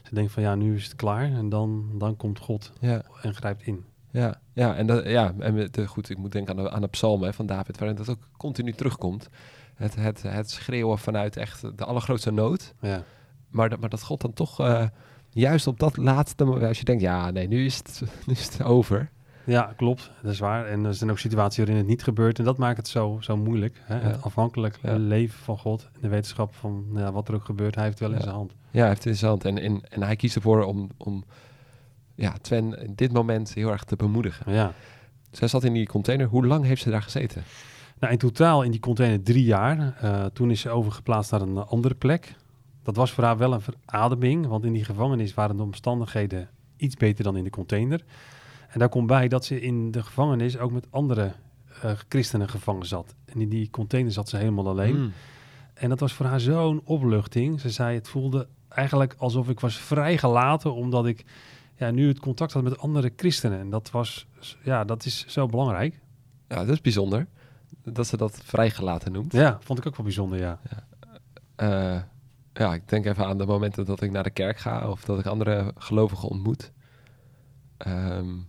Ze 0.08 0.14
denkt 0.14 0.32
van 0.32 0.42
ja, 0.42 0.54
nu 0.54 0.74
is 0.74 0.84
het 0.84 0.96
klaar 0.96 1.32
en 1.32 1.48
dan, 1.48 1.90
dan 1.98 2.16
komt 2.16 2.38
God 2.38 2.72
ja. 2.80 3.02
en 3.22 3.34
grijpt 3.34 3.62
in. 3.62 3.84
Ja, 4.10 4.40
ja 4.52 4.76
en, 4.76 4.86
dat, 4.86 5.04
ja, 5.04 5.34
en 5.38 5.68
de, 5.70 5.86
goed, 5.86 6.10
ik 6.10 6.18
moet 6.18 6.32
denken 6.32 6.58
aan 6.58 6.64
de, 6.64 6.70
aan 6.70 6.80
de 6.80 6.88
psalm 6.88 7.22
hè, 7.22 7.32
van 7.32 7.46
David, 7.46 7.78
waarin 7.78 7.96
dat 7.96 8.08
ook 8.08 8.28
continu 8.36 8.72
terugkomt. 8.72 9.28
Het, 9.74 9.94
het, 9.94 10.22
het 10.22 10.50
schreeuwen 10.50 10.98
vanuit 10.98 11.36
echt 11.36 11.78
de 11.78 11.84
allergrootste 11.84 12.30
nood. 12.30 12.74
Ja. 12.80 13.02
Maar, 13.48 13.68
dat, 13.68 13.80
maar 13.80 13.88
dat 13.88 14.02
God 14.02 14.20
dan 14.20 14.32
toch 14.32 14.60
uh, 14.60 14.86
juist 15.30 15.66
op 15.66 15.78
dat 15.78 15.96
laatste 15.96 16.44
moment, 16.44 16.64
als 16.64 16.78
je 16.78 16.84
denkt, 16.84 17.02
ja, 17.02 17.30
nee, 17.30 17.48
nu 17.48 17.64
is 17.64 17.76
het, 17.76 18.02
nu 18.26 18.32
is 18.32 18.44
het 18.44 18.62
over. 18.62 19.10
Ja, 19.46 19.72
klopt. 19.76 20.10
Dat 20.22 20.32
is 20.32 20.38
waar. 20.38 20.66
En 20.66 20.84
er 20.84 20.94
zijn 20.94 21.10
ook 21.10 21.18
situaties 21.18 21.58
waarin 21.58 21.76
het 21.76 21.86
niet 21.86 22.02
gebeurt. 22.02 22.38
En 22.38 22.44
dat 22.44 22.58
maakt 22.58 22.76
het 22.76 22.88
zo, 22.88 23.18
zo 23.20 23.36
moeilijk. 23.36 23.80
Hè? 23.82 23.94
Ja. 23.94 24.06
Het 24.06 24.22
afhankelijk 24.22 24.78
ja. 24.82 24.96
leven 24.96 25.38
van 25.38 25.58
God. 25.58 25.88
En 25.92 26.00
de 26.00 26.08
wetenschap 26.08 26.54
van 26.54 26.86
ja, 26.94 27.12
wat 27.12 27.28
er 27.28 27.34
ook 27.34 27.44
gebeurt. 27.44 27.74
Hij 27.74 27.84
heeft 27.84 28.00
wel 28.00 28.12
in 28.12 28.20
zijn 28.20 28.34
hand. 28.34 28.52
Ja, 28.70 28.78
hij 28.78 28.88
heeft 28.88 29.04
het 29.04 29.12
in 29.12 29.18
zijn 29.18 29.30
hand. 29.30 29.44
En, 29.44 29.58
en, 29.58 29.80
en 29.90 30.02
hij 30.02 30.16
kiest 30.16 30.36
ervoor 30.36 30.64
om, 30.64 30.90
om 30.96 31.24
ja, 32.14 32.34
Twen 32.40 32.82
in 32.82 32.92
dit 32.94 33.12
moment 33.12 33.54
heel 33.54 33.70
erg 33.70 33.84
te 33.84 33.96
bemoedigen. 33.96 34.52
Ja. 34.52 34.72
Zij 35.30 35.48
zat 35.48 35.64
in 35.64 35.72
die 35.72 35.86
container. 35.86 36.26
Hoe 36.26 36.46
lang 36.46 36.64
heeft 36.64 36.82
ze 36.82 36.90
daar 36.90 37.02
gezeten? 37.02 37.42
Nou, 37.98 38.12
in 38.12 38.18
totaal 38.18 38.62
in 38.62 38.70
die 38.70 38.80
container 38.80 39.22
drie 39.22 39.44
jaar. 39.44 39.98
Uh, 40.04 40.24
toen 40.24 40.50
is 40.50 40.60
ze 40.60 40.70
overgeplaatst 40.70 41.30
naar 41.30 41.40
een 41.40 41.56
andere 41.56 41.94
plek. 41.94 42.34
Dat 42.82 42.96
was 42.96 43.12
voor 43.12 43.24
haar 43.24 43.38
wel 43.38 43.52
een 43.52 43.60
verademing, 43.60 44.46
want 44.46 44.64
in 44.64 44.72
die 44.72 44.84
gevangenis 44.84 45.34
waren 45.34 45.56
de 45.56 45.62
omstandigheden 45.62 46.48
iets 46.76 46.94
beter 46.96 47.24
dan 47.24 47.36
in 47.36 47.44
de 47.44 47.50
container. 47.50 48.04
En 48.76 48.82
daar 48.82 48.90
komt 48.90 49.06
bij 49.06 49.28
dat 49.28 49.44
ze 49.44 49.60
in 49.60 49.90
de 49.90 50.02
gevangenis 50.02 50.58
ook 50.58 50.72
met 50.72 50.86
andere 50.90 51.32
uh, 51.84 51.90
christenen 52.08 52.48
gevangen 52.48 52.86
zat. 52.86 53.14
En 53.24 53.40
in 53.40 53.48
die 53.48 53.70
container 53.70 54.12
zat 54.12 54.28
ze 54.28 54.36
helemaal 54.36 54.68
alleen. 54.68 55.00
Mm. 55.00 55.12
En 55.74 55.88
dat 55.88 56.00
was 56.00 56.12
voor 56.12 56.26
haar 56.26 56.40
zo'n 56.40 56.80
opluchting. 56.84 57.60
Ze 57.60 57.70
zei, 57.70 57.94
het 57.94 58.08
voelde 58.08 58.48
eigenlijk 58.68 59.14
alsof 59.18 59.48
ik 59.48 59.60
was 59.60 59.76
vrijgelaten, 59.76 60.74
omdat 60.74 61.06
ik 61.06 61.24
ja, 61.76 61.90
nu 61.90 62.08
het 62.08 62.18
contact 62.18 62.52
had 62.52 62.62
met 62.62 62.78
andere 62.78 63.12
christenen. 63.16 63.58
En 63.58 63.70
dat 63.70 63.90
was, 63.90 64.26
ja, 64.62 64.84
dat 64.84 65.04
is 65.04 65.24
zo 65.26 65.46
belangrijk. 65.46 66.00
Ja, 66.48 66.56
dat 66.56 66.68
is 66.68 66.80
bijzonder. 66.80 67.26
Dat 67.82 68.06
ze 68.06 68.16
dat 68.16 68.40
vrijgelaten 68.44 69.12
noemt. 69.12 69.32
Ja, 69.32 69.58
vond 69.60 69.78
ik 69.78 69.86
ook 69.86 69.96
wel 69.96 70.06
bijzonder, 70.06 70.38
ja. 70.38 70.60
Ja, 70.70 71.94
uh, 71.94 72.02
ja 72.52 72.74
ik 72.74 72.88
denk 72.88 73.06
even 73.06 73.26
aan 73.26 73.38
de 73.38 73.46
momenten 73.46 73.84
dat 73.84 74.02
ik 74.02 74.10
naar 74.10 74.22
de 74.22 74.30
kerk 74.30 74.58
ga 74.58 74.90
of 74.90 75.04
dat 75.04 75.18
ik 75.18 75.26
andere 75.26 75.72
gelovigen 75.76 76.28
ontmoet. 76.28 76.72
Um, 77.86 78.48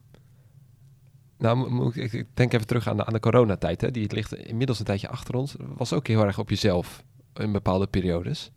nou, 1.38 1.92
ik 1.94 2.26
denk 2.34 2.54
even 2.54 2.68
terug 2.68 2.88
aan 2.88 2.98
de, 2.98 3.06
aan 3.06 3.14
de 3.14 3.20
coronatijd. 3.20 3.82
Hè. 3.82 3.92
Die 3.92 4.14
ligt 4.14 4.36
inmiddels 4.36 4.80
een 4.80 4.86
tijdje 4.86 5.10
achter 5.10 5.36
ons. 5.36 5.56
Was 5.60 5.94
ook 5.94 6.08
heel 6.08 6.26
erg 6.26 6.40
op 6.40 6.50
jezelf 6.50 7.04
in 7.34 7.52
bepaalde 7.52 7.88
periodes. 7.88 8.52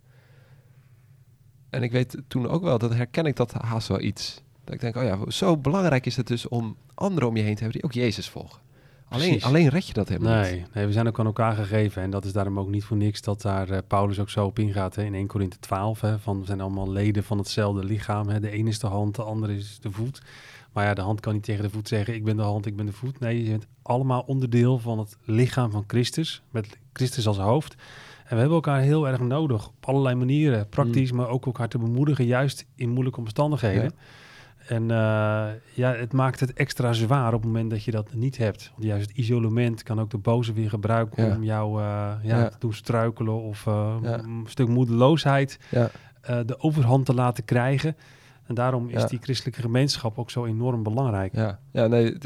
En 1.70 1.82
ik 1.82 1.92
weet 1.92 2.22
toen 2.28 2.48
ook 2.48 2.62
wel, 2.62 2.78
dat 2.78 2.94
herken 2.94 3.26
ik 3.26 3.36
dat 3.36 3.52
haast 3.52 3.88
wel 3.88 4.00
iets. 4.00 4.42
Dat 4.64 4.74
ik 4.74 4.80
denk, 4.80 4.96
oh 4.96 5.02
ja, 5.02 5.30
zo 5.30 5.56
belangrijk 5.56 6.06
is 6.06 6.16
het 6.16 6.26
dus 6.26 6.48
om 6.48 6.76
anderen 6.94 7.28
om 7.28 7.36
je 7.36 7.42
heen 7.42 7.54
te 7.54 7.62
hebben 7.62 7.80
die 7.80 7.90
ook 7.90 8.04
Jezus 8.04 8.28
volgen. 8.28 8.60
Alleen, 9.10 9.42
alleen 9.42 9.68
red 9.68 9.86
je 9.86 9.92
dat 9.92 10.08
helemaal 10.08 10.40
nee, 10.40 10.54
niet. 10.54 10.74
Nee, 10.74 10.86
we 10.86 10.92
zijn 10.92 11.06
ook 11.06 11.18
aan 11.18 11.26
elkaar 11.26 11.54
gegeven. 11.54 12.02
En 12.02 12.10
dat 12.10 12.24
is 12.24 12.32
daarom 12.32 12.58
ook 12.58 12.68
niet 12.68 12.84
voor 12.84 12.96
niks 12.96 13.22
dat 13.22 13.42
daar 13.42 13.70
uh, 13.70 13.78
Paulus 13.86 14.18
ook 14.18 14.30
zo 14.30 14.46
op 14.46 14.58
ingaat. 14.58 14.94
Hè, 14.94 15.04
in 15.04 15.14
1 15.14 15.26
Korinthe 15.26 15.58
12. 15.58 16.00
Hè, 16.00 16.18
van 16.18 16.40
we 16.40 16.46
zijn 16.46 16.60
allemaal 16.60 16.90
leden 16.90 17.24
van 17.24 17.38
hetzelfde 17.38 17.84
lichaam. 17.84 18.28
Hè. 18.28 18.40
De 18.40 18.50
ene 18.50 18.68
is 18.68 18.78
de 18.78 18.86
hand, 18.86 19.16
de 19.16 19.22
andere 19.22 19.56
is 19.56 19.78
de 19.80 19.90
voet. 19.90 20.22
Maar 20.72 20.84
ja, 20.84 20.94
de 20.94 21.00
hand 21.00 21.20
kan 21.20 21.32
niet 21.32 21.42
tegen 21.42 21.62
de 21.62 21.70
voet 21.70 21.88
zeggen: 21.88 22.14
ik 22.14 22.24
ben 22.24 22.36
de 22.36 22.42
hand, 22.42 22.66
ik 22.66 22.76
ben 22.76 22.86
de 22.86 22.92
voet. 22.92 23.20
Nee, 23.20 23.42
je 23.44 23.50
bent 23.50 23.66
allemaal 23.82 24.22
onderdeel 24.26 24.78
van 24.78 24.98
het 24.98 25.16
lichaam 25.24 25.70
van 25.70 25.84
Christus. 25.86 26.42
Met 26.50 26.78
Christus 26.92 27.26
als 27.26 27.38
hoofd. 27.38 27.74
En 28.24 28.36
we 28.36 28.40
hebben 28.42 28.56
elkaar 28.56 28.80
heel 28.80 29.08
erg 29.08 29.20
nodig 29.20 29.68
op 29.68 29.86
allerlei 29.86 30.14
manieren. 30.14 30.68
Praktisch, 30.68 31.10
mm. 31.10 31.16
maar 31.16 31.28
ook 31.28 31.46
elkaar 31.46 31.68
te 31.68 31.78
bemoedigen, 31.78 32.24
juist 32.24 32.66
in 32.74 32.90
moeilijke 32.90 33.20
omstandigheden. 33.20 33.92
En 34.70 34.82
uh, 34.82 35.48
ja, 35.74 35.94
het 35.94 36.12
maakt 36.12 36.40
het 36.40 36.52
extra 36.52 36.92
zwaar 36.92 37.34
op 37.34 37.42
het 37.42 37.52
moment 37.52 37.70
dat 37.70 37.84
je 37.84 37.90
dat 37.90 38.14
niet 38.14 38.36
hebt. 38.36 38.70
Want 38.70 38.84
juist 38.84 39.08
het 39.08 39.16
isolement 39.16 39.82
kan 39.82 40.00
ook 40.00 40.10
de 40.10 40.18
boze 40.18 40.52
weer 40.52 40.68
gebruiken 40.68 41.34
om 41.34 41.44
jou 41.44 41.80
uh, 41.80 41.84
ja, 41.84 42.18
ja, 42.22 42.48
te 42.48 42.56
doen 42.58 42.72
struikelen 42.72 43.42
of 43.42 43.66
uh, 43.66 43.96
een 44.02 44.44
stuk 44.46 44.68
moedeloosheid 44.68 45.58
de 46.46 46.58
overhand 46.58 47.06
te 47.06 47.14
laten 47.14 47.44
krijgen. 47.44 47.96
En 48.46 48.54
daarom 48.54 48.88
is 48.88 49.04
die 49.04 49.18
christelijke 49.22 49.60
gemeenschap 49.60 50.18
ook 50.18 50.30
zo 50.30 50.44
enorm 50.44 50.82
belangrijk. 50.82 51.34
Ja, 51.34 51.58
ja 51.72 51.86
nee, 51.86 52.16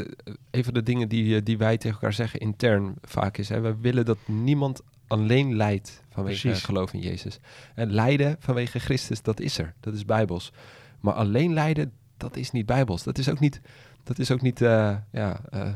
een 0.50 0.64
van 0.64 0.74
de 0.74 0.82
dingen 0.82 1.08
die, 1.08 1.42
die 1.42 1.58
wij 1.58 1.76
tegen 1.76 1.94
elkaar 1.94 2.12
zeggen 2.12 2.40
intern 2.40 2.94
vaak 3.02 3.36
is... 3.36 3.48
Hè, 3.48 3.60
we 3.60 3.76
willen 3.80 4.04
dat 4.04 4.18
niemand 4.24 4.82
alleen 5.06 5.56
lijdt 5.56 6.02
vanwege 6.10 6.40
Precies. 6.40 6.64
geloof 6.64 6.92
in 6.92 7.00
Jezus. 7.00 7.38
En 7.74 7.92
lijden 7.92 8.36
vanwege 8.38 8.78
Christus, 8.78 9.22
dat 9.22 9.40
is 9.40 9.58
er. 9.58 9.74
Dat 9.80 9.94
is 9.94 10.04
bijbels. 10.04 10.52
Maar 11.00 11.14
alleen 11.14 11.52
lijden, 11.52 11.92
dat 12.24 12.36
is 12.36 12.50
niet 12.50 12.66
bijbels. 12.66 13.02
Dat 13.02 13.18
is 13.18 13.28
ook 13.28 13.40
niet, 13.40 13.60
dat 14.02 14.18
is 14.18 14.30
ook 14.30 14.40
niet 14.40 14.60
uh, 14.60 14.96
ja, 15.12 15.40
uh, 15.54 15.68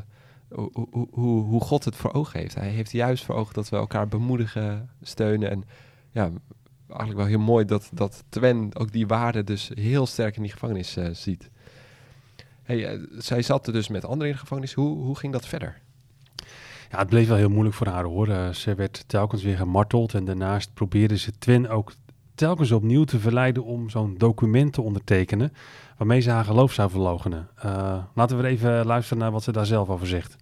hoe, 0.49 1.07
hoe, 1.11 1.43
hoe 1.43 1.61
God 1.61 1.85
het 1.85 1.95
voor 1.95 2.13
ogen 2.13 2.39
heeft. 2.39 2.55
Hij 2.55 2.69
heeft 2.69 2.91
juist 2.91 3.25
voor 3.25 3.35
ogen 3.35 3.53
dat 3.53 3.69
we 3.69 3.75
elkaar 3.75 4.07
bemoedigen, 4.07 4.89
steunen. 5.01 5.49
En 5.49 5.63
ja, 6.11 6.29
eigenlijk 6.87 7.17
wel 7.17 7.25
heel 7.25 7.39
mooi 7.39 7.65
dat, 7.65 7.89
dat 7.93 8.23
Twen 8.29 8.69
ook 8.73 8.91
die 8.91 9.07
waarde 9.07 9.43
dus 9.43 9.71
heel 9.73 10.05
sterk 10.05 10.35
in 10.35 10.41
die 10.41 10.51
gevangenis 10.51 10.97
uh, 10.97 11.07
ziet. 11.11 11.49
Hey, 12.63 13.07
zij 13.17 13.41
zat 13.41 13.67
er 13.67 13.73
dus 13.73 13.87
met 13.87 14.05
anderen 14.05 14.31
in 14.33 14.39
gevangenis. 14.39 14.73
Hoe, 14.73 14.97
hoe 14.97 15.17
ging 15.17 15.33
dat 15.33 15.47
verder? 15.47 15.81
Ja, 16.91 16.97
het 16.97 17.09
bleef 17.09 17.27
wel 17.27 17.37
heel 17.37 17.49
moeilijk 17.49 17.75
voor 17.75 17.87
haar 17.87 18.03
hoor. 18.03 18.53
Ze 18.53 18.75
werd 18.75 19.03
telkens 19.07 19.43
weer 19.43 19.57
gemarteld 19.57 20.13
en 20.13 20.25
daarnaast 20.25 20.73
probeerde 20.73 21.17
ze 21.17 21.31
Twin 21.37 21.69
ook 21.69 21.93
telkens 22.35 22.71
opnieuw 22.71 23.03
te 23.03 23.19
verleiden 23.19 23.63
om 23.63 23.89
zo'n 23.89 24.15
document 24.17 24.73
te 24.73 24.81
ondertekenen 24.81 25.53
waarmee 25.98 26.20
ze 26.20 26.30
haar 26.30 26.44
geloof 26.44 26.72
zou 26.72 26.90
verlogenen. 26.90 27.48
Uh, 27.64 28.04
laten 28.14 28.38
we 28.38 28.46
even 28.46 28.86
luisteren 28.86 29.18
naar 29.18 29.30
wat 29.30 29.42
ze 29.42 29.52
daar 29.52 29.66
zelf 29.66 29.88
over 29.88 30.06
zegt. 30.06 30.36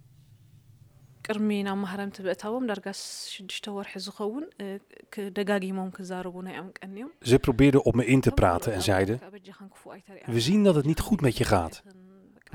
ቅድሚ 1.27 1.49
ናብ 1.65 1.77
ማህረም 1.81 2.09
ትብእታዎም 2.15 2.63
ዳርጋስ 2.69 3.01
ሽዱሽተ 3.33 3.67
ወርሒ 3.75 3.99
ዝኸውን 4.05 4.45
ደጋጊሞም 5.37 5.91
ክዛረቡና 5.97 6.47
እዮም 6.53 6.69
ቀኒዮም 6.77 7.11
Ze 7.29 7.37
probeerden 7.45 7.81
op 7.89 7.95
me 7.99 8.05
in 8.15 8.21
te 8.25 8.31
praten 8.39 8.73
en 8.77 8.81
zeiden: 8.91 9.15
We 10.35 10.41
zien 10.47 10.61
dat 10.67 10.75
het 10.79 10.85
niet 10.91 11.01
goed 11.07 11.21
met 11.27 11.37
je 11.37 11.45
gaat. 11.53 11.75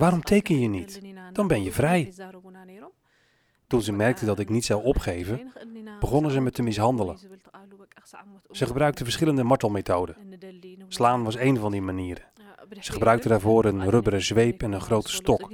Waarom 0.03 0.23
teken 0.33 0.59
je 0.65 0.69
niet? 0.69 0.93
Dan 1.39 1.47
ben 1.53 1.63
je 1.63 1.73
vrij. 1.73 2.03
Toen 3.71 3.83
ze 3.83 3.93
merkten 3.93 4.27
dat 4.27 4.39
ik 4.39 4.49
niet 4.57 4.65
zou 4.65 4.79
opgeven, 4.93 5.37
begonnen 6.01 6.31
ze 6.31 6.41
me 6.41 6.51
te 6.51 6.63
mishandelen. 6.63 7.17
Ze 8.51 8.67
gebruikten 8.67 9.05
verschillende 9.05 9.45
martelmethoden. 9.53 10.17
Slaan 10.89 11.23
was 11.25 11.37
een 11.37 11.57
van 11.65 11.73
die 11.73 11.83
manieren. 11.83 12.25
Ze 12.80 12.92
gebruikten 12.92 13.30
daarvoor 13.30 13.66
een 13.66 13.90
rubberen 13.90 14.22
zweep 14.22 14.64
en 14.64 14.72
een 14.72 14.82
grote 14.82 15.12
stok. 15.12 15.50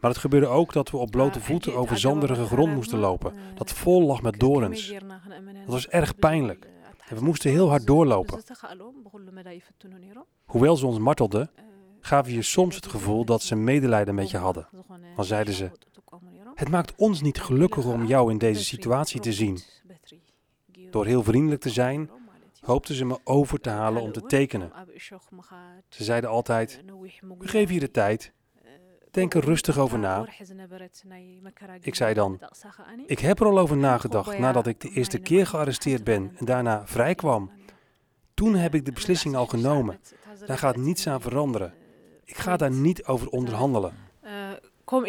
Maar 0.00 0.10
het 0.10 0.18
gebeurde 0.18 0.46
ook 0.46 0.72
dat 0.72 0.90
we 0.90 0.96
op 0.96 1.10
blote 1.10 1.40
voeten 1.40 1.74
over 1.74 1.98
zanderige 1.98 2.44
grond 2.44 2.74
moesten 2.74 2.98
lopen, 2.98 3.34
dat 3.54 3.72
vol 3.72 4.02
lag 4.02 4.22
met 4.22 4.40
dorens. 4.40 4.92
Dat 4.92 5.66
was 5.66 5.88
erg 5.88 6.16
pijnlijk. 6.16 6.66
En 7.08 7.16
we 7.16 7.22
moesten 7.24 7.50
heel 7.50 7.68
hard 7.68 7.86
doorlopen. 7.86 8.42
Hoewel 10.44 10.76
ze 10.76 10.86
ons 10.86 10.98
martelden, 10.98 11.50
gaven 12.00 12.32
je 12.32 12.42
soms 12.42 12.74
het 12.74 12.86
gevoel 12.86 13.24
dat 13.24 13.42
ze 13.42 13.54
medelijden 13.54 14.14
met 14.14 14.30
je 14.30 14.36
hadden. 14.36 14.68
Dan 15.16 15.24
zeiden 15.24 15.54
ze: 15.54 15.70
Het 16.54 16.68
maakt 16.68 16.94
ons 16.96 17.20
niet 17.20 17.40
gelukkig 17.40 17.84
om 17.84 18.04
jou 18.06 18.30
in 18.30 18.38
deze 18.38 18.64
situatie 18.64 19.20
te 19.20 19.32
zien. 19.32 19.58
Door 20.90 21.06
heel 21.06 21.22
vriendelijk 21.22 21.60
te 21.60 21.70
zijn, 21.70 22.10
hoopten 22.64 22.94
ze 22.94 23.04
me 23.04 23.18
over 23.24 23.60
te 23.60 23.70
halen 23.70 24.02
om 24.02 24.12
te 24.12 24.22
tekenen. 24.22 24.72
Ze 25.88 26.04
zeiden 26.04 26.30
altijd: 26.30 26.82
geven 27.38 27.74
je 27.74 27.80
de 27.80 27.90
tijd. 27.90 28.32
Denk 29.10 29.34
er 29.34 29.44
rustig 29.44 29.78
over 29.78 29.98
na. 29.98 30.26
Ik 31.80 31.94
zei 31.94 32.14
dan: 32.14 32.40
Ik 33.06 33.18
heb 33.18 33.40
er 33.40 33.46
al 33.46 33.58
over 33.58 33.76
nagedacht 33.76 34.38
nadat 34.38 34.66
ik 34.66 34.80
de 34.80 34.88
eerste 34.88 35.18
keer 35.18 35.46
gearresteerd 35.46 36.04
ben 36.04 36.32
en 36.36 36.44
daarna 36.44 36.86
vrij 36.86 37.14
kwam. 37.14 37.50
Toen 38.34 38.54
heb 38.54 38.74
ik 38.74 38.84
de 38.84 38.92
beslissing 38.92 39.36
al 39.36 39.46
genomen. 39.46 40.00
Daar 40.46 40.58
gaat 40.58 40.76
niets 40.76 41.06
aan 41.06 41.20
veranderen. 41.20 41.74
Ik 42.24 42.36
ga 42.36 42.56
daar 42.56 42.70
niet 42.70 43.04
over 43.04 43.28
onderhandelen. 43.28 43.94
Kom 44.84 45.04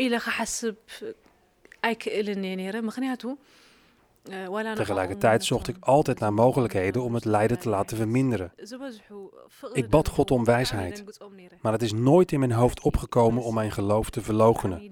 Tegelijkertijd 4.76 5.44
zocht 5.44 5.68
ik 5.68 5.76
altijd 5.80 6.20
naar 6.20 6.34
mogelijkheden 6.34 7.04
om 7.04 7.14
het 7.14 7.26
lijden 7.26 7.60
te 7.60 7.70
laten 7.70 7.98
verminderen. 7.98 8.54
Ik 9.74 9.90
bad 9.90 10.08
God 10.08 10.32
om 10.32 10.46
wijsheid, 10.46 11.04
maar 11.62 11.72
het 11.72 11.82
is 11.82 11.94
nooit 11.94 12.32
in 12.32 12.40
mijn 12.40 12.52
hoofd 12.52 12.82
opgekomen 12.82 13.44
om 13.44 13.54
mijn 13.54 13.72
geloof 13.72 14.10
te 14.10 14.22
verloochenen. 14.22 14.90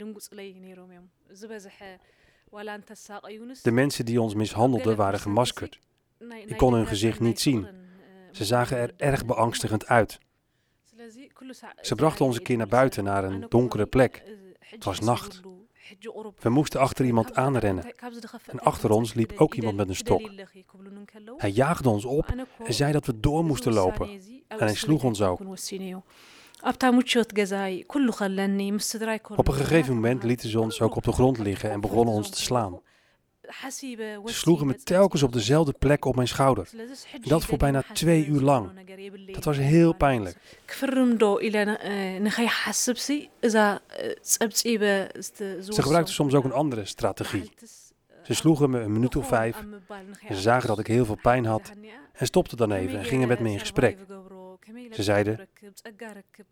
De 3.62 3.72
mensen 3.72 4.06
die 4.06 4.22
ons 4.22 4.34
mishandelden 4.34 4.96
waren 4.96 5.20
gemaskerd. 5.20 5.80
Ik 6.46 6.58
kon 6.58 6.74
hun 6.74 6.88
gezicht 6.88 7.20
niet 7.20 7.40
zien. 7.40 7.68
Ze 8.32 8.46
zagen 8.46 8.78
er 8.78 8.94
erg 8.98 9.26
beangstigend 9.26 9.88
uit. 9.88 10.20
Ze 11.82 11.96
brachten 11.96 12.26
ons 12.26 12.38
een 12.38 12.44
keer 12.44 12.58
naar 12.58 12.68
buiten, 12.68 13.04
naar 13.04 13.24
een 13.24 13.46
donkere 13.50 13.86
plek. 13.86 14.24
Het 14.60 14.84
was 14.84 15.00
nacht. 15.00 15.42
We 16.40 16.50
moesten 16.50 16.80
achter 16.80 17.06
iemand 17.06 17.36
aanrennen. 17.36 17.94
En 18.46 18.60
achter 18.60 18.90
ons 18.90 19.14
liep 19.14 19.34
ook 19.36 19.54
iemand 19.54 19.76
met 19.76 19.90
een 19.90 19.96
stok. 19.96 20.32
Hij 21.38 21.50
jaagde 21.50 21.90
ons 21.90 22.06
op 22.06 22.36
en 22.66 22.74
zei 22.74 22.92
dat 22.92 23.06
we 23.06 23.20
door 23.20 23.46
moesten 23.46 23.74
lopen. 23.74 24.10
En 24.48 24.58
hij 24.58 24.76
sloeg 24.76 25.04
ons 25.04 25.22
ook. 25.22 25.40
Op 29.36 29.48
een 29.48 29.54
gegeven 29.54 29.94
moment 29.94 30.24
lieten 30.24 30.50
ze 30.50 30.60
ons 30.60 30.82
ook 30.82 30.96
op 30.96 31.04
de 31.04 31.12
grond 31.12 31.38
liggen 31.38 31.72
en 31.72 31.82
begonnen 31.82 32.14
ons 32.14 32.30
te 32.30 32.42
slaan. 32.42 32.80
Ze 33.44 34.22
sloegen 34.26 34.68
me 34.68 34.76
telkens 34.76 35.24
op 35.24 35.34
dezelfde 35.34 35.74
plek 35.80 36.06
op 36.06 36.16
mijn 36.16 36.28
schouder. 36.28 36.70
Dat 37.22 37.46
voor 37.46 37.58
bijna 37.58 37.84
twee 37.94 38.26
uur 38.26 38.42
lang. 38.42 38.70
Dat 39.32 39.44
was 39.44 39.58
heel 39.58 39.94
pijnlijk. 39.94 40.38
Ze 45.70 45.82
gebruikten 45.82 46.14
soms 46.14 46.34
ook 46.34 46.44
een 46.44 46.52
andere 46.52 46.86
strategie. 46.86 47.52
Ze 48.24 48.34
sloegen 48.34 48.70
me 48.70 48.80
een 48.80 48.92
minuut 48.92 49.16
of 49.16 49.28
vijf. 49.28 49.58
En 50.28 50.36
ze 50.36 50.42
zagen 50.42 50.68
dat 50.68 50.80
ik 50.80 50.88
heel 50.88 51.06
veel 51.06 51.20
pijn 51.22 51.46
had. 51.46 51.72
En 52.14 52.26
stopten 52.26 52.58
dan 52.58 52.72
even 52.72 53.00
en 53.00 53.06
gingen 53.06 53.28
met 53.28 53.40
me 53.40 53.50
in 53.50 53.60
gesprek. 53.60 53.98
Ze 54.92 55.04
zeiden: 55.04 55.48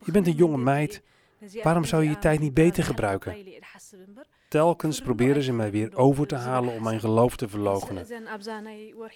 Je 0.04 0.12
bent 0.12 0.28
een 0.28 0.36
jonge 0.36 0.58
meid. 0.58 1.02
Waarom 1.64 1.86
zou 1.86 2.04
je 2.04 2.10
je 2.10 2.20
tijd 2.20 2.40
niet 2.40 2.54
beter 2.54 2.84
gebruiken? 2.84 3.36
Telkens 4.52 5.02
proberen 5.02 5.44
ze 5.44 5.54
mij 5.54 5.72
weer 5.72 5.96
over 5.96 6.28
te 6.28 6.36
halen 6.36 6.74
om 6.74 6.84
mijn 6.84 7.00
geloof 7.00 7.36
te 7.36 7.48
verloochenen. 7.48 8.06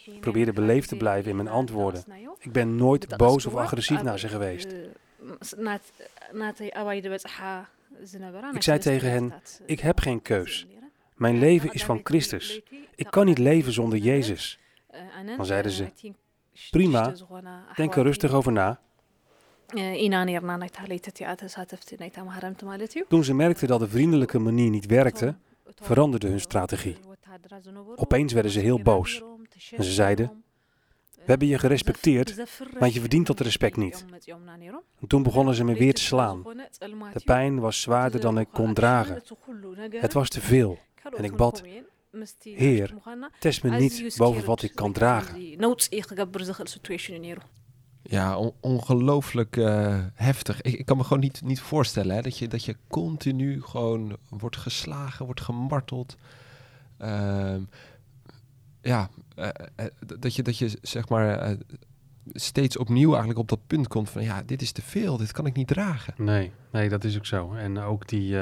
Ik 0.05 0.19
probeerde 0.19 0.53
beleefd 0.53 0.89
te 0.89 0.95
blijven 0.95 1.29
in 1.29 1.35
mijn 1.35 1.47
antwoorden. 1.47 2.03
Ik 2.39 2.51
ben 2.51 2.75
nooit 2.75 3.17
boos 3.17 3.45
of 3.45 3.55
agressief 3.55 4.03
naar 4.03 4.19
ze 4.19 4.27
geweest. 4.27 4.75
Ik 8.53 8.61
zei 8.61 8.79
tegen 8.79 9.11
hen: 9.11 9.33
Ik 9.65 9.79
heb 9.79 9.99
geen 9.99 10.21
keus. 10.21 10.67
Mijn 11.15 11.39
leven 11.39 11.73
is 11.73 11.85
van 11.85 11.99
Christus. 12.03 12.61
Ik 12.95 13.07
kan 13.09 13.25
niet 13.25 13.37
leven 13.37 13.71
zonder 13.71 13.99
Jezus. 13.99 14.59
Dan 15.37 15.45
zeiden 15.45 15.71
ze: 15.71 15.91
Prima, 16.69 17.13
denk 17.75 17.95
er 17.95 18.03
rustig 18.03 18.33
over 18.33 18.51
na. 18.51 18.79
Toen 23.07 23.23
ze 23.23 23.33
merkten 23.33 23.67
dat 23.67 23.79
de 23.79 23.87
vriendelijke 23.87 24.39
manier 24.39 24.69
niet 24.69 24.85
werkte, 24.85 25.35
veranderde 25.75 26.27
hun 26.27 26.39
strategie. 26.39 26.97
Opeens 27.95 28.33
werden 28.33 28.51
ze 28.51 28.59
heel 28.59 28.81
boos. 28.81 29.23
En 29.71 29.83
ze 29.83 29.91
zeiden: 29.91 30.43
We 31.15 31.23
hebben 31.25 31.47
je 31.47 31.59
gerespecteerd, 31.59 32.35
maar 32.79 32.89
je 32.89 32.99
verdient 32.99 33.27
dat 33.27 33.39
respect 33.39 33.77
niet. 33.77 34.05
En 34.99 35.07
toen 35.07 35.23
begonnen 35.23 35.55
ze 35.55 35.63
me 35.63 35.73
weer 35.73 35.93
te 35.93 36.01
slaan. 36.01 36.43
De 37.13 37.21
pijn 37.25 37.59
was 37.59 37.81
zwaarder 37.81 38.19
dan 38.19 38.39
ik 38.39 38.47
kon 38.51 38.73
dragen. 38.73 39.21
Het 39.89 40.13
was 40.13 40.29
te 40.29 40.41
veel. 40.41 40.77
En 41.17 41.23
ik 41.23 41.35
bad: 41.35 41.63
Heer, 42.41 42.93
test 43.39 43.63
me 43.63 43.69
niet 43.69 44.15
boven 44.17 44.45
wat 44.45 44.61
ik 44.61 44.75
kan 44.75 44.91
dragen. 44.91 45.57
Ja, 48.07 48.37
on 48.37 48.53
ongelooflijk 48.59 49.55
uh, 49.55 49.99
heftig. 50.13 50.61
Ik, 50.61 50.73
ik, 50.73 50.85
kan 50.85 50.97
me 50.97 51.03
gewoon 51.03 51.19
niet, 51.19 51.41
niet 51.41 51.59
voorstellen 51.59 52.15
hè, 52.15 52.21
dat, 52.21 52.37
je, 52.37 52.47
dat 52.47 52.65
je 52.65 52.75
continu 52.87 53.61
gewoon 53.61 54.17
wordt 54.29 54.57
geslagen, 54.57 55.25
wordt 55.25 55.41
gemarteld. 55.41 56.15
Uh, 57.01 57.55
ja, 58.81 59.09
uh, 59.39 59.47
dat, 60.19 60.35
je, 60.35 60.43
dat 60.43 60.57
je 60.57 60.77
zeg 60.81 61.09
maar 61.09 61.57
steeds 62.33 62.77
opnieuw 62.77 63.09
eigenlijk 63.09 63.39
op 63.39 63.49
dat 63.49 63.67
punt 63.67 63.87
komt 63.87 64.09
van 64.09 64.23
ja, 64.23 64.43
dit 64.43 64.61
is 64.61 64.71
te 64.71 64.81
veel, 64.81 65.17
dit 65.17 65.31
kan 65.31 65.45
ik 65.45 65.55
niet 65.55 65.67
dragen. 65.67 66.13
Nee, 66.17 66.51
nee, 66.71 66.89
dat 66.89 67.03
is 67.03 67.17
ook 67.17 67.25
zo. 67.25 67.53
En 67.53 67.77
ook 67.79 68.07
die 68.07 68.37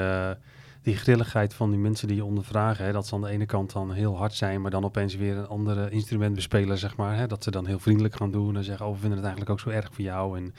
die 0.84 0.96
grilligheid 0.96 1.54
van 1.54 1.70
die 1.70 1.78
mensen 1.78 2.08
die 2.08 2.16
je 2.16 2.24
ondervragen, 2.24 2.84
hè, 2.84 2.92
dat 2.92 3.06
ze 3.06 3.14
aan 3.14 3.20
de 3.20 3.28
ene 3.28 3.46
kant 3.46 3.72
dan 3.72 3.92
heel 3.92 4.16
hard 4.16 4.34
zijn, 4.34 4.60
maar 4.60 4.70
dan 4.70 4.84
opeens 4.84 5.14
weer 5.14 5.36
een 5.36 5.46
ander 5.46 5.92
instrument 5.92 6.34
bespelen, 6.34 6.78
zeg 6.78 6.96
maar. 6.96 7.16
Hè, 7.16 7.26
dat 7.26 7.44
ze 7.44 7.50
dan 7.50 7.66
heel 7.66 7.78
vriendelijk 7.78 8.16
gaan 8.16 8.30
doen 8.30 8.56
en 8.56 8.64
zeggen, 8.64 8.86
oh, 8.86 8.92
we 8.92 8.98
vinden 8.98 9.18
het 9.18 9.26
eigenlijk 9.26 9.50
ook 9.50 9.60
zo 9.60 9.76
erg 9.76 9.88
voor 9.92 10.04
jou. 10.04 10.36
En 10.36 10.54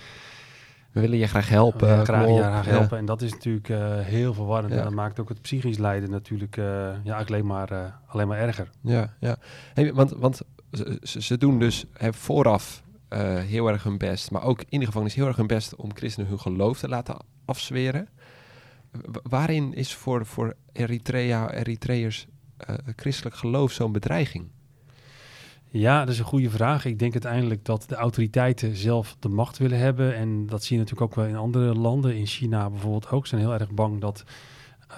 we 0.91 1.01
willen 1.01 1.17
je 1.17 1.27
graag 1.27 1.49
helpen. 1.49 1.87
Ja, 1.87 2.03
graag, 2.03 2.27
ja, 2.27 2.35
graag 2.35 2.65
helpen. 2.65 2.97
En 2.97 3.05
dat 3.05 3.21
is 3.21 3.31
natuurlijk 3.31 3.69
uh, 3.69 3.99
heel 3.99 4.33
verwarrend. 4.33 4.73
En 4.73 4.83
dat 4.83 4.93
maakt 4.93 5.19
ook 5.19 5.29
het 5.29 5.41
psychisch 5.41 5.77
lijden 5.77 6.09
natuurlijk 6.09 6.57
uh, 6.57 6.65
ja, 7.03 7.17
alleen, 7.17 7.45
maar, 7.45 7.71
uh, 7.71 7.85
alleen 8.07 8.27
maar 8.27 8.39
erger. 8.39 8.69
Ja, 8.81 9.13
ja. 9.19 9.37
Hey, 9.73 9.93
want 9.93 10.11
want 10.11 10.41
ze, 10.71 11.21
ze 11.21 11.37
doen 11.37 11.59
dus 11.59 11.85
hè, 11.93 12.13
vooraf 12.13 12.83
heel 13.45 13.67
erg 13.67 13.83
hun 13.83 13.97
best, 13.97 14.31
maar 14.31 14.43
ook 14.43 14.63
in 14.69 14.79
de 14.79 14.85
gevangenis 14.85 15.15
heel 15.15 15.27
erg 15.27 15.35
hun 15.35 15.47
best 15.47 15.75
om 15.75 15.95
christenen 15.95 16.29
hun 16.29 16.39
geloof 16.39 16.79
te 16.79 16.89
laten 16.89 17.17
afzweren 17.45 18.07
waarin 19.23 19.73
is 19.73 19.93
voor, 19.93 20.25
voor 20.25 20.55
Eritrea, 20.71 21.53
Eritreërs 21.53 22.27
uh, 22.69 22.75
christelijk 22.95 23.35
geloof 23.35 23.71
zo'n 23.71 23.91
bedreiging? 23.91 24.47
Ja, 25.77 25.99
dat 25.99 26.13
is 26.13 26.19
een 26.19 26.25
goede 26.25 26.49
vraag. 26.49 26.85
Ik 26.85 26.99
denk 26.99 27.13
uiteindelijk 27.13 27.65
dat 27.65 27.85
de 27.87 27.95
autoriteiten 27.95 28.75
zelf 28.75 29.15
de 29.19 29.29
macht 29.29 29.57
willen 29.57 29.79
hebben. 29.79 30.15
En 30.15 30.45
dat 30.45 30.63
zie 30.63 30.75
je 30.77 30.81
natuurlijk 30.83 31.11
ook 31.11 31.17
wel 31.17 31.25
in 31.25 31.35
andere 31.35 31.73
landen. 31.73 32.15
In 32.15 32.25
China 32.25 32.69
bijvoorbeeld 32.69 33.09
ook. 33.09 33.27
Ze 33.27 33.29
zijn 33.29 33.41
heel 33.41 33.59
erg 33.59 33.71
bang 33.71 34.01
dat, 34.01 34.23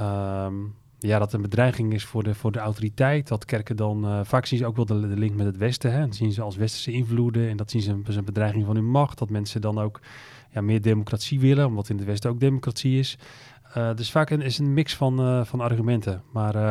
um, 0.02 0.76
ja, 1.00 1.20
dat 1.20 1.34
een 1.34 1.42
bedreiging 1.42 1.94
is 1.94 2.06
voor 2.06 2.24
de, 2.24 2.36
voor 2.36 2.52
de 2.52 2.60
autoriteit. 2.60 3.28
Dat 3.28 3.46
kerken 3.46 3.76
dan, 3.76 4.06
uh, 4.06 4.20
vaak 4.24 4.46
zien 4.46 4.60
ze 4.60 4.66
ook 4.66 4.76
wel 4.76 4.86
de, 4.86 5.00
de, 5.00 5.18
link 5.18 5.36
met 5.36 5.46
het 5.46 5.58
Westen. 5.58 5.94
Hè? 5.94 6.00
Dat 6.00 6.16
zien 6.16 6.32
ze 6.32 6.42
als 6.42 6.56
westerse 6.56 6.92
invloeden. 6.92 7.50
En 7.50 7.58
dat 7.58 7.72
zien 7.72 7.82
ze 7.82 8.00
als 8.06 8.16
een 8.16 8.26
bedreiging 8.26 8.66
van 8.66 8.76
hun 8.76 8.90
macht. 8.90 9.18
Dat 9.18 9.30
mensen 9.30 9.62
dan 9.62 9.80
ook 9.80 10.00
ja, 10.52 10.62
meer 10.62 10.82
democratie 10.82 11.40
willen, 11.40 11.68
omdat 11.68 11.90
in 11.90 11.98
het 11.98 12.06
Westen 12.06 12.30
ook 12.30 12.40
democratie 12.40 13.00
is. 13.00 13.18
Uh, 13.78 13.96
dus 13.96 14.12
vaak 14.12 14.30
een, 14.30 14.42
is 14.42 14.58
een 14.58 14.74
mix 14.74 14.96
van, 14.96 15.22
uh, 15.22 15.44
van 15.46 15.60
argumenten. 15.60 16.24
Maar, 16.32 16.56
uh, 16.56 16.62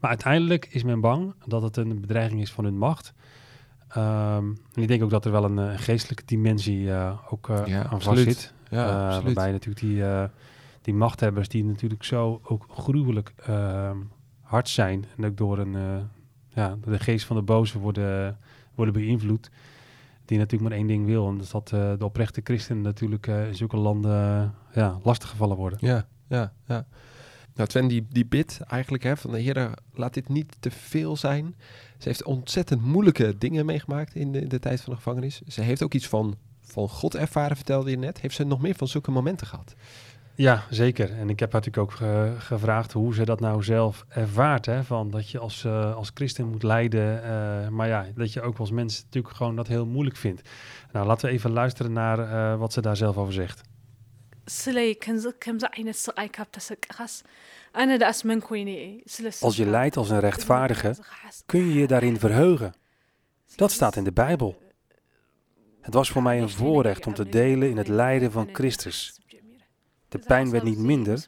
maar 0.00 0.10
uiteindelijk 0.10 0.68
is 0.70 0.82
men 0.82 1.00
bang 1.00 1.34
dat 1.46 1.62
het 1.62 1.76
een 1.76 2.00
bedreiging 2.00 2.40
is 2.40 2.52
van 2.52 2.64
hun 2.64 2.78
macht. 2.78 3.12
Um, 3.96 4.58
en 4.74 4.82
ik 4.82 4.88
denk 4.88 5.02
ook 5.02 5.10
dat 5.10 5.24
er 5.24 5.30
wel 5.30 5.44
een, 5.44 5.78
geestelijke 5.78 6.22
dimensie 6.26 6.92
ook 7.30 7.50
ja, 7.64 7.84
aan 7.84 8.02
vast 8.02 8.22
zit. 8.22 8.52
Ja, 8.70 9.20
waarbij 9.22 9.50
natuurlijk 9.50 9.80
die, 9.80 10.04
die 10.82 10.94
machthebbers 10.94 11.48
die 11.48 11.64
natuurlijk 11.64 12.04
zo 12.04 12.40
ook 12.42 12.66
gruwelijk 12.70 13.32
ehm, 13.36 13.96
hard 14.40 14.68
zijn. 14.68 15.04
En 15.16 15.24
ook 15.24 15.36
door, 15.36 15.58
een, 15.58 16.08
ja, 16.48 16.76
door 16.80 16.92
de 16.92 16.98
geest 16.98 17.26
van 17.26 17.36
de 17.36 17.42
boze 17.42 17.78
worden, 17.78 18.38
worden 18.74 18.94
beïnvloed. 18.94 19.50
Die 20.24 20.38
natuurlijk 20.38 20.70
maar 20.70 20.78
één 20.78 20.88
ding 20.88 21.06
wil. 21.06 21.28
En 21.28 21.34
dat 21.34 21.44
is 21.44 21.50
dat 21.50 21.68
de 21.68 22.04
oprechte 22.04 22.40
christenen 22.44 22.82
natuurlijk 22.82 23.26
in 23.26 23.54
zulke 23.54 23.76
landen 23.76 24.54
ja, 24.74 24.98
lastiggevallen 25.02 25.56
worden. 25.56 25.78
Ja, 25.82 26.06
ja, 26.30 26.52
ja. 26.66 26.86
Nou, 27.54 27.68
Twen, 27.68 27.88
die, 27.88 28.06
die 28.10 28.26
bid 28.26 28.60
eigenlijk 28.68 29.02
hè, 29.02 29.16
van 29.16 29.30
de 29.30 29.38
Heer, 29.40 29.70
laat 29.94 30.14
dit 30.14 30.28
niet 30.28 30.56
te 30.60 30.70
veel 30.70 31.16
zijn. 31.16 31.54
Ze 31.98 32.08
heeft 32.08 32.24
ontzettend 32.24 32.82
moeilijke 32.82 33.38
dingen 33.38 33.66
meegemaakt 33.66 34.14
in 34.14 34.32
de, 34.32 34.46
de 34.46 34.58
tijd 34.58 34.80
van 34.80 34.92
de 34.92 34.98
gevangenis. 34.98 35.40
Ze 35.46 35.62
heeft 35.62 35.82
ook 35.82 35.94
iets 35.94 36.08
van, 36.08 36.36
van 36.60 36.88
God 36.88 37.14
ervaren, 37.14 37.56
vertelde 37.56 37.90
je 37.90 37.98
net. 37.98 38.20
Heeft 38.20 38.34
ze 38.34 38.44
nog 38.44 38.60
meer 38.60 38.74
van 38.74 38.88
zulke 38.88 39.10
momenten 39.10 39.46
gehad? 39.46 39.74
Ja, 40.34 40.64
zeker. 40.70 41.12
En 41.18 41.30
ik 41.30 41.40
heb 41.40 41.52
natuurlijk 41.52 41.92
ook 41.92 42.08
gevraagd 42.38 42.92
hoe 42.92 43.14
ze 43.14 43.24
dat 43.24 43.40
nou 43.40 43.62
zelf 43.62 44.04
ervaart. 44.08 44.66
Hè? 44.66 44.84
Van 44.84 45.10
dat 45.10 45.30
je 45.30 45.38
als, 45.38 45.64
uh, 45.64 45.94
als 45.94 46.10
christen 46.14 46.48
moet 46.48 46.62
lijden. 46.62 47.22
Uh, 47.24 47.68
maar 47.68 47.88
ja, 47.88 48.06
dat 48.14 48.32
je 48.32 48.42
ook 48.42 48.58
als 48.58 48.70
mens 48.70 49.02
natuurlijk 49.02 49.34
gewoon 49.34 49.56
dat 49.56 49.66
heel 49.66 49.86
moeilijk 49.86 50.16
vindt. 50.16 50.48
Nou, 50.92 51.06
laten 51.06 51.28
we 51.28 51.34
even 51.34 51.50
luisteren 51.50 51.92
naar 51.92 52.18
uh, 52.18 52.58
wat 52.58 52.72
ze 52.72 52.80
daar 52.80 52.96
zelf 52.96 53.16
over 53.16 53.32
zegt. 53.32 53.69
Als 59.42 59.56
je 59.56 59.66
lijdt 59.66 59.96
als 59.96 60.10
een 60.10 60.20
rechtvaardige, 60.20 60.96
kun 61.46 61.66
je 61.66 61.74
je 61.74 61.86
daarin 61.86 62.18
verheugen. 62.18 62.74
Dat 63.56 63.70
staat 63.70 63.96
in 63.96 64.04
de 64.04 64.12
Bijbel. 64.12 64.62
Het 65.80 65.94
was 65.94 66.10
voor 66.10 66.22
mij 66.22 66.40
een 66.40 66.50
voorrecht 66.50 67.06
om 67.06 67.14
te 67.14 67.28
delen 67.28 67.70
in 67.70 67.76
het 67.76 67.88
lijden 67.88 68.32
van 68.32 68.48
Christus. 68.52 69.20
De 70.08 70.18
pijn 70.18 70.50
werd 70.50 70.64
niet 70.64 70.78
minder, 70.78 71.24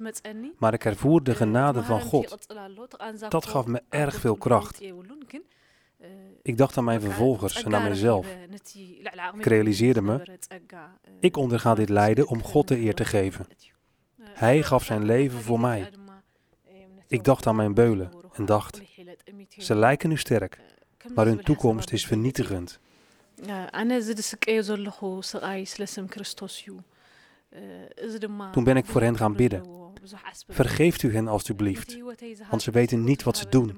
maar 0.59 0.75
ik 0.75 0.85
ervoer 0.85 1.23
de 1.23 1.35
genade 1.35 1.83
van 1.83 2.01
God. 2.01 2.47
Dat 3.29 3.47
gaf 3.47 3.67
me 3.67 3.83
erg 3.89 4.15
veel 4.15 4.37
kracht. 4.37 4.81
Ik 6.43 6.57
dacht 6.57 6.77
aan 6.77 6.85
mijn 6.85 7.01
vervolgers 7.01 7.63
en 7.63 7.75
aan 7.75 7.89
mezelf. 7.89 8.27
Ik 9.35 9.45
realiseerde 9.45 10.03
me, 10.03 10.39
ik 11.21 11.37
onderga 11.37 11.75
dit 11.75 11.89
lijden 11.89 12.27
om 12.27 12.43
God 12.43 12.69
de 12.69 12.79
eer 12.79 12.95
te 12.95 13.05
geven. 13.05 13.47
Hij 14.23 14.63
gaf 14.63 14.85
zijn 14.85 15.05
leven 15.05 15.41
voor 15.41 15.61
mij. 15.61 15.91
Ik 17.09 17.25
dacht 17.25 17.47
aan 17.47 17.57
mijn 17.57 17.75
beulen 17.75 18.13
en 18.33 18.45
dacht, 18.45 18.83
ze 19.57 19.75
lijken 19.75 20.09
nu 20.09 20.17
sterk, 20.17 20.59
maar 21.15 21.27
hun 21.27 21.43
toekomst 21.43 21.93
is 21.93 22.07
vernietigend. 22.07 22.81
Toen 28.53 28.65
ben 28.65 28.77
ik 28.77 28.87
voor 28.87 29.01
hen 29.01 29.17
gaan 29.17 29.37
bidden. 29.37 29.81
Vergeeft 30.49 31.03
u 31.03 31.15
hen 31.15 31.29
alstublieft, 31.29 31.99
want 32.51 32.63
ze 32.63 32.71
weten 32.71 33.05
niet 33.05 33.23
wat 33.23 33.37
ze 33.37 33.49
doen. 33.49 33.77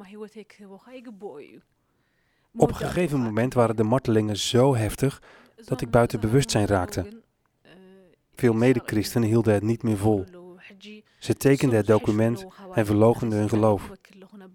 Op 2.57 2.68
een 2.68 2.74
gegeven 2.74 3.20
moment 3.20 3.55
waren 3.55 3.76
de 3.76 3.82
martelingen 3.82 4.36
zo 4.36 4.74
heftig 4.76 5.22
dat 5.64 5.80
ik 5.80 5.90
buiten 5.90 6.20
bewustzijn 6.20 6.66
raakte. 6.66 7.22
Veel 8.34 8.52
medechristenen 8.52 9.28
hielden 9.28 9.55
het 9.55 9.62
niet 9.62 9.82
meer 9.82 9.96
vol. 9.96 10.24
Ze 11.18 11.34
tekenden 11.34 11.76
het 11.76 11.86
document 11.86 12.46
en 12.74 12.86
verloochenden 12.86 13.38
hun 13.38 13.48
geloof. 13.48 13.90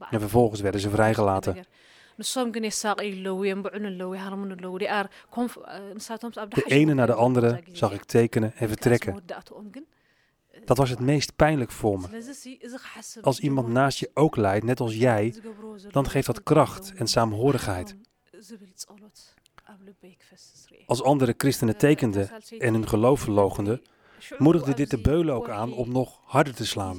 En 0.09 0.19
vervolgens 0.19 0.61
werden 0.61 0.81
ze 0.81 0.89
vrijgelaten. 0.89 1.65
De 6.49 6.63
ene 6.65 6.93
na 6.93 7.05
de 7.05 7.13
andere 7.13 7.63
zag 7.71 7.93
ik 7.93 8.03
tekenen 8.03 8.53
en 8.55 8.67
vertrekken. 8.67 9.21
Dat 10.65 10.77
was 10.77 10.89
het 10.89 10.99
meest 10.99 11.35
pijnlijk 11.35 11.71
voor 11.71 11.99
me. 11.99 12.35
Als 13.21 13.39
iemand 13.39 13.67
naast 13.67 13.99
je 13.99 14.11
ook 14.13 14.35
lijdt, 14.35 14.65
net 14.65 14.79
als 14.79 14.95
jij, 14.95 15.35
dan 15.91 16.09
geeft 16.09 16.25
dat 16.25 16.43
kracht 16.43 16.93
en 16.95 17.07
saamhorigheid. 17.07 17.95
Als 20.85 21.03
andere 21.03 21.33
christenen 21.37 21.77
tekenden 21.77 22.29
en 22.57 22.73
hun 22.73 22.87
geloof 22.87 23.19
verlogenden, 23.19 23.81
moedigde 24.37 24.73
dit 24.73 24.89
de 24.89 25.01
beulen 25.01 25.35
ook 25.35 25.49
aan 25.49 25.73
om 25.73 25.91
nog 25.91 26.21
harder 26.23 26.53
te 26.53 26.65
slaan. 26.65 26.95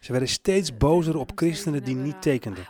Ze 0.00 0.10
werden 0.12 0.28
steeds 0.28 0.76
bozer 0.76 1.16
op 1.16 1.32
christenen 1.34 1.84
die 1.84 1.96
niet 1.96 2.22
tekenden. 2.22 2.64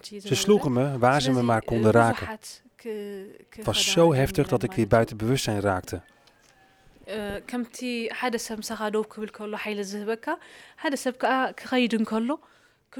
Ze 0.00 0.34
sloegen 0.34 0.72
me 0.72 0.98
waar 0.98 1.22
ze 1.22 1.32
me 1.32 1.42
maar 1.42 1.64
konden 1.64 1.90
raken. 1.90 2.38
Het 3.48 3.64
was 3.64 3.90
zo 3.90 4.14
heftig 4.14 4.48
dat 4.48 4.62
ik 4.62 4.72
weer 4.72 4.86
buiten 4.86 5.16
bewustzijn 5.16 5.60
raakte. 5.60 6.02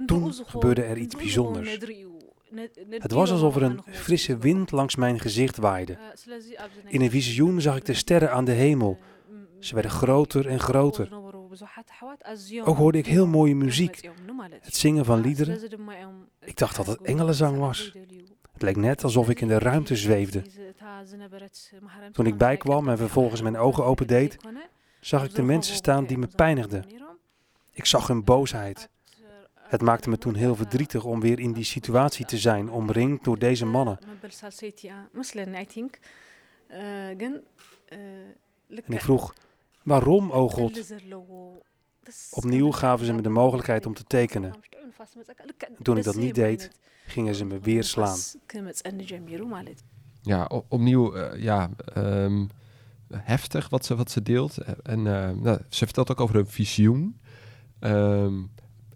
Toen 0.07 0.33
gebeurde 0.47 0.83
er 0.83 0.97
iets 0.97 1.17
bijzonders. 1.17 1.79
Het 2.91 3.13
was 3.13 3.31
alsof 3.31 3.57
er 3.57 3.63
een 3.63 3.81
frisse 3.87 4.39
wind 4.39 4.71
langs 4.71 4.97
mijn 4.97 5.21
gezicht 5.21 5.57
waaide. 5.57 5.99
In 6.87 7.01
een 7.01 7.11
visioen 7.11 7.61
zag 7.61 7.77
ik 7.77 7.85
de 7.85 7.95
sterren 7.95 8.33
aan 8.33 8.45
de 8.45 8.53
hemel. 8.53 8.99
Ze 9.59 9.75
werden 9.75 9.91
groter 9.91 10.47
en 10.47 10.61
groter. 10.61 11.09
Ook 12.65 12.77
hoorde 12.77 12.99
ik 12.99 13.07
heel 13.07 13.27
mooie 13.27 13.55
muziek, 13.55 14.11
het 14.61 14.77
zingen 14.77 15.05
van 15.05 15.21
liederen. 15.21 15.61
Ik 16.41 16.57
dacht 16.57 16.77
dat 16.77 16.87
het 16.87 17.03
engelenzang 17.03 17.59
was. 17.59 17.93
Het 18.61 18.69
leek 18.69 18.85
net 18.85 19.05
alsof 19.05 19.29
ik 19.29 19.41
in 19.41 19.49
de 19.49 19.59
ruimte 19.59 19.97
zweefde. 19.97 20.43
Toen 22.13 22.27
ik 22.27 22.37
bijkwam 22.37 22.89
en 22.89 22.99
vervolgens 22.99 23.43
mijn 23.43 23.57
ogen 23.57 23.85
opendeed, 23.85 24.37
zag 25.01 25.25
ik 25.25 25.35
de 25.35 25.43
mensen 25.43 25.75
staan 25.75 26.05
die 26.05 26.19
me 26.19 26.27
pijnigden. 26.27 26.85
Ik 27.73 27.85
zag 27.85 28.07
hun 28.07 28.25
boosheid. 28.25 28.89
Het 29.55 29.83
maakte 29.83 30.09
me 30.09 30.19
toen 30.19 30.35
heel 30.35 30.57
verdrietig 30.57 31.05
om 31.05 31.21
weer 31.21 31.39
in 31.39 31.53
die 31.53 31.65
situatie 31.65 32.27
te 32.27 32.39
zijn, 32.39 32.71
omringd 32.71 33.25
door 33.25 33.39
deze 33.39 33.67
mannen. 33.67 33.99
En 38.69 38.93
ik 38.93 39.01
vroeg, 39.01 39.35
waarom, 39.83 40.31
o 40.31 40.49
God? 40.49 40.95
Opnieuw 42.31 42.71
gaven 42.71 43.07
ze 43.07 43.13
me 43.13 43.23
de 43.23 43.29
mogelijkheid 43.29 43.87
om 43.87 43.95
te 43.95 44.05
tekenen. 44.05 44.55
En 45.59 45.83
toen 45.83 45.97
ik 45.97 46.05
dat 46.05 46.17
niet 46.17 46.35
deed, 46.35 46.71
gingen 47.11 47.35
ze 47.35 47.45
me 47.45 47.59
weer 47.61 47.85
slaan. 47.85 48.17
Ja, 50.23 50.51
opnieuw 50.69 51.15
eh, 51.15 51.43
ja, 51.43 51.71
ehm, 51.95 52.47
heftig 53.13 53.69
wat 53.69 53.85
ze, 53.85 53.97
wat 53.97 54.11
ze 54.11 54.23
deelt. 54.23 54.59
En 54.83 55.07
eh, 55.07 55.31
nou, 55.37 55.59
ze 55.69 55.85
vertelt 55.85 56.11
ook 56.11 56.21
over 56.21 56.37
een 56.37 56.47
visioen. 56.47 57.21
Ehm, 57.79 58.39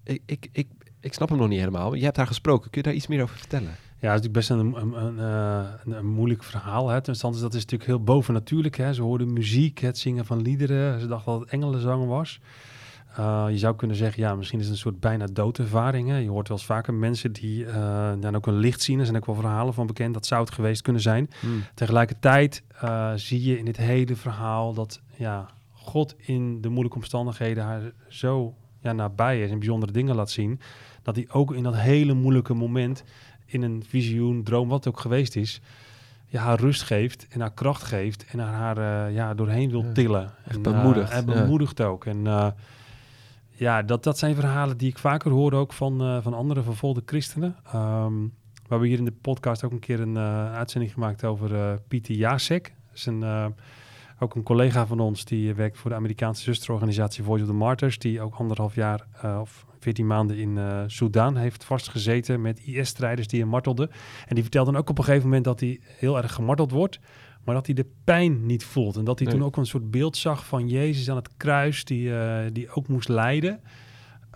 ik, 0.02 0.22
ik, 0.26 0.48
ik, 0.52 0.68
ik 1.00 1.14
snap 1.14 1.28
hem 1.28 1.38
nog 1.38 1.48
niet 1.48 1.58
helemaal. 1.58 1.94
Je 1.94 2.04
hebt 2.04 2.16
haar 2.16 2.26
gesproken. 2.26 2.70
Kun 2.70 2.80
je 2.80 2.86
daar 2.86 2.96
iets 2.96 3.06
meer 3.06 3.22
over 3.22 3.38
vertellen? 3.38 3.76
Ja, 4.00 4.12
het 4.12 4.24
is 4.24 4.30
natuurlijk 4.30 4.32
best 4.32 4.50
een, 4.50 4.74
een, 4.74 5.04
een, 5.04 5.18
eh, 5.18 5.70
een, 5.84 5.92
een 5.92 6.06
moeilijk 6.06 6.42
verhaal. 6.42 6.88
Hè. 6.88 7.00
Ten 7.00 7.14
stand 7.14 7.34
is 7.34 7.40
dat 7.40 7.54
is 7.54 7.60
natuurlijk 7.60 7.90
heel 7.90 8.02
bovennatuurlijk. 8.02 8.76
Hè. 8.76 8.92
Ze 8.92 9.02
hoorden 9.02 9.32
muziek, 9.32 9.78
het 9.78 9.98
zingen 9.98 10.24
van 10.24 10.42
liederen. 10.42 11.00
Ze 11.00 11.06
dacht 11.06 11.24
dat 11.24 11.40
het 11.40 11.48
engelenzang 11.48 12.06
was. 12.06 12.40
Uh, 13.18 13.46
je 13.50 13.58
zou 13.58 13.76
kunnen 13.76 13.96
zeggen, 13.96 14.22
ja, 14.22 14.34
misschien 14.34 14.58
is 14.58 14.64
het 14.64 14.74
een 14.74 14.80
soort 14.80 15.00
bijna 15.00 15.26
doodervaring. 15.32 16.08
Hè. 16.08 16.16
Je 16.16 16.28
hoort 16.28 16.48
wel 16.48 16.56
eens 16.56 16.66
vaker 16.66 16.94
mensen 16.94 17.32
die 17.32 17.64
uh, 17.64 18.12
dan 18.20 18.36
ook 18.36 18.46
een 18.46 18.56
licht 18.56 18.82
zien. 18.82 18.98
Er 18.98 19.04
zijn 19.04 19.16
ook 19.16 19.26
wel 19.26 19.34
verhalen 19.34 19.74
van 19.74 19.86
bekend 19.86 20.14
dat 20.14 20.26
zou 20.26 20.40
het 20.44 20.54
geweest 20.54 20.82
kunnen 20.82 21.02
zijn. 21.02 21.30
Hmm. 21.40 21.62
Tegelijkertijd 21.74 22.62
uh, 22.84 23.12
zie 23.14 23.42
je 23.42 23.58
in 23.58 23.64
dit 23.64 23.76
hele 23.76 24.16
verhaal 24.16 24.74
dat 24.74 25.00
ja, 25.16 25.48
God 25.72 26.14
in 26.18 26.60
de 26.60 26.68
moeilijke 26.68 26.98
omstandigheden 26.98 27.64
haar 27.64 27.92
zo 28.08 28.54
ja, 28.80 28.92
nabij 28.92 29.42
is 29.42 29.50
en 29.50 29.58
bijzondere 29.58 29.92
dingen 29.92 30.14
laat 30.14 30.30
zien. 30.30 30.60
Dat 31.02 31.16
hij 31.16 31.26
ook 31.32 31.54
in 31.54 31.62
dat 31.62 31.76
hele 31.76 32.14
moeilijke 32.14 32.54
moment 32.54 33.04
in 33.46 33.62
een 33.62 33.84
visioen, 33.88 34.42
droom, 34.42 34.68
wat 34.68 34.84
het 34.84 34.94
ook 34.94 35.00
geweest 35.00 35.36
is, 35.36 35.60
ja, 36.26 36.42
haar 36.42 36.60
rust 36.60 36.82
geeft 36.82 37.26
en 37.30 37.40
haar 37.40 37.52
kracht 37.52 37.82
geeft 37.82 38.24
en 38.30 38.38
haar, 38.38 38.78
haar 38.78 39.12
ja, 39.12 39.34
doorheen 39.34 39.70
wil 39.70 39.92
tillen. 39.92 40.30
En, 40.44 40.62
bemoedigt. 40.62 41.10
En 41.10 41.24
bemoedigt 41.24 41.78
ja. 41.78 41.84
ook. 41.84 42.04
En 42.04 42.26
ja, 43.54 43.82
dat, 43.82 44.02
dat 44.02 44.18
zijn 44.18 44.34
verhalen 44.34 44.76
die 44.76 44.88
ik 44.88 44.98
vaker 44.98 45.30
hoor 45.30 45.52
ook 45.52 45.72
van, 45.72 46.02
uh, 46.02 46.22
van 46.22 46.34
andere 46.34 46.62
vervolgde 46.62 47.02
christenen. 47.06 47.56
Um, 47.74 48.32
we 48.52 48.70
hebben 48.70 48.88
hier 48.88 48.98
in 48.98 49.04
de 49.04 49.12
podcast 49.12 49.64
ook 49.64 49.72
een 49.72 49.78
keer 49.78 50.00
een 50.00 50.14
uh, 50.14 50.54
uitzending 50.54 50.92
gemaakt 50.92 51.24
over 51.24 51.80
Pieter 51.88 52.14
Jacek. 52.14 52.74
Dat 52.86 52.96
is 52.96 53.06
een, 53.06 53.54
ook 54.18 54.34
een 54.34 54.42
collega 54.42 54.86
van 54.86 55.00
ons 55.00 55.24
die 55.24 55.54
werkt 55.54 55.78
voor 55.78 55.90
de 55.90 55.96
Amerikaanse 55.96 56.42
zusterorganisatie 56.42 57.24
Voice 57.24 57.42
of 57.42 57.48
the 57.48 57.56
Martyrs. 57.56 57.98
Die 57.98 58.20
ook 58.20 58.34
anderhalf 58.34 58.74
jaar 58.74 59.06
of 59.40 59.66
14 59.84 60.06
maanden 60.06 60.36
in 60.36 60.56
uh, 60.56 60.82
Soudaan 60.86 61.36
heeft 61.36 61.64
vastgezeten 61.64 62.40
met 62.40 62.60
IS-strijders 62.60 63.28
die 63.28 63.40
hem 63.40 63.48
martelden. 63.48 63.90
En 64.26 64.34
die 64.34 64.42
vertelde 64.42 64.70
dan 64.70 64.80
ook 64.80 64.90
op 64.90 64.98
een 64.98 65.04
gegeven 65.04 65.26
moment 65.26 65.44
dat 65.44 65.60
hij 65.60 65.80
heel 65.98 66.16
erg 66.16 66.32
gemarteld 66.32 66.70
wordt, 66.70 67.00
maar 67.44 67.54
dat 67.54 67.66
hij 67.66 67.74
de 67.74 67.86
pijn 68.04 68.46
niet 68.46 68.64
voelt. 68.64 68.96
En 68.96 69.04
dat 69.04 69.18
hij 69.18 69.28
nee. 69.28 69.36
toen 69.36 69.46
ook 69.46 69.56
een 69.56 69.66
soort 69.66 69.90
beeld 69.90 70.16
zag 70.16 70.46
van 70.46 70.68
Jezus 70.68 71.10
aan 71.10 71.16
het 71.16 71.30
kruis, 71.36 71.84
die, 71.84 72.08
uh, 72.08 72.38
die 72.52 72.70
ook 72.70 72.88
moest 72.88 73.08
lijden. 73.08 73.60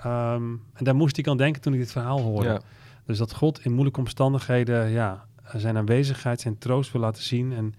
Um, 0.06 0.62
en 0.74 0.84
daar 0.84 0.96
moest 0.96 1.16
ik 1.16 1.28
aan 1.28 1.36
denken 1.36 1.62
toen 1.62 1.72
ik 1.72 1.78
dit 1.78 1.92
verhaal 1.92 2.20
hoorde. 2.20 2.48
Ja. 2.48 2.60
Dus 3.04 3.18
dat 3.18 3.34
God 3.34 3.64
in 3.64 3.72
moeilijke 3.72 4.00
omstandigheden 4.00 4.90
ja, 4.90 5.24
zijn 5.54 5.76
aanwezigheid, 5.76 6.40
zijn 6.40 6.58
troost 6.58 6.92
wil 6.92 7.00
laten 7.00 7.22
zien. 7.22 7.52
En 7.52 7.74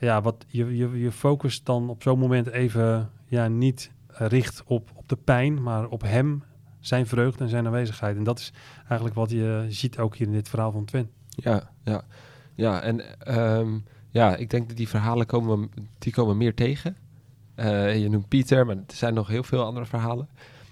ja, 0.00 0.22
wat 0.22 0.44
je, 0.48 0.76
je, 0.76 0.98
je 0.98 1.12
focus 1.12 1.62
dan 1.62 1.88
op 1.88 2.02
zo'n 2.02 2.18
moment 2.18 2.46
even 2.46 3.10
ja, 3.26 3.48
niet 3.48 3.90
richt 4.08 4.62
op, 4.64 4.90
op 4.94 5.08
de 5.08 5.16
pijn, 5.16 5.62
maar 5.62 5.88
op 5.88 6.02
hem 6.02 6.42
zijn 6.80 7.06
vreugde 7.06 7.44
en 7.44 7.50
zijn 7.50 7.66
aanwezigheid. 7.66 8.16
En 8.16 8.24
dat 8.24 8.38
is 8.38 8.52
eigenlijk 8.78 9.14
wat 9.14 9.30
je 9.30 9.66
ziet 9.68 9.98
ook 9.98 10.16
hier 10.16 10.26
in 10.26 10.32
dit 10.32 10.48
verhaal 10.48 10.72
van 10.72 10.84
Twen. 10.84 11.10
Ja, 11.28 11.70
ja, 11.84 12.04
ja. 12.54 12.82
En 12.82 13.04
um, 13.38 13.84
ja, 14.10 14.36
ik 14.36 14.50
denk 14.50 14.68
dat 14.68 14.76
die 14.76 14.88
verhalen 14.88 15.26
komen, 15.26 15.70
die 15.98 16.12
komen 16.12 16.36
meer 16.36 16.54
tegen. 16.54 16.96
Uh, 17.56 17.98
je 17.98 18.08
noemt 18.08 18.28
Pieter, 18.28 18.66
maar 18.66 18.76
er 18.76 18.82
zijn 18.86 19.14
nog 19.14 19.28
heel 19.28 19.42
veel 19.42 19.64
andere 19.64 19.86
verhalen. 19.86 20.28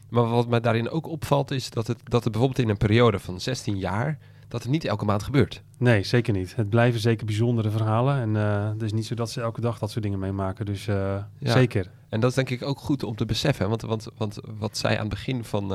Maar 0.08 0.24
wat 0.24 0.48
mij 0.48 0.60
daarin 0.60 0.90
ook 0.90 1.06
opvalt 1.06 1.50
is 1.50 1.70
dat 1.70 1.86
het, 1.86 1.98
dat 2.04 2.22
het 2.22 2.32
bijvoorbeeld 2.32 2.64
in 2.64 2.68
een 2.68 2.76
periode 2.76 3.18
van 3.18 3.40
16 3.40 3.78
jaar... 3.78 4.18
dat 4.48 4.62
het 4.62 4.72
niet 4.72 4.84
elke 4.84 5.04
maand 5.04 5.22
gebeurt. 5.22 5.62
Nee, 5.78 6.02
zeker 6.02 6.32
niet. 6.32 6.56
Het 6.56 6.68
blijven 6.68 7.00
zeker 7.00 7.26
bijzondere 7.26 7.70
verhalen. 7.70 8.20
En 8.20 8.34
uh, 8.34 8.68
het 8.68 8.82
is 8.82 8.92
niet 8.92 9.06
zo 9.06 9.14
dat 9.14 9.30
ze 9.30 9.40
elke 9.40 9.60
dag 9.60 9.78
dat 9.78 9.90
soort 9.90 10.04
dingen 10.04 10.18
meemaken. 10.18 10.66
Dus 10.66 10.86
uh, 10.86 10.96
ja. 11.38 11.52
zeker. 11.52 11.90
En 12.08 12.20
dat 12.20 12.30
is 12.30 12.36
denk 12.36 12.50
ik 12.50 12.62
ook 12.62 12.78
goed 12.78 13.02
om 13.02 13.16
te 13.16 13.24
beseffen. 13.24 13.68
Want, 13.68 13.82
want, 13.82 14.08
want 14.16 14.38
wat 14.58 14.76
zij 14.76 14.94
aan 14.94 15.06
het 15.06 15.08
begin 15.08 15.44
van... 15.44 15.68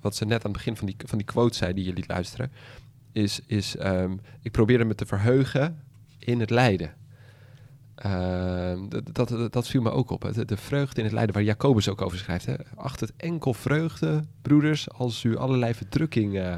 Wat 0.00 0.16
ze 0.16 0.24
net 0.24 0.44
aan 0.44 0.50
het 0.50 0.52
begin 0.52 0.76
van 0.76 0.86
die, 0.86 0.96
van 1.04 1.18
die 1.18 1.26
quote 1.26 1.56
zei 1.56 1.72
die 1.72 1.84
je 1.84 1.92
liet 1.92 2.08
luisteren... 2.08 2.52
is, 3.12 3.40
is 3.46 3.76
um, 3.78 4.20
ik 4.42 4.52
probeerde 4.52 4.84
me 4.84 4.94
te 4.94 5.06
verheugen 5.06 5.82
in 6.18 6.40
het 6.40 6.50
lijden. 6.50 6.94
Uh, 8.06 8.72
dat, 9.12 9.52
dat, 9.52 9.68
viel 9.68 9.82
me 9.82 9.90
ook 9.90 10.10
op. 10.10 10.30
De, 10.34 10.44
de 10.44 10.56
vreugde 10.56 10.98
in 10.98 11.04
het 11.04 11.12
lijden, 11.12 11.34
waar 11.34 11.42
Jacobus 11.42 11.88
ook 11.88 12.02
over 12.02 12.18
schrijft. 12.18 12.46
Hè? 12.46 12.54
Acht 12.74 13.00
het 13.00 13.12
enkel 13.16 13.54
vreugde, 13.54 14.24
broeders, 14.42 14.90
als 14.90 15.24
u 15.24 15.36
allerlei 15.36 15.74
verdrukking... 15.74 16.34
Uh, 16.34 16.56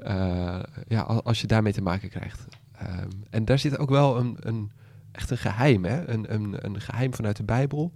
uh, 0.00 0.60
ja, 0.88 1.00
als 1.00 1.40
je 1.40 1.46
daarmee 1.46 1.72
te 1.72 1.82
maken 1.82 2.08
krijgt. 2.08 2.46
Um, 2.82 3.08
en 3.30 3.44
daar 3.44 3.58
zit 3.58 3.78
ook 3.78 3.90
wel 3.90 4.18
een, 4.18 4.36
een, 4.40 4.70
echt 5.12 5.30
een 5.30 5.38
geheim, 5.38 5.84
hè? 5.84 6.08
Een, 6.08 6.34
een, 6.34 6.64
een 6.64 6.80
geheim 6.80 7.14
vanuit 7.14 7.36
de 7.36 7.44
Bijbel... 7.44 7.92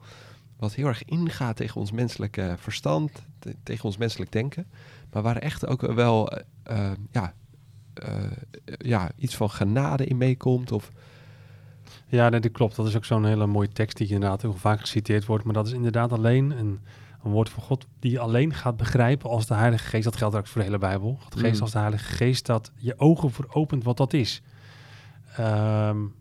wat 0.57 0.75
heel 0.75 0.87
erg 0.87 1.05
ingaat 1.05 1.57
tegen 1.57 1.81
ons 1.81 1.93
menselijke 1.93 2.55
verstand, 2.59 3.11
te, 3.39 3.57
tegen 3.63 3.85
ons 3.85 3.97
menselijk 3.97 4.33
denken... 4.33 4.67
maar 5.13 5.23
waar 5.23 5.37
echt 5.37 5.67
ook 5.67 5.81
wel 5.81 6.33
ja, 7.11 7.35
ja, 8.79 9.11
iets 9.17 9.37
van 9.37 9.51
genade 9.51 10.05
in 10.05 10.17
meekomt... 10.17 10.73
of 10.73 10.91
ja, 12.13 12.29
nee, 12.29 12.41
dat 12.41 12.53
klopt. 12.53 12.77
Dat 12.77 12.87
is 12.87 12.97
ook 12.97 13.05
zo'n 13.05 13.25
hele 13.25 13.47
mooie 13.47 13.69
tekst 13.69 13.97
die 13.97 14.09
inderdaad 14.09 14.43
heel 14.43 14.53
vaak 14.53 14.81
geciteerd 14.81 15.27
wordt. 15.27 15.45
Maar 15.45 15.55
dat 15.55 15.67
is 15.67 15.73
inderdaad 15.73 16.13
alleen 16.13 16.51
een, 16.51 16.81
een 17.23 17.31
woord 17.31 17.49
van 17.49 17.63
God 17.63 17.87
die 18.01 18.11
je 18.11 18.19
alleen 18.19 18.55
gaat 18.55 18.77
begrijpen 18.77 19.31
als 19.31 19.47
de 19.47 19.55
Heilige 19.55 19.85
Geest, 19.85 20.05
dat 20.05 20.17
geldt 20.17 20.37
ook 20.37 20.47
voor 20.47 20.61
de 20.61 20.67
hele 20.67 20.79
Bijbel, 20.79 21.19
de 21.29 21.39
Geest 21.39 21.57
mm. 21.57 21.63
als 21.63 21.73
de 21.73 21.79
Heilige 21.79 22.15
Geest, 22.15 22.47
dat 22.47 22.73
je 22.77 22.99
ogen 22.99 23.31
veropent 23.31 23.85
wat 23.85 23.97
dat 23.97 24.13
is. 24.13 24.43
Um, 25.41 26.15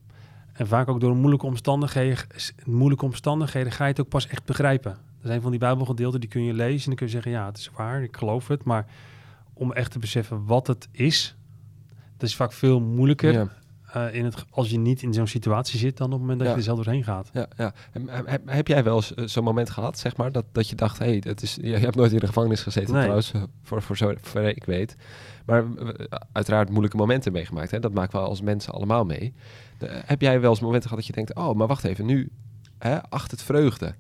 en 0.54 0.68
vaak 0.68 0.88
ook 0.88 1.00
door 1.00 1.16
moeilijke 1.16 1.46
omstandigheden, 1.46 2.18
moeilijke 2.66 3.06
omstandigheden 3.06 3.72
ga 3.72 3.84
je 3.84 3.90
het 3.90 4.00
ook 4.02 4.10
pas 4.10 4.28
echt 4.28 4.46
begrijpen. 4.46 4.92
Er 4.92 5.28
zijn 5.28 5.42
van 5.42 5.52
die 5.52 5.60
Bijbelgedeelten 5.60 6.20
die 6.20 6.30
kun 6.30 6.44
je 6.44 6.54
lezen 6.54 6.80
en 6.80 6.86
dan 6.86 6.96
kun 6.96 7.06
je 7.06 7.12
zeggen, 7.12 7.32
ja, 7.32 7.46
het 7.46 7.58
is 7.58 7.72
waar, 7.76 8.04
ik 8.04 8.18
geloof 8.18 8.48
het. 8.48 8.64
Maar 8.64 8.86
om 9.54 9.74
echt 9.74 9.92
te 9.92 10.00
beseffen 10.00 10.46
wat 10.46 10.68
het 10.68 10.88
is, 10.92 11.36
dat 12.18 12.30
is 12.30 12.36
vaak 12.36 12.54
veel 12.54 12.80
moeilijker. 12.80 13.34
Ja. 13.34 13.48
Uh, 13.96 14.14
in 14.14 14.26
het, 14.26 14.36
als 14.50 14.70
je 14.70 14.78
niet 14.78 15.02
in 15.02 15.14
zo'n 15.14 15.28
situatie 15.28 15.80
zit, 15.80 15.98
dan 15.98 16.06
op 16.06 16.12
het 16.12 16.22
moment 16.22 16.40
dat 16.40 16.48
ja. 16.48 16.54
je 16.54 16.60
er 16.60 16.66
zelf 16.66 16.84
doorheen 16.84 17.04
gaat. 17.04 17.30
Ja, 17.34 17.48
ja. 17.58 17.74
Heb, 18.26 18.42
heb 18.46 18.68
jij 18.68 18.84
wel 18.84 18.96
eens 18.96 19.14
uh, 19.16 19.28
zo'n 19.28 19.44
moment 19.44 19.70
gehad, 19.70 20.00
zeg 20.00 20.18
maar, 20.18 20.32
dat, 20.32 20.46
dat 20.52 20.70
je 20.70 20.76
dacht, 20.76 21.00
hé, 21.00 21.06
hey, 21.06 21.20
dat 21.20 21.42
is, 21.42 21.58
je, 21.62 21.78
hebt 21.78 21.96
nooit 21.96 22.12
in 22.12 22.20
de 22.20 22.28
gevangenis 22.28 22.62
gezeten 22.62 22.92
nee. 22.94 23.02
trouwens, 23.02 23.32
voor, 23.64 23.82
voor 23.82 23.98
zover 23.98 24.48
ik 24.48 24.64
weet. 24.64 24.96
Maar 25.46 25.66
uiteraard 26.32 26.70
moeilijke 26.70 26.98
momenten 26.98 27.32
meegemaakt, 27.32 27.72
hè? 27.72 27.80
dat 27.80 27.94
maken 27.94 28.20
we 28.20 28.26
als 28.26 28.42
mensen 28.42 28.74
allemaal 28.74 29.06
mee. 29.06 29.34
De, 29.78 30.02
heb 30.06 30.22
jij 30.22 30.42
wel 30.42 30.50
eens 30.50 30.60
momenten 30.60 30.90
gehad 30.90 31.06
dat 31.06 31.16
je 31.16 31.24
denkt, 31.24 31.36
oh, 31.36 31.56
maar 31.56 31.68
wacht 31.68 31.84
even, 31.84 32.06
nu, 32.06 32.32
hè, 32.78 33.10
acht 33.10 33.32
het 33.32 33.42
vreugde. 33.42 33.96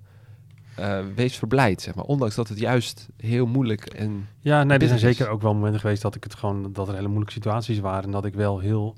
Uh, 0.79 0.99
wees 1.15 1.37
verblijd, 1.37 1.81
zeg 1.81 1.95
maar. 1.95 2.05
Ondanks 2.05 2.35
dat 2.35 2.47
het 2.47 2.59
juist 2.59 3.07
heel 3.17 3.45
moeilijk 3.45 3.85
en... 3.85 4.27
Ja, 4.39 4.63
nee, 4.63 4.77
er 4.77 4.87
zijn 4.87 4.99
zeker 4.99 5.27
ook 5.27 5.41
wel 5.41 5.53
momenten 5.53 5.79
geweest 5.79 6.01
dat 6.01 6.15
ik 6.15 6.23
het 6.23 6.35
gewoon... 6.35 6.73
dat 6.73 6.87
er 6.87 6.93
hele 6.93 7.07
moeilijke 7.07 7.33
situaties 7.33 7.79
waren 7.79 8.03
en 8.03 8.11
dat 8.11 8.25
ik 8.25 8.33
wel 8.33 8.59
heel 8.59 8.95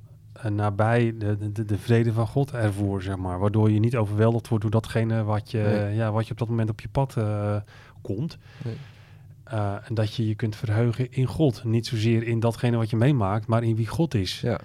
nabij 0.50 1.16
de, 1.18 1.52
de, 1.52 1.66
de 1.66 1.78
vrede 1.78 2.14
van 2.14 2.28
God 2.28 2.52
ervoor, 2.52 3.02
zeg 3.02 3.18
maar. 3.18 3.40
Waardoor 3.40 3.72
je 3.72 3.80
niet 3.80 3.96
overweldigd 3.96 4.48
wordt 4.48 4.64
door 4.64 4.74
datgene 4.74 5.24
wat 5.24 5.52
je, 5.52 5.58
nee. 5.58 5.96
ja, 5.96 6.12
wat 6.12 6.26
je 6.26 6.32
op 6.32 6.38
dat 6.38 6.48
moment 6.48 6.70
op 6.70 6.82
je 6.82 6.90
pad 6.90 7.16
uh, 7.18 7.56
komt. 8.02 8.38
Nee. 8.64 8.76
Uh, 9.54 9.76
en 9.84 9.94
dat 9.94 10.16
je 10.16 10.28
je 10.28 10.36
kunt 10.36 10.56
verheugen 10.56 11.12
in 11.12 11.26
God. 11.26 11.64
Niet 11.64 11.88
zozeer 11.88 12.24
in 12.24 12.40
datgene 12.40 12.78
wat 12.78 12.90
je 12.90 12.96
meemaakt, 12.96 13.48
maar 13.48 13.64
in 13.64 13.76
wie 13.76 13.88
God 13.88 14.14
is. 14.14 14.42
Ja. 14.42 14.60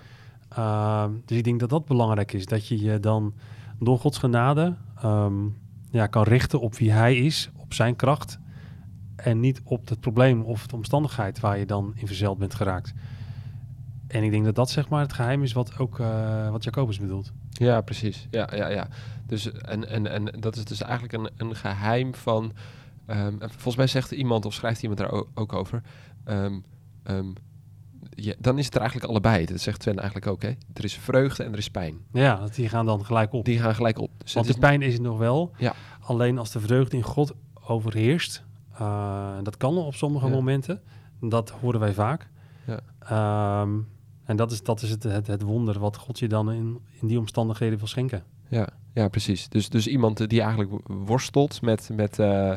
Uh, 0.58 1.04
dus 1.24 1.36
ik 1.38 1.44
denk 1.44 1.60
dat 1.60 1.70
dat 1.70 1.84
belangrijk 1.84 2.32
is. 2.32 2.46
Dat 2.46 2.68
je 2.68 2.80
je 2.80 3.00
dan 3.00 3.34
door 3.78 3.98
Gods 3.98 4.18
genade 4.18 4.74
um, 5.04 5.56
ja, 5.90 6.06
kan 6.06 6.22
richten 6.22 6.60
op 6.60 6.74
wie 6.74 6.92
Hij 6.92 7.16
is, 7.16 7.50
op 7.56 7.74
Zijn 7.74 7.96
kracht. 7.96 8.38
En 9.16 9.40
niet 9.40 9.60
op 9.64 9.88
het 9.88 10.00
probleem 10.00 10.42
of 10.42 10.66
de 10.66 10.76
omstandigheid 10.76 11.40
waar 11.40 11.58
je 11.58 11.66
dan 11.66 11.92
in 11.94 12.06
verzeild 12.06 12.38
bent 12.38 12.54
geraakt. 12.54 12.94
En 14.08 14.22
ik 14.22 14.30
denk 14.30 14.44
dat 14.44 14.54
dat 14.54 14.70
zeg 14.70 14.88
maar 14.88 15.00
het 15.00 15.12
geheim 15.12 15.42
is 15.42 15.52
wat 15.52 15.78
ook 15.78 15.98
uh, 15.98 16.50
wat 16.50 16.64
Jacobus 16.64 16.98
bedoelt. 16.98 17.32
Ja, 17.50 17.80
precies. 17.80 18.26
Ja, 18.30 18.48
ja, 18.54 18.68
ja. 18.68 18.88
Dus, 19.26 19.52
en, 19.52 19.88
en, 19.88 20.06
en 20.06 20.40
dat 20.40 20.56
is 20.56 20.64
dus 20.64 20.82
eigenlijk 20.82 21.12
een, 21.12 21.48
een 21.48 21.56
geheim 21.56 22.14
van... 22.14 22.52
Um, 23.06 23.38
volgens 23.40 23.76
mij 23.76 23.86
zegt 23.86 24.10
iemand, 24.10 24.44
of 24.44 24.54
schrijft 24.54 24.82
iemand 24.82 25.00
daar 25.00 25.22
ook 25.34 25.52
over... 25.52 25.82
Um, 26.24 26.64
um, 27.10 27.32
ja, 28.10 28.34
dan 28.38 28.58
is 28.58 28.64
het 28.64 28.74
er 28.74 28.80
eigenlijk 28.80 29.10
allebei. 29.10 29.46
Dat 29.46 29.60
zegt 29.60 29.82
Sven 29.82 29.96
eigenlijk 29.96 30.26
ook. 30.26 30.42
Hè? 30.42 30.48
Er 30.72 30.84
is 30.84 30.94
vreugde 30.94 31.44
en 31.44 31.52
er 31.52 31.58
is 31.58 31.70
pijn. 31.70 31.98
Ja, 32.12 32.46
die 32.54 32.68
gaan 32.68 32.86
dan 32.86 33.04
gelijk 33.04 33.32
op. 33.32 33.44
Die 33.44 33.58
gaan 33.58 33.74
gelijk 33.74 33.98
op. 33.98 34.10
Dus 34.16 34.32
Want 34.32 34.46
de 34.46 34.58
pijn 34.58 34.82
is 34.82 34.92
het 34.92 35.02
nog 35.02 35.18
wel. 35.18 35.52
Ja. 35.56 35.74
Alleen 36.00 36.38
als 36.38 36.50
de 36.50 36.60
vreugde 36.60 36.96
in 36.96 37.02
God 37.02 37.34
overheerst... 37.66 38.46
Uh, 38.80 39.36
dat 39.42 39.56
kan 39.56 39.76
op 39.76 39.94
sommige 39.94 40.26
ja. 40.26 40.32
momenten. 40.32 40.80
Dat 41.20 41.50
horen 41.50 41.80
wij 41.80 41.92
vaak. 41.92 42.28
Ja. 42.66 43.60
Um, 43.62 43.88
en 44.28 44.36
dat 44.36 44.52
is, 44.52 44.62
dat 44.62 44.82
is 44.82 44.90
het, 44.90 45.02
het, 45.02 45.26
het, 45.26 45.42
wonder 45.42 45.78
wat 45.78 45.96
God 45.96 46.18
je 46.18 46.28
dan 46.28 46.52
in, 46.52 46.80
in 47.00 47.06
die 47.06 47.18
omstandigheden 47.18 47.78
wil 47.78 47.86
schenken. 47.86 48.22
Ja, 48.48 48.68
ja 48.92 49.08
precies. 49.08 49.48
Dus, 49.48 49.68
dus 49.68 49.86
iemand 49.86 50.28
die 50.28 50.40
eigenlijk 50.40 50.70
worstelt 50.86 51.62
met, 51.62 51.90
met, 51.92 52.18
uh, 52.18 52.54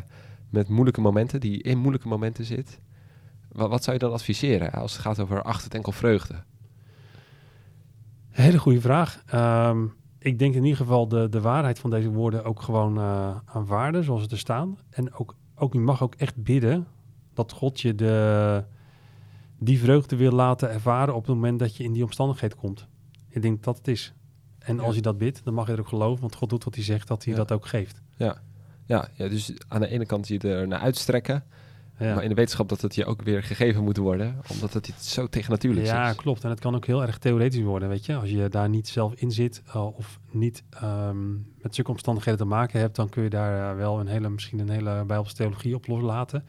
met 0.50 0.68
moeilijke 0.68 1.02
momenten, 1.02 1.40
die 1.40 1.62
in 1.62 1.78
moeilijke 1.78 2.08
momenten 2.08 2.46
zit. 2.46 2.80
Wat, 3.52 3.70
wat 3.70 3.84
zou 3.84 3.98
je 3.98 4.04
dan 4.04 4.14
adviseren 4.14 4.72
als 4.72 4.92
het 4.92 5.02
gaat 5.02 5.20
over 5.20 5.42
acht 5.42 5.64
het 5.64 5.74
enkel 5.74 5.92
vreugde? 5.92 6.44
Hele 8.30 8.60
goede 8.60 8.82
vraag. 8.82 9.24
Um, 9.34 9.94
ik 10.20 10.40
denk 10.40 10.54
in 10.56 10.64
ieder 10.64 10.78
geval 10.78 11.08
de, 11.08 11.30
de 11.30 11.42
waarheid 11.42 11.80
van 11.80 11.90
deze 11.90 12.10
woorden 12.10 12.44
ook 12.44 12.62
gewoon 12.62 12.98
uh, 12.98 13.36
aanvaarden 13.46 14.04
zoals 14.04 14.22
het 14.22 14.32
er 14.32 14.38
staan. 14.38 14.78
En 14.90 15.14
ook, 15.14 15.36
ook, 15.56 15.74
je 15.74 15.80
mag 15.80 16.04
ook 16.04 16.16
echt 16.16 16.44
bidden 16.44 16.88
dat 17.34 17.52
God 17.52 17.82
je 17.82 17.96
de, 17.96 18.64
die 19.64 19.80
vreugde 19.80 20.16
wil 20.16 20.32
laten 20.32 20.72
ervaren 20.72 21.16
op 21.16 21.26
het 21.26 21.36
moment 21.36 21.60
dat 21.60 21.78
je 21.78 21.84
in 21.84 21.94
die 21.94 22.04
omstandigheid 22.04 22.56
komt. 22.56 22.88
Ik 23.30 23.42
denk 23.42 23.64
dat 23.64 23.78
het 23.78 23.88
is. 23.88 24.14
En 24.60 24.76
ja. 24.76 24.82
als 24.82 24.96
je 24.96 25.02
dat 25.02 25.18
bidt, 25.18 25.42
dan 25.44 25.54
mag 25.54 25.68
je 25.68 25.74
er 25.74 25.80
ook 25.80 25.88
geloven, 25.88 26.22
want 26.22 26.36
God 26.36 26.50
doet 26.50 26.64
wat 26.64 26.76
hij 26.76 26.84
zegt, 26.84 27.08
dat 27.08 27.24
hij 27.24 27.34
ja. 27.34 27.40
dat 27.40 27.52
ook 27.52 27.66
geeft. 27.66 28.02
Ja. 28.18 28.42
Ja, 28.86 29.08
ja, 29.14 29.28
dus 29.28 29.54
aan 29.68 29.82
de 29.82 29.88
ene 29.88 30.06
kant 30.06 30.28
je 30.28 30.40
er 30.40 30.68
naar 30.68 30.80
uitstrekken, 30.80 31.44
ja. 32.00 32.14
maar 32.14 32.24
in 32.24 32.30
de 32.30 32.36
wetenschap 32.36 32.70
dat 32.70 32.82
het 32.82 32.96
je 32.96 33.06
ook 33.06 33.22
weer 33.22 33.44
gegeven 33.44 33.84
moet 33.84 33.98
worden, 33.98 34.40
omdat 34.50 34.74
het 34.74 34.88
iets 34.88 35.14
zo 35.14 35.28
tegennatuurlijk 35.28 35.86
is. 35.86 35.92
Ja, 35.92 36.14
klopt. 36.14 36.44
En 36.44 36.50
het 36.50 36.60
kan 36.60 36.76
ook 36.76 36.86
heel 36.86 37.02
erg 37.02 37.18
theoretisch 37.18 37.62
worden, 37.64 37.90
weet 37.90 38.06
je. 38.06 38.16
Als 38.16 38.30
je 38.30 38.50
daar 38.50 38.70
niet 38.70 38.88
zelf 38.88 39.14
in 39.14 39.32
zit 39.32 39.62
uh, 39.68 39.98
of 39.98 40.20
niet 40.32 40.64
um, 40.84 41.54
met 41.62 41.76
zulke 41.76 41.92
omstandigheden 41.92 42.40
te 42.40 42.46
maken 42.46 42.80
hebt, 42.80 42.96
dan 42.96 43.10
kun 43.10 43.24
je 43.24 43.30
daar 43.30 43.72
uh, 43.72 43.78
wel 43.78 44.00
een 44.00 44.08
hele, 44.08 44.30
misschien 44.30 44.60
een 44.60 44.70
hele 44.70 45.04
Bijbelse 45.06 45.36
theologie 45.36 45.76
op 45.76 45.88
loslaten. 45.88 46.46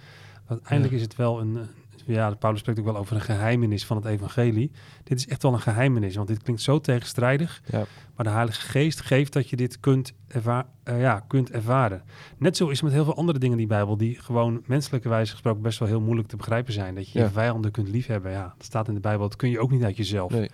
Uiteindelijk 0.47 0.95
is 0.95 1.03
het 1.03 1.17
wel 1.17 1.41
een, 1.41 1.59
ja, 2.07 2.34
Paulus 2.34 2.61
spreekt 2.61 2.78
ook 2.78 2.84
wel 2.84 2.96
over 2.96 3.16
een 3.16 3.22
geheimenis 3.22 3.86
van 3.86 3.96
het 3.96 4.07
evangelie. 4.07 4.70
Dit 5.05 5.18
is 5.18 5.26
echt 5.26 5.42
wel 5.42 5.53
een 5.53 5.61
geheimenis, 5.61 6.16
want 6.16 6.28
dit 6.28 6.42
klinkt 6.42 6.62
zo 6.62 6.80
tegenstrijdig. 6.80 7.62
Ja. 7.70 7.84
Maar 8.16 8.24
de 8.24 8.30
Heilige 8.32 8.61
Geest 8.61 9.00
geeft 9.00 9.32
dat 9.32 9.48
je 9.48 9.57
dit 9.57 9.80
kunt, 9.80 10.12
erva 10.28 10.66
uh, 10.88 11.00
ja, 11.00 11.24
kunt 11.26 11.50
ervaren. 11.50 12.03
Net 12.38 12.57
zo 12.57 12.64
is 12.68 12.72
het 12.74 12.82
met 12.82 12.92
heel 12.92 13.05
veel 13.05 13.16
andere 13.16 13.38
dingen 13.38 13.59
in 13.59 13.66
die 13.66 13.76
Bijbel, 13.76 13.96
die 13.96 14.20
gewoon 14.20 14.62
menselijke 14.66 15.09
wijze 15.09 15.32
gesproken 15.32 15.62
best 15.62 15.78
wel 15.78 15.88
heel 15.88 16.00
moeilijk 16.00 16.28
te 16.28 16.36
begrijpen 16.36 16.72
zijn. 16.72 16.94
Dat 16.94 17.11
je 17.11 17.18
Ja. 17.18 17.24
je 17.24 17.30
vijanden 17.30 17.70
kunt 17.70 17.88
liefhebben. 17.88 18.30
Ja, 18.32 18.55
dat 18.57 18.66
staat 18.66 18.88
in 18.88 18.94
de 18.94 19.00
Bijbel. 19.00 19.28
Dat 19.28 19.36
kun 19.36 19.50
je 19.50 19.61
ook 19.61 19.70
niet 19.70 19.82
uit 19.82 19.96
jezelf. 19.96 20.32
Nee. 20.32 20.50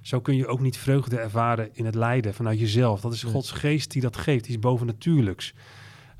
Zo 0.00 0.20
kun 0.20 0.36
je 0.36 0.46
ook 0.46 0.60
niet 0.60 0.76
vreugde 0.76 1.18
ervaren 1.18 1.68
in 1.72 1.84
het 1.84 1.94
lijden 1.94 2.34
vanuit 2.34 2.58
jezelf. 2.60 3.00
Dat 3.00 3.12
is 3.12 3.22
Nee. 3.22 3.32
Gods 3.32 3.50
geest 3.50 3.90
die 3.90 4.02
dat 4.02 4.16
geeft. 4.16 4.44
Die 4.44 4.54
is 4.54 4.60
bovennatuurlijks. 4.60 5.54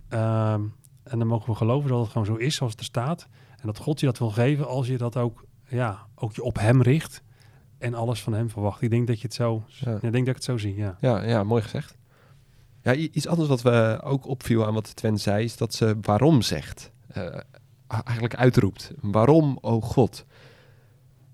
Ehm, 0.08 0.60
en 1.02 1.18
dan 1.18 1.26
mogen 1.26 1.50
we 1.50 1.56
geloven 1.56 1.90
dat 1.90 2.00
het 2.00 2.10
gewoon 2.10 2.26
zo 2.26 2.34
is 2.34 2.54
zoals 2.54 2.72
het 2.72 2.80
er 2.80 2.86
staat. 2.86 3.28
En 3.60 3.66
dat 3.66 3.78
God 3.78 4.00
je 4.00 4.06
dat 4.06 4.18
wil 4.18 4.30
geven 4.30 4.66
als 4.66 4.86
je 4.86 4.98
dat 4.98 5.16
ook, 5.16 5.44
ja, 5.68 6.06
ook 6.14 6.32
je 6.34 6.42
op 6.42 6.58
hem 6.58 6.82
richt. 6.82 7.22
En 7.78 7.94
alles 7.94 8.22
van 8.22 8.32
hem 8.32 8.50
verwacht. 8.50 8.82
Ik 8.82 8.90
denk 8.90 9.06
dat 9.06 9.16
je 9.20 9.26
het 9.26 9.34
zo, 9.34 9.64
Ja. 9.66 9.94
ik 9.94 10.00
denk 10.00 10.12
dat 10.12 10.26
ik 10.26 10.34
het 10.34 10.44
zo 10.44 10.58
zie, 10.58 10.74
ja. 10.76 10.96
Ja, 11.00 11.22
ja, 11.24 11.44
mooi 11.44 11.62
gezegd. 11.62 11.96
Ja, 12.82 12.94
iets 12.94 13.26
anders 13.26 13.48
wat 13.48 13.62
we 13.62 14.00
ook 14.02 14.26
opviel 14.26 14.66
aan 14.66 14.74
wat 14.74 14.96
Twen 14.96 15.18
zei, 15.18 15.44
is 15.44 15.56
dat 15.56 15.74
ze 15.74 15.96
waarom 16.00 16.42
zegt. 16.42 16.92
Eh, 17.06 17.40
eigenlijk 17.86 18.34
uitroept. 18.36 18.92
Waarom, 19.00 19.58
o 19.60 19.80
God? 19.80 20.24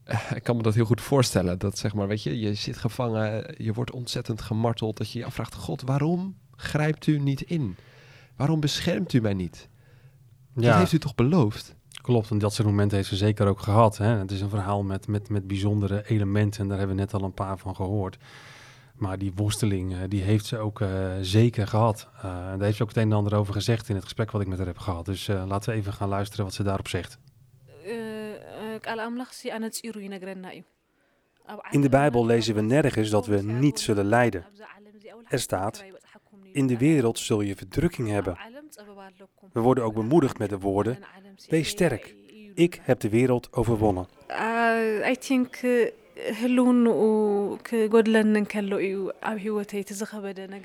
Eh, 0.04 0.30
ik 0.34 0.42
kan 0.42 0.56
me 0.56 0.62
dat 0.62 0.74
heel 0.74 0.84
goed 0.84 1.00
voorstellen. 1.00 1.58
Dat 1.58 1.78
zeg 1.78 1.94
maar, 1.94 2.08
weet 2.08 2.22
je, 2.22 2.38
je 2.40 2.54
zit 2.54 2.76
gevangen, 2.76 3.54
je 3.58 3.72
wordt 3.72 3.90
ontzettend 3.90 4.40
gemarteld. 4.40 4.96
Dat 4.96 5.10
je 5.10 5.18
je 5.18 5.24
afvraagt, 5.24 5.54
God, 5.54 5.82
waarom 5.82 6.36
grijpt 6.56 7.06
u 7.06 7.18
niet 7.18 7.40
in? 7.42 7.76
Waarom 8.36 8.60
beschermt 8.60 9.12
u 9.12 9.20
mij 9.20 9.34
niet? 9.34 9.68
Dat 10.54 10.64
Ja, 10.64 10.78
heeft 10.78 10.92
u 10.92 10.98
toch 10.98 11.14
beloofd? 11.14 11.74
Klopt, 12.06 12.30
en 12.30 12.38
dat 12.38 12.54
soort 12.54 12.68
momenten 12.68 12.96
heeft 12.96 13.08
ze 13.08 13.16
zeker 13.16 13.46
ook 13.46 13.60
gehad. 13.60 13.96
Hè? 13.96 14.06
Het 14.06 14.30
is 14.30 14.40
een 14.40 14.48
verhaal 14.48 14.82
met, 14.82 15.06
met, 15.08 15.28
met 15.28 15.46
bijzondere 15.46 16.08
elementen, 16.08 16.60
en 16.60 16.68
daar 16.68 16.78
hebben 16.78 16.96
we 16.96 17.02
net 17.02 17.14
al 17.14 17.22
een 17.22 17.32
paar 17.32 17.58
van 17.58 17.74
gehoord. 17.76 18.16
Maar 18.94 19.18
die 19.18 19.32
worsteling, 19.34 20.04
die 20.04 20.22
heeft 20.22 20.46
ze 20.46 20.58
ook 20.58 20.84
zeker 21.20 21.66
gehad. 21.66 22.08
Uh, 22.16 22.22
daar 22.22 22.60
heeft 22.60 22.76
ze 22.76 22.82
ook 22.82 22.88
het 22.88 22.96
een 22.96 23.10
en 23.10 23.16
ander 23.16 23.34
over 23.34 23.52
gezegd 23.52 23.88
in 23.88 23.94
het 23.94 24.04
gesprek 24.04 24.30
wat 24.30 24.40
ik 24.40 24.46
met 24.46 24.58
haar 24.58 24.66
heb 24.66 24.78
gehad. 24.78 25.04
Dus 25.04 25.26
laten 25.26 25.70
we 25.70 25.76
even 25.78 25.92
gaan 25.92 26.08
luisteren 26.08 26.44
wat 26.44 26.54
ze 26.54 26.62
daarop 26.62 26.88
zegt. 26.88 27.18
In 31.70 31.80
de 31.80 31.88
Bijbel 31.88 32.26
lezen 32.26 32.54
we 32.54 32.60
nergens 32.60 33.10
dat 33.10 33.26
we 33.26 33.42
niet 33.42 33.80
zullen 33.80 34.04
lijden. 34.04 34.46
Er 35.28 35.40
staat, 35.40 35.84
in 36.52 36.66
de 36.66 36.78
wereld 36.78 37.18
zul 37.18 37.40
je 37.40 37.56
verdrukking 37.56 38.08
hebben. 38.08 38.38
We 39.52 39.60
worden 39.60 39.84
ook 39.84 39.94
bemoedigd 39.94 40.38
met 40.38 40.48
de 40.48 40.58
woorden: 40.58 40.98
Wees 41.48 41.68
sterk, 41.68 42.14
ik 42.54 42.80
heb 42.82 43.00
de 43.00 43.08
wereld 43.08 43.52
overwonnen. 43.52 44.06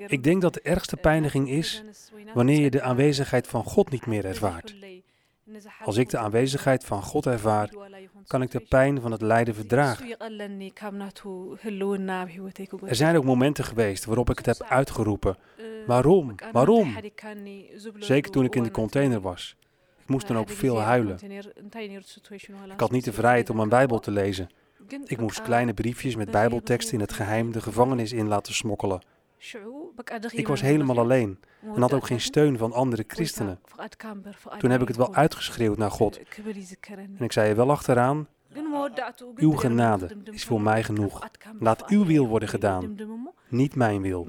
Ik 0.07 0.23
denk 0.23 0.41
dat 0.41 0.53
de 0.53 0.61
ergste 0.61 0.97
pijniging 0.97 1.49
is 1.49 1.83
wanneer 2.33 2.59
je 2.59 2.69
de 2.69 2.81
aanwezigheid 2.81 3.47
van 3.47 3.63
God 3.63 3.89
niet 3.89 4.05
meer 4.05 4.25
ervaart. 4.25 4.75
Als 5.83 5.97
ik 5.97 6.09
de 6.09 6.17
aanwezigheid 6.17 6.85
van 6.85 7.03
God 7.03 7.25
ervaar, 7.25 7.69
kan 8.27 8.41
ik 8.41 8.51
de 8.51 8.59
pijn 8.59 9.01
van 9.01 9.11
het 9.11 9.21
lijden 9.21 9.55
verdragen. 9.55 10.17
Er 12.85 12.95
zijn 12.95 13.17
ook 13.17 13.23
momenten 13.23 13.63
geweest 13.63 14.05
waarop 14.05 14.29
ik 14.29 14.37
het 14.37 14.45
heb 14.45 14.63
uitgeroepen. 14.69 15.37
Waarom? 15.85 16.35
Waarom? 16.51 16.95
Zeker 17.99 18.31
toen 18.31 18.45
ik 18.45 18.55
in 18.55 18.63
de 18.63 18.71
container 18.71 19.21
was. 19.21 19.55
Ik 20.01 20.09
moest 20.09 20.27
dan 20.27 20.37
ook 20.37 20.49
veel 20.49 20.79
huilen. 20.79 21.19
Ik 22.71 22.79
had 22.79 22.91
niet 22.91 23.05
de 23.05 23.13
vrijheid 23.13 23.49
om 23.49 23.59
een 23.59 23.69
Bijbel 23.69 23.99
te 23.99 24.11
lezen. 24.11 24.49
Ik 25.05 25.19
moest 25.19 25.41
kleine 25.41 25.73
briefjes 25.73 26.15
met 26.15 26.31
Bijbelteksten 26.31 26.93
in 26.93 26.99
het 26.99 27.13
geheim 27.13 27.51
de 27.51 27.61
gevangenis 27.61 28.11
in 28.11 28.27
laten 28.27 28.53
smokkelen. 28.53 29.01
Ik 30.31 30.47
was 30.47 30.61
helemaal 30.61 30.99
alleen 30.99 31.39
en 31.75 31.81
had 31.81 31.93
ook 31.93 32.05
geen 32.05 32.21
steun 32.21 32.57
van 32.57 32.73
andere 32.73 33.03
christenen. 33.07 33.59
Toen 34.57 34.71
heb 34.71 34.81
ik 34.81 34.87
het 34.87 34.97
wel 34.97 35.15
uitgeschreeuwd 35.15 35.77
naar 35.77 35.91
God. 35.91 36.19
En 37.17 37.23
ik 37.23 37.31
zei 37.31 37.49
er 37.49 37.55
wel 37.55 37.71
achteraan, 37.71 38.27
uw 39.35 39.51
genade 39.51 40.15
is 40.31 40.45
voor 40.45 40.61
mij 40.61 40.83
genoeg. 40.83 41.29
Laat 41.59 41.87
uw 41.87 42.05
wil 42.05 42.27
worden 42.27 42.49
gedaan, 42.49 42.95
niet 43.47 43.75
mijn 43.75 44.01
wil. 44.01 44.25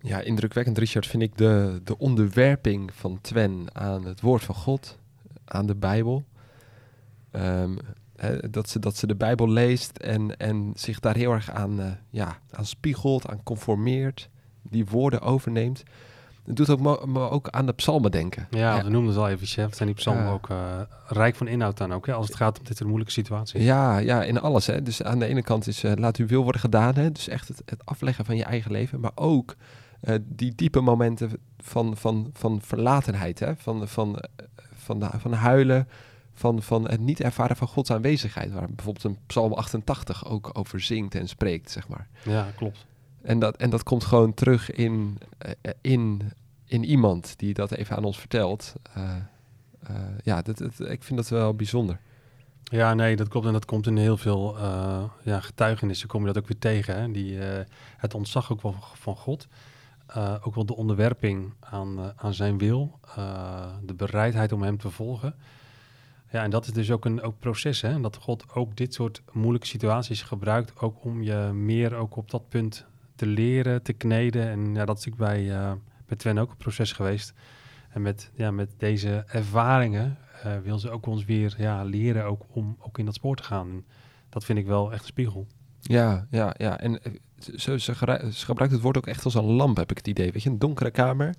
Ja, 0.00 0.20
indrukwekkend, 0.20 0.78
Richard, 0.78 1.06
vind 1.06 1.22
ik 1.22 1.36
de, 1.36 1.80
de 1.84 1.98
onderwerping 1.98 2.94
van 2.94 3.20
Twen 3.20 3.66
aan 3.72 4.04
het 4.04 4.20
woord 4.20 4.44
van 4.44 4.54
God, 4.54 4.98
aan 5.44 5.66
de 5.66 5.74
Bijbel. 5.74 6.24
Ehm, 7.30 7.76
dat, 8.50 8.68
ze, 8.68 8.78
dat 8.78 8.96
ze 8.96 9.06
de 9.06 9.14
Bijbel 9.14 9.48
leest 9.48 9.96
en, 9.96 10.36
en 10.36 10.72
zich 10.74 11.00
daar 11.00 11.16
heel 11.16 11.32
erg 11.32 11.50
aan, 11.50 11.80
eh, 11.80 11.86
ja, 12.10 12.38
aan 12.50 12.66
spiegelt, 12.66 13.28
aan 13.28 13.42
conformeert, 13.42 14.28
die 14.62 14.86
woorden 14.86 15.20
overneemt. 15.20 15.82
Het 16.44 16.56
doet 16.56 16.70
ook 16.70 16.80
me, 17.06 17.18
ook 17.30 17.48
aan 17.48 17.66
de 17.66 17.72
psalmen 17.72 18.10
denken. 18.10 18.46
Ja, 18.50 18.84
we 18.84 18.90
noemden 18.90 19.10
het 19.10 19.18
al 19.18 19.28
even, 19.28 19.46
chef. 19.46 19.74
Zijn 19.74 19.88
die 19.88 19.96
psalmen 19.96 20.26
ook 20.26 20.50
eh, 20.50 20.80
rijk 21.06 21.36
van 21.36 21.48
inhoud 21.48 21.76
dan 21.76 21.92
ook, 21.92 22.06
hè, 22.06 22.12
als 22.12 22.26
het 22.26 22.36
gaat 22.36 22.58
om 22.58 22.64
dit 22.64 22.76
soort 22.76 22.88
moeilijke 22.88 23.14
situaties. 23.14 23.64
Ja, 23.64 23.98
ja, 23.98 24.22
in 24.22 24.40
alles. 24.40 24.66
Hè. 24.66 24.82
Dus 24.82 25.02
aan 25.02 25.18
de 25.18 25.26
ene 25.26 25.42
kant 25.42 25.66
is 25.66 25.84
eh, 25.84 25.92
laat 25.94 26.16
uw 26.16 26.26
wil 26.26 26.42
worden 26.42 26.60
gedaan. 26.60 26.94
Hè. 26.94 27.12
Dus 27.12 27.28
echt 27.28 27.48
het, 27.48 27.62
het 27.64 27.86
afleggen 27.86 28.24
van 28.24 28.36
je 28.36 28.44
eigen 28.44 28.70
leven. 28.70 29.00
Maar 29.00 29.12
ook 29.14 29.56
die 30.22 30.54
diepe 30.54 30.80
momenten 30.80 31.30
van, 31.58 31.96
van, 31.96 32.30
van 32.32 32.60
verlatenheid. 32.62 33.38
Hè. 33.38 33.56
Van, 33.56 33.88
van, 33.88 34.24
van, 34.74 35.00
de, 35.00 35.08
van 35.18 35.32
huilen. 35.32 35.88
Van, 36.38 36.62
van 36.62 36.88
het 36.88 37.00
niet 37.00 37.20
ervaren 37.20 37.56
van 37.56 37.68
Gods 37.68 37.90
aanwezigheid. 37.90 38.52
Waar 38.52 38.68
bijvoorbeeld 38.70 39.04
een 39.04 39.18
Psalm 39.26 39.52
88 39.52 40.26
ook 40.26 40.50
over 40.52 40.80
zingt 40.80 41.14
en 41.14 41.28
spreekt, 41.28 41.70
zeg 41.70 41.88
maar. 41.88 42.08
Ja, 42.24 42.50
klopt. 42.56 42.86
En 43.22 43.38
dat, 43.38 43.56
en 43.56 43.70
dat 43.70 43.82
komt 43.82 44.04
gewoon 44.04 44.34
terug 44.34 44.70
in, 44.70 45.18
eh, 45.38 45.72
in, 45.80 46.32
in 46.64 46.84
iemand 46.84 47.38
die 47.38 47.54
dat 47.54 47.72
even 47.72 47.96
aan 47.96 48.04
ons 48.04 48.18
vertelt. 48.18 48.74
Uh, 48.96 49.14
ja, 50.22 50.42
dat, 50.42 50.60
ik 50.78 51.02
vind 51.02 51.18
dat 51.18 51.28
wel 51.28 51.54
bijzonder. 51.54 52.00
Ja, 52.64 52.94
nee, 52.94 53.16
dat 53.16 53.28
klopt. 53.28 53.46
En 53.46 53.52
dat 53.52 53.64
komt 53.64 53.86
in 53.86 53.96
heel 53.96 54.16
veel 54.16 54.56
uh, 54.58 55.02
ja, 55.22 55.40
getuigenissen. 55.40 56.08
Kom 56.08 56.20
je 56.20 56.26
dat 56.26 56.38
ook 56.38 56.48
weer 56.48 56.58
tegen. 56.58 57.00
Hè? 57.00 57.10
Die, 57.10 57.38
het 57.96 58.14
ontzag 58.14 58.52
ook 58.52 58.62
wel 58.62 58.74
van 58.94 59.16
God. 59.16 59.48
ook 60.42 60.54
wel 60.54 60.66
de 60.66 60.76
onderwerping 60.76 61.52
aan, 61.60 62.12
aan 62.16 62.34
zijn 62.34 62.58
wil. 62.58 62.98
de 63.82 63.94
bereidheid 63.96 64.52
om 64.52 64.62
hem 64.62 64.78
te 64.78 64.90
volgen. 64.90 65.34
Ja, 66.30 66.42
en 66.42 66.50
dat 66.50 66.66
is 66.66 66.72
dus 66.72 66.90
ook 66.90 67.04
een 67.04 67.22
ook 67.22 67.38
proces. 67.38 67.80
Hè? 67.80 68.00
Dat 68.00 68.16
God 68.16 68.54
ook 68.54 68.76
dit 68.76 68.94
soort 68.94 69.22
moeilijke 69.32 69.66
situaties 69.66 70.22
gebruikt. 70.22 70.80
Ook 70.80 71.04
om 71.04 71.22
je 71.22 71.50
meer 71.52 71.94
ook 71.94 72.16
op 72.16 72.30
dat 72.30 72.48
punt 72.48 72.86
te 73.14 73.26
leren, 73.26 73.82
te 73.82 73.92
kneden. 73.92 74.48
En 74.48 74.74
ja, 74.74 74.84
dat 74.84 74.98
is 74.98 75.04
natuurlijk 75.04 75.32
bij, 75.32 75.44
uh, 75.44 75.72
bij 76.06 76.16
Twen 76.16 76.38
ook 76.38 76.50
een 76.50 76.56
proces 76.56 76.92
geweest. 76.92 77.34
En 77.88 78.02
met, 78.02 78.30
ja, 78.34 78.50
met 78.50 78.70
deze 78.76 79.24
ervaringen 79.26 80.18
uh, 80.46 80.58
wil 80.58 80.78
ze 80.78 80.90
ook 80.90 81.06
ons 81.06 81.24
weer 81.24 81.54
ja, 81.58 81.82
leren 81.82 82.24
ook 82.24 82.44
om 82.50 82.76
ook 82.80 82.98
in 82.98 83.04
dat 83.04 83.14
spoor 83.14 83.36
te 83.36 83.42
gaan. 83.42 83.84
dat 84.28 84.44
vind 84.44 84.58
ik 84.58 84.66
wel 84.66 84.92
echt 84.92 85.00
een 85.00 85.06
spiegel. 85.06 85.46
Ja, 85.80 86.26
ja, 86.30 86.54
ja. 86.56 86.80
En 86.80 87.02
eh, 87.02 87.12
ze, 87.38 87.78
ze, 87.78 87.94
gebruikt 88.30 88.74
het 88.74 88.82
woord 88.82 88.96
ook 88.96 89.06
echt 89.06 89.24
als 89.24 89.34
een 89.34 89.44
lamp, 89.44 89.76
heb 89.76 89.90
ik 89.90 89.96
het 89.96 90.06
idee. 90.06 90.32
Weet 90.32 90.42
je, 90.42 90.50
een 90.50 90.58
donkere 90.58 90.90
kamer, 90.90 91.34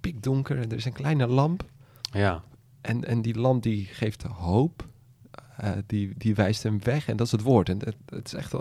pikdonker, 0.00 0.58
er 0.58 0.72
is 0.72 0.84
een 0.84 0.92
kleine 0.92 1.26
lamp. 1.26 1.64
Ja. 2.12 2.42
En, 2.80 3.04
en 3.04 3.22
die 3.22 3.38
lamp 3.38 3.62
die 3.62 3.84
geeft 3.84 4.22
hoop, 4.22 4.86
uh, 5.64 5.70
die, 5.86 6.12
die 6.16 6.34
wijst 6.34 6.62
hem 6.62 6.82
weg 6.82 7.08
en 7.08 7.16
dat 7.16 7.26
is 7.26 7.32
het 7.32 7.42
woord. 7.42 7.68
En 7.68 7.78
het, 7.78 7.96
het 8.06 8.26
is 8.26 8.34
echt 8.34 8.54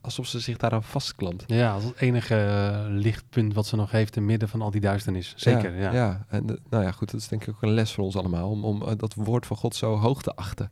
alsof 0.00 0.26
ze 0.26 0.40
zich 0.40 0.56
daaraan 0.56 0.82
vastklampt. 0.82 1.44
Ja, 1.46 1.72
als 1.72 1.84
het 1.84 1.96
enige 1.96 2.34
uh, 2.34 2.84
lichtpunt 2.88 3.54
wat 3.54 3.66
ze 3.66 3.76
nog 3.76 3.90
heeft 3.90 4.16
in 4.16 4.26
midden 4.26 4.48
van 4.48 4.62
al 4.62 4.70
die 4.70 4.80
duisternis. 4.80 5.32
Zeker, 5.36 5.74
ja. 5.74 5.80
Ja, 5.80 5.92
ja. 5.92 6.24
en 6.28 6.44
nou 6.70 6.84
ja, 6.84 6.90
goed, 6.90 7.10
dat 7.10 7.20
is 7.20 7.28
denk 7.28 7.42
ik 7.42 7.54
ook 7.54 7.62
een 7.62 7.72
les 7.72 7.92
voor 7.92 8.04
ons 8.04 8.16
allemaal, 8.16 8.50
om, 8.50 8.64
om 8.64 8.82
uh, 8.82 8.90
dat 8.96 9.14
woord 9.14 9.46
van 9.46 9.56
God 9.56 9.74
zo 9.74 9.96
hoog 9.96 10.22
te 10.22 10.34
achten. 10.34 10.70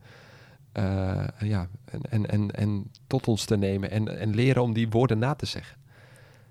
Ja, 1.38 1.68
en, 1.84 2.00
en, 2.10 2.30
en, 2.30 2.50
en 2.50 2.90
tot 3.06 3.28
ons 3.28 3.44
te 3.44 3.56
nemen 3.56 3.90
en, 3.90 4.18
en 4.18 4.34
leren 4.34 4.62
om 4.62 4.72
die 4.72 4.88
woorden 4.88 5.18
na 5.18 5.34
te 5.34 5.46
zeggen. 5.46 5.76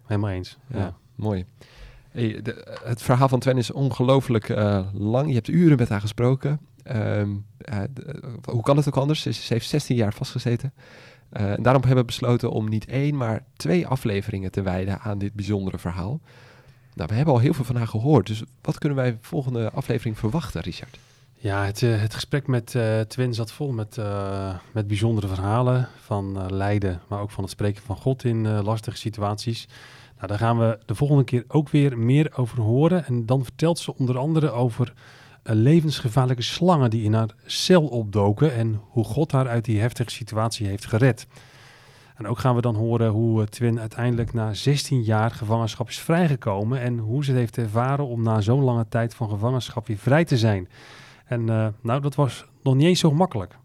Helemaal 0.06 0.30
eens, 0.30 0.58
ja. 0.68 0.78
ja. 0.78 0.96
Mooi. 1.16 1.46
De, 2.16 2.78
het 2.84 3.02
verhaal 3.02 3.30
van 3.30 3.40
Twen 3.40 3.58
is 3.58 3.72
ongelooflijk 3.72 4.50
lang. 4.94 5.28
Je 5.28 5.34
hebt 5.34 5.48
uren 5.48 5.78
met 5.78 5.90
haar 5.90 6.02
gesproken. 6.02 6.60
Um, 6.92 7.46
hoe 8.52 8.62
kan 8.62 8.78
het 8.78 8.88
ook 8.88 8.98
anders? 8.98 9.22
Ze, 9.22 9.54
heeft 9.54 9.70
16 9.70 9.96
jaar 9.96 10.14
vastgezeten. 10.14 10.74
Daarom 11.32 11.82
hebben 11.82 11.96
we 11.96 12.06
besloten 12.06 12.52
om 12.52 12.70
niet 12.70 12.86
één, 12.86 13.18
maar 13.18 13.44
twee 13.56 13.88
afleveringen 13.88 14.52
te 14.52 14.62
wijden 14.62 15.00
aan 15.00 15.18
dit 15.18 15.34
bijzondere 15.34 15.78
verhaal. 15.78 16.20
Nou, 16.94 17.10
we 17.10 17.16
hebben 17.16 17.34
al 17.34 17.40
heel 17.40 17.54
veel 17.54 17.66
van 17.66 17.76
haar 17.76 17.88
gehoord, 17.88 18.28
dus 18.28 18.44
wat 18.62 18.78
kunnen 18.78 18.98
wij 18.98 19.18
volgende 19.22 19.72
aflevering 19.72 20.20
verwachten, 20.20 20.62
Richard? 20.62 20.98
Ja, 21.34 21.66
het, 21.66 21.80
het 21.82 22.14
gesprek 22.14 22.48
met 22.48 22.74
uh, 22.74 23.00
Twin 23.00 23.34
zat 23.34 23.52
vol 23.52 23.72
met, 23.72 24.00
met 24.72 24.88
bijzondere 24.88 25.28
verhalen 25.28 25.88
van 26.02 26.54
lijden, 26.54 27.02
maar 27.08 27.20
ook 27.20 27.32
van 27.32 27.44
het 27.44 27.52
spreken 27.52 27.84
van 27.84 27.96
God 27.96 28.24
in 28.24 28.62
lastige 28.62 28.98
situaties. 28.98 29.68
Nou, 30.26 30.38
daar 30.38 30.48
gaan 30.48 30.60
we 30.60 30.80
de 30.86 30.96
volgende 30.96 31.24
keer 31.24 31.44
ook 31.48 31.70
weer 31.70 31.98
meer 31.98 32.32
over 32.36 32.62
horen. 32.62 33.06
En 33.06 33.26
dan 33.26 33.44
vertelt 33.44 33.80
ze 33.80 33.98
onder 33.98 34.18
andere 34.18 34.52
over 34.52 34.94
levensgevaarlijke 35.44 36.42
slangen 36.42 36.90
die 36.90 37.04
in 37.04 37.14
haar 37.14 37.36
cel 37.46 37.88
opdoken 37.88 38.54
en 38.54 38.82
hoe 38.90 39.04
God 39.04 39.32
haar 39.32 39.48
uit 39.48 39.66
die 39.66 39.80
heftige 39.80 40.10
situatie 40.10 40.68
heeft 40.68 40.86
gered. 40.86 41.28
En 42.16 42.28
ook 42.28 42.40
gaan 42.40 42.56
we 42.56 42.62
dan 42.62 42.76
horen 42.76 43.10
hoe 43.10 43.42
eh, 43.42 43.48
Twin 43.48 43.80
uiteindelijk 43.80 44.34
na 44.34 44.54
16 44.54 45.04
jaar 45.04 45.32
gevangenschap 45.32 45.90
is 45.90 46.00
vrijgekomen 46.00 46.80
en 46.80 46.98
hoe 46.98 47.24
ze 47.24 47.32
het 47.32 47.40
heeft 47.40 47.58
ervaren 47.58 48.08
om 48.08 48.24
na 48.24 48.42
zo'n 48.42 48.64
lange 48.64 48.88
tijd 48.90 49.16
van 49.16 49.30
gevangenschap 49.30 49.88
weer 49.88 49.98
vrij 49.98 50.26
te 50.26 50.38
zijn. 50.38 50.70
En 51.26 51.42
uh, 51.48 51.68
nou, 51.82 52.02
dat 52.02 52.16
was 52.16 52.46
nog 52.64 52.76
niet 52.76 52.86
eens 52.86 53.00
zo 53.00 53.12
makkelijk. 53.12 53.58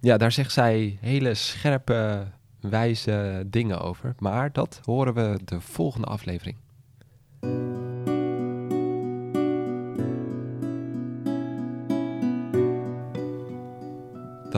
Ja, 0.00 0.16
daar 0.16 0.32
zegt 0.32 0.52
zij 0.52 0.98
hele 1.00 1.34
scherpe, 1.34 2.26
wijze 2.60 3.44
dingen 3.46 3.80
over. 3.80 4.14
Maar 4.18 4.52
dat 4.52 4.80
horen 4.84 5.14
we 5.14 5.38
de 5.44 5.60
volgende 5.60 6.06
aflevering. 6.06 6.56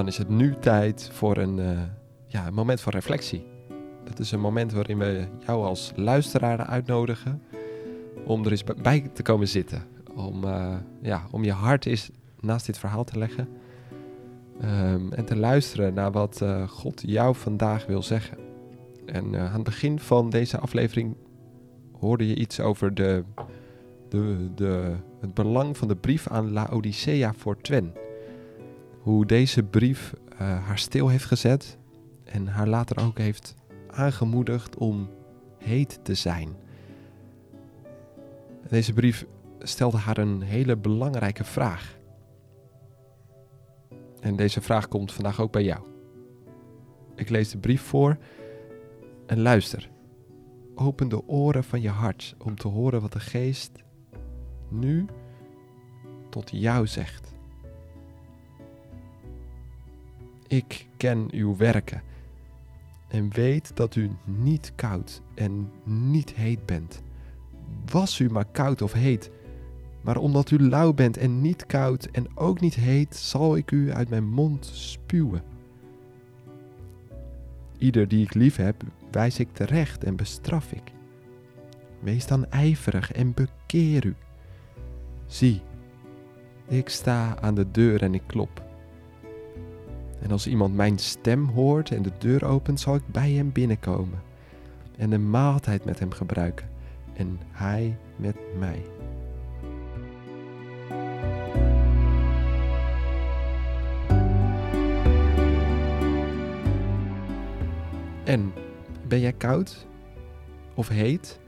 dan 0.01 0.09
is 0.09 0.18
het 0.18 0.28
nu 0.28 0.55
tijd 0.61 1.09
voor 1.12 1.36
een, 1.36 1.59
uh, 1.59 1.80
ja, 2.26 2.46
een 2.46 2.55
moment 2.55 2.80
van 2.80 2.92
reflectie. 2.92 3.46
Dat 4.05 4.18
is 4.18 4.32
een 4.32 4.40
moment 4.40 4.72
waarin 4.72 4.98
we 4.98 5.26
jou 5.46 5.64
als 5.64 5.92
luisteraar 5.94 6.66
uitnodigen 6.66 7.42
om 8.24 8.44
er 8.44 8.51
eens 8.51 8.64
bij 8.82 9.11
te 9.12 9.22
komen 9.22 9.48
zitten. 9.48 9.82
Om, 10.14 10.44
uh, 10.44 10.76
ja, 11.03 11.26
om 11.30 11.44
je 11.44 11.53
hart 11.53 11.86
eens 11.86 12.11
naast 12.40 12.66
dit 12.66 12.78
verhaal 12.78 13.05
te 13.05 13.18
leggen. 13.18 13.48
Um, 14.65 15.13
en 15.13 15.25
te 15.25 15.37
luisteren 15.37 15.95
naar 15.95 16.13
wat 16.13 16.41
uh, 16.43 16.69
God 16.69 17.03
jou 17.07 17.35
vandaag 17.35 17.87
wil 17.87 18.03
zeggen. 18.03 18.39
En 19.07 19.37
aan 19.37 19.53
het 19.55 19.63
begin 19.63 19.99
van 19.99 20.31
deze 20.31 20.59
aflevering 20.59 21.17
hoorde 21.99 22.29
je 22.29 22.35
iets 22.35 22.61
over 22.61 22.95
de, 22.95 23.25
de, 24.09 24.49
de, 24.55 24.95
het 25.21 25.35
belang 25.35 25.77
van 25.77 25.89
de 25.89 25.97
brief 25.97 26.29
aan 26.29 26.53
Laodicea 26.53 27.33
voor 27.35 27.61
Twen 27.61 27.93
hoe 29.01 29.27
deze 29.27 29.63
brief 29.63 30.15
uh, 30.33 30.39
haar 30.39 30.79
stil 30.79 31.09
heeft 31.09 31.25
gezet 31.25 31.79
en 32.25 32.47
haar 32.47 32.69
later 32.69 33.03
ook 33.03 33.19
heeft 33.19 33.55
aangemoedigd 33.91 34.77
om 34.77 35.09
heet 35.59 36.01
te 36.03 36.15
zijn. 36.15 36.49
Deze 38.69 38.93
brief 38.93 39.27
stelde 39.59 39.97
haar 39.97 40.19
een 40.19 40.43
hele 40.43 40.77
belangrijke 40.77 41.45
vraag. 41.45 41.99
En 44.21 44.37
deze 44.37 44.61
vraag 44.61 44.89
komt 44.89 45.12
vandaag 45.12 45.41
ook 45.41 45.53
bij 45.53 45.64
jou. 45.64 45.81
Ik 47.14 47.29
lees 47.29 47.51
de 47.51 47.59
brief 47.59 47.83
voor 47.83 48.18
en 49.27 49.41
luister. 49.41 49.91
Open 50.75 51.09
de 51.09 51.29
oren 51.29 51.64
van 51.64 51.81
je 51.81 51.89
hart 51.89 52.35
om 52.39 52.57
te 52.57 52.68
horen 52.68 53.01
wat 53.01 53.12
de 53.12 53.21
geest 53.21 53.73
nu 54.68 55.07
tot 56.29 56.51
jou 56.53 56.87
zegt. 56.87 57.35
Ik 60.47 60.87
ken 60.97 61.29
uw 61.31 61.57
werken 61.57 62.03
en 63.09 63.33
weet 63.33 63.77
dat 63.77 63.95
u 63.95 64.11
niet 64.25 64.73
koud 64.75 65.23
en 65.35 65.71
niet 65.85 66.35
heet 66.35 66.66
bent. 66.66 67.03
Was 67.91 68.18
u 68.18 68.31
maar 68.31 68.45
koud 68.53 68.83
of 68.83 68.93
heet, 68.93 69.31
maar 70.01 70.16
omdat 70.16 70.51
u 70.51 70.59
lauw 70.68 70.92
bent 70.92 71.16
en 71.16 71.40
niet 71.40 71.66
koud 71.66 72.05
en 72.05 72.26
ook 72.34 72.61
niet 72.61 72.74
heet, 72.74 73.16
zal 73.16 73.57
ik 73.57 73.70
u 73.70 73.92
uit 73.92 74.09
mijn 74.09 74.28
mond 74.28 74.70
spuwen. 74.72 75.42
Ieder 77.78 78.09
die 78.09 78.24
ik 78.24 78.34
lief 78.34 78.57
heb, 78.57 78.82
wijs 79.11 79.38
ik 79.38 79.48
terecht 79.53 80.05
en 80.05 80.16
bestraf 80.16 80.72
ik. 80.72 80.92
Wees 82.01 82.26
dan 82.26 82.51
ijverig 82.51 83.12
en 83.12 83.34
bekeer 83.34 84.07
u. 84.07 84.14
Zie, 85.26 85.61
ik 86.68 86.88
sta 86.88 87.40
aan 87.40 87.55
de 87.55 87.70
deur 87.70 88.03
en 88.03 88.14
ik 88.14 88.22
klop. 88.26 88.68
En 90.20 90.30
als 90.30 90.46
iemand 90.46 90.74
mijn 90.74 90.98
stem 90.98 91.44
hoort 91.44 91.90
en 91.90 92.03
de 92.03 92.12
deur 92.18 92.44
opent, 92.44 92.80
zal 92.80 92.94
ik 92.94 93.07
bij 93.07 93.30
hem 93.30 93.53
binnenkomen 93.53 94.22
en 94.96 95.12
een 95.12 95.30
maaltijd 95.30 95.84
met 95.84 95.98
hem 95.98 96.11
gebruiken 96.11 96.68
en 97.12 97.40
hij 97.51 97.96
met 98.16 98.36
mij. 98.59 98.82
En 108.31 108.53
ben 109.07 109.20
jij 109.20 109.33
koud 109.33 109.87
of 110.74 110.89
heet 110.89 111.41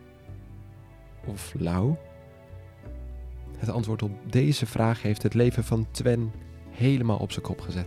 of 1.25 1.55
lauw? 1.59 1.99
Het 3.57 3.69
antwoord 3.69 4.03
op 4.03 4.11
deze 4.33 4.67
vraag 4.67 5.03
heeft 5.03 5.23
het 5.23 5.35
leven 5.35 5.65
van 5.65 5.87
Twen 5.91 6.33
helemaal 6.71 7.19
op 7.19 7.33
zijn 7.33 7.45
kop 7.45 7.61
gezet. 7.61 7.87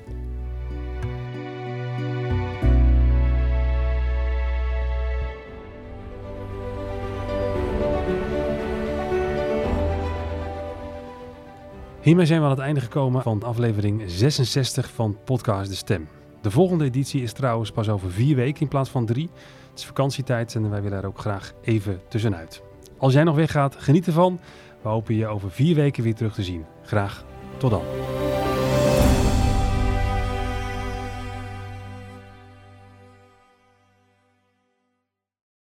Hiermee 12.02 12.26
zijn 12.26 12.40
we 12.40 12.46
aan 12.46 12.52
het 12.52 12.60
einde 12.60 12.82
gekomen 12.82 13.22
van 13.22 13.44
aflevering 13.44 14.04
66 14.06 14.92
van 14.92 15.18
Podcast 15.24 15.70
De 15.70 15.76
Stem. 15.76 16.08
De 16.46 16.52
volgende 16.52 16.84
editie 16.84 17.22
is 17.22 17.34
trouwens 17.34 17.72
pas 17.72 17.90
over 17.90 18.12
vier 18.12 18.36
weken 18.36 18.62
in 18.62 18.68
plaats 18.68 18.90
van 18.90 19.06
drie. 19.06 19.30
Het 19.70 19.80
is 19.80 19.86
vakantietijd 19.86 20.56
en 20.56 20.70
wij 20.70 20.82
willen 20.82 20.98
er 20.98 21.06
ook 21.06 21.20
graag 21.20 21.54
even 21.62 22.02
tussenuit. 22.08 22.62
Als 22.98 23.14
jij 23.14 23.24
nog 23.24 23.36
weggaat, 23.36 23.76
geniet 23.80 24.08
ervan. 24.08 24.40
We 24.82 24.90
hopen 24.90 25.16
je 25.16 25.28
over 25.28 25.52
vier 25.52 25.76
weken 25.76 26.04
weer 26.04 26.16
terug 26.16 26.34
te 26.34 26.44
zien. 26.44 26.66
Graag 26.84 27.26
tot 27.58 27.70
dan. 27.70 27.82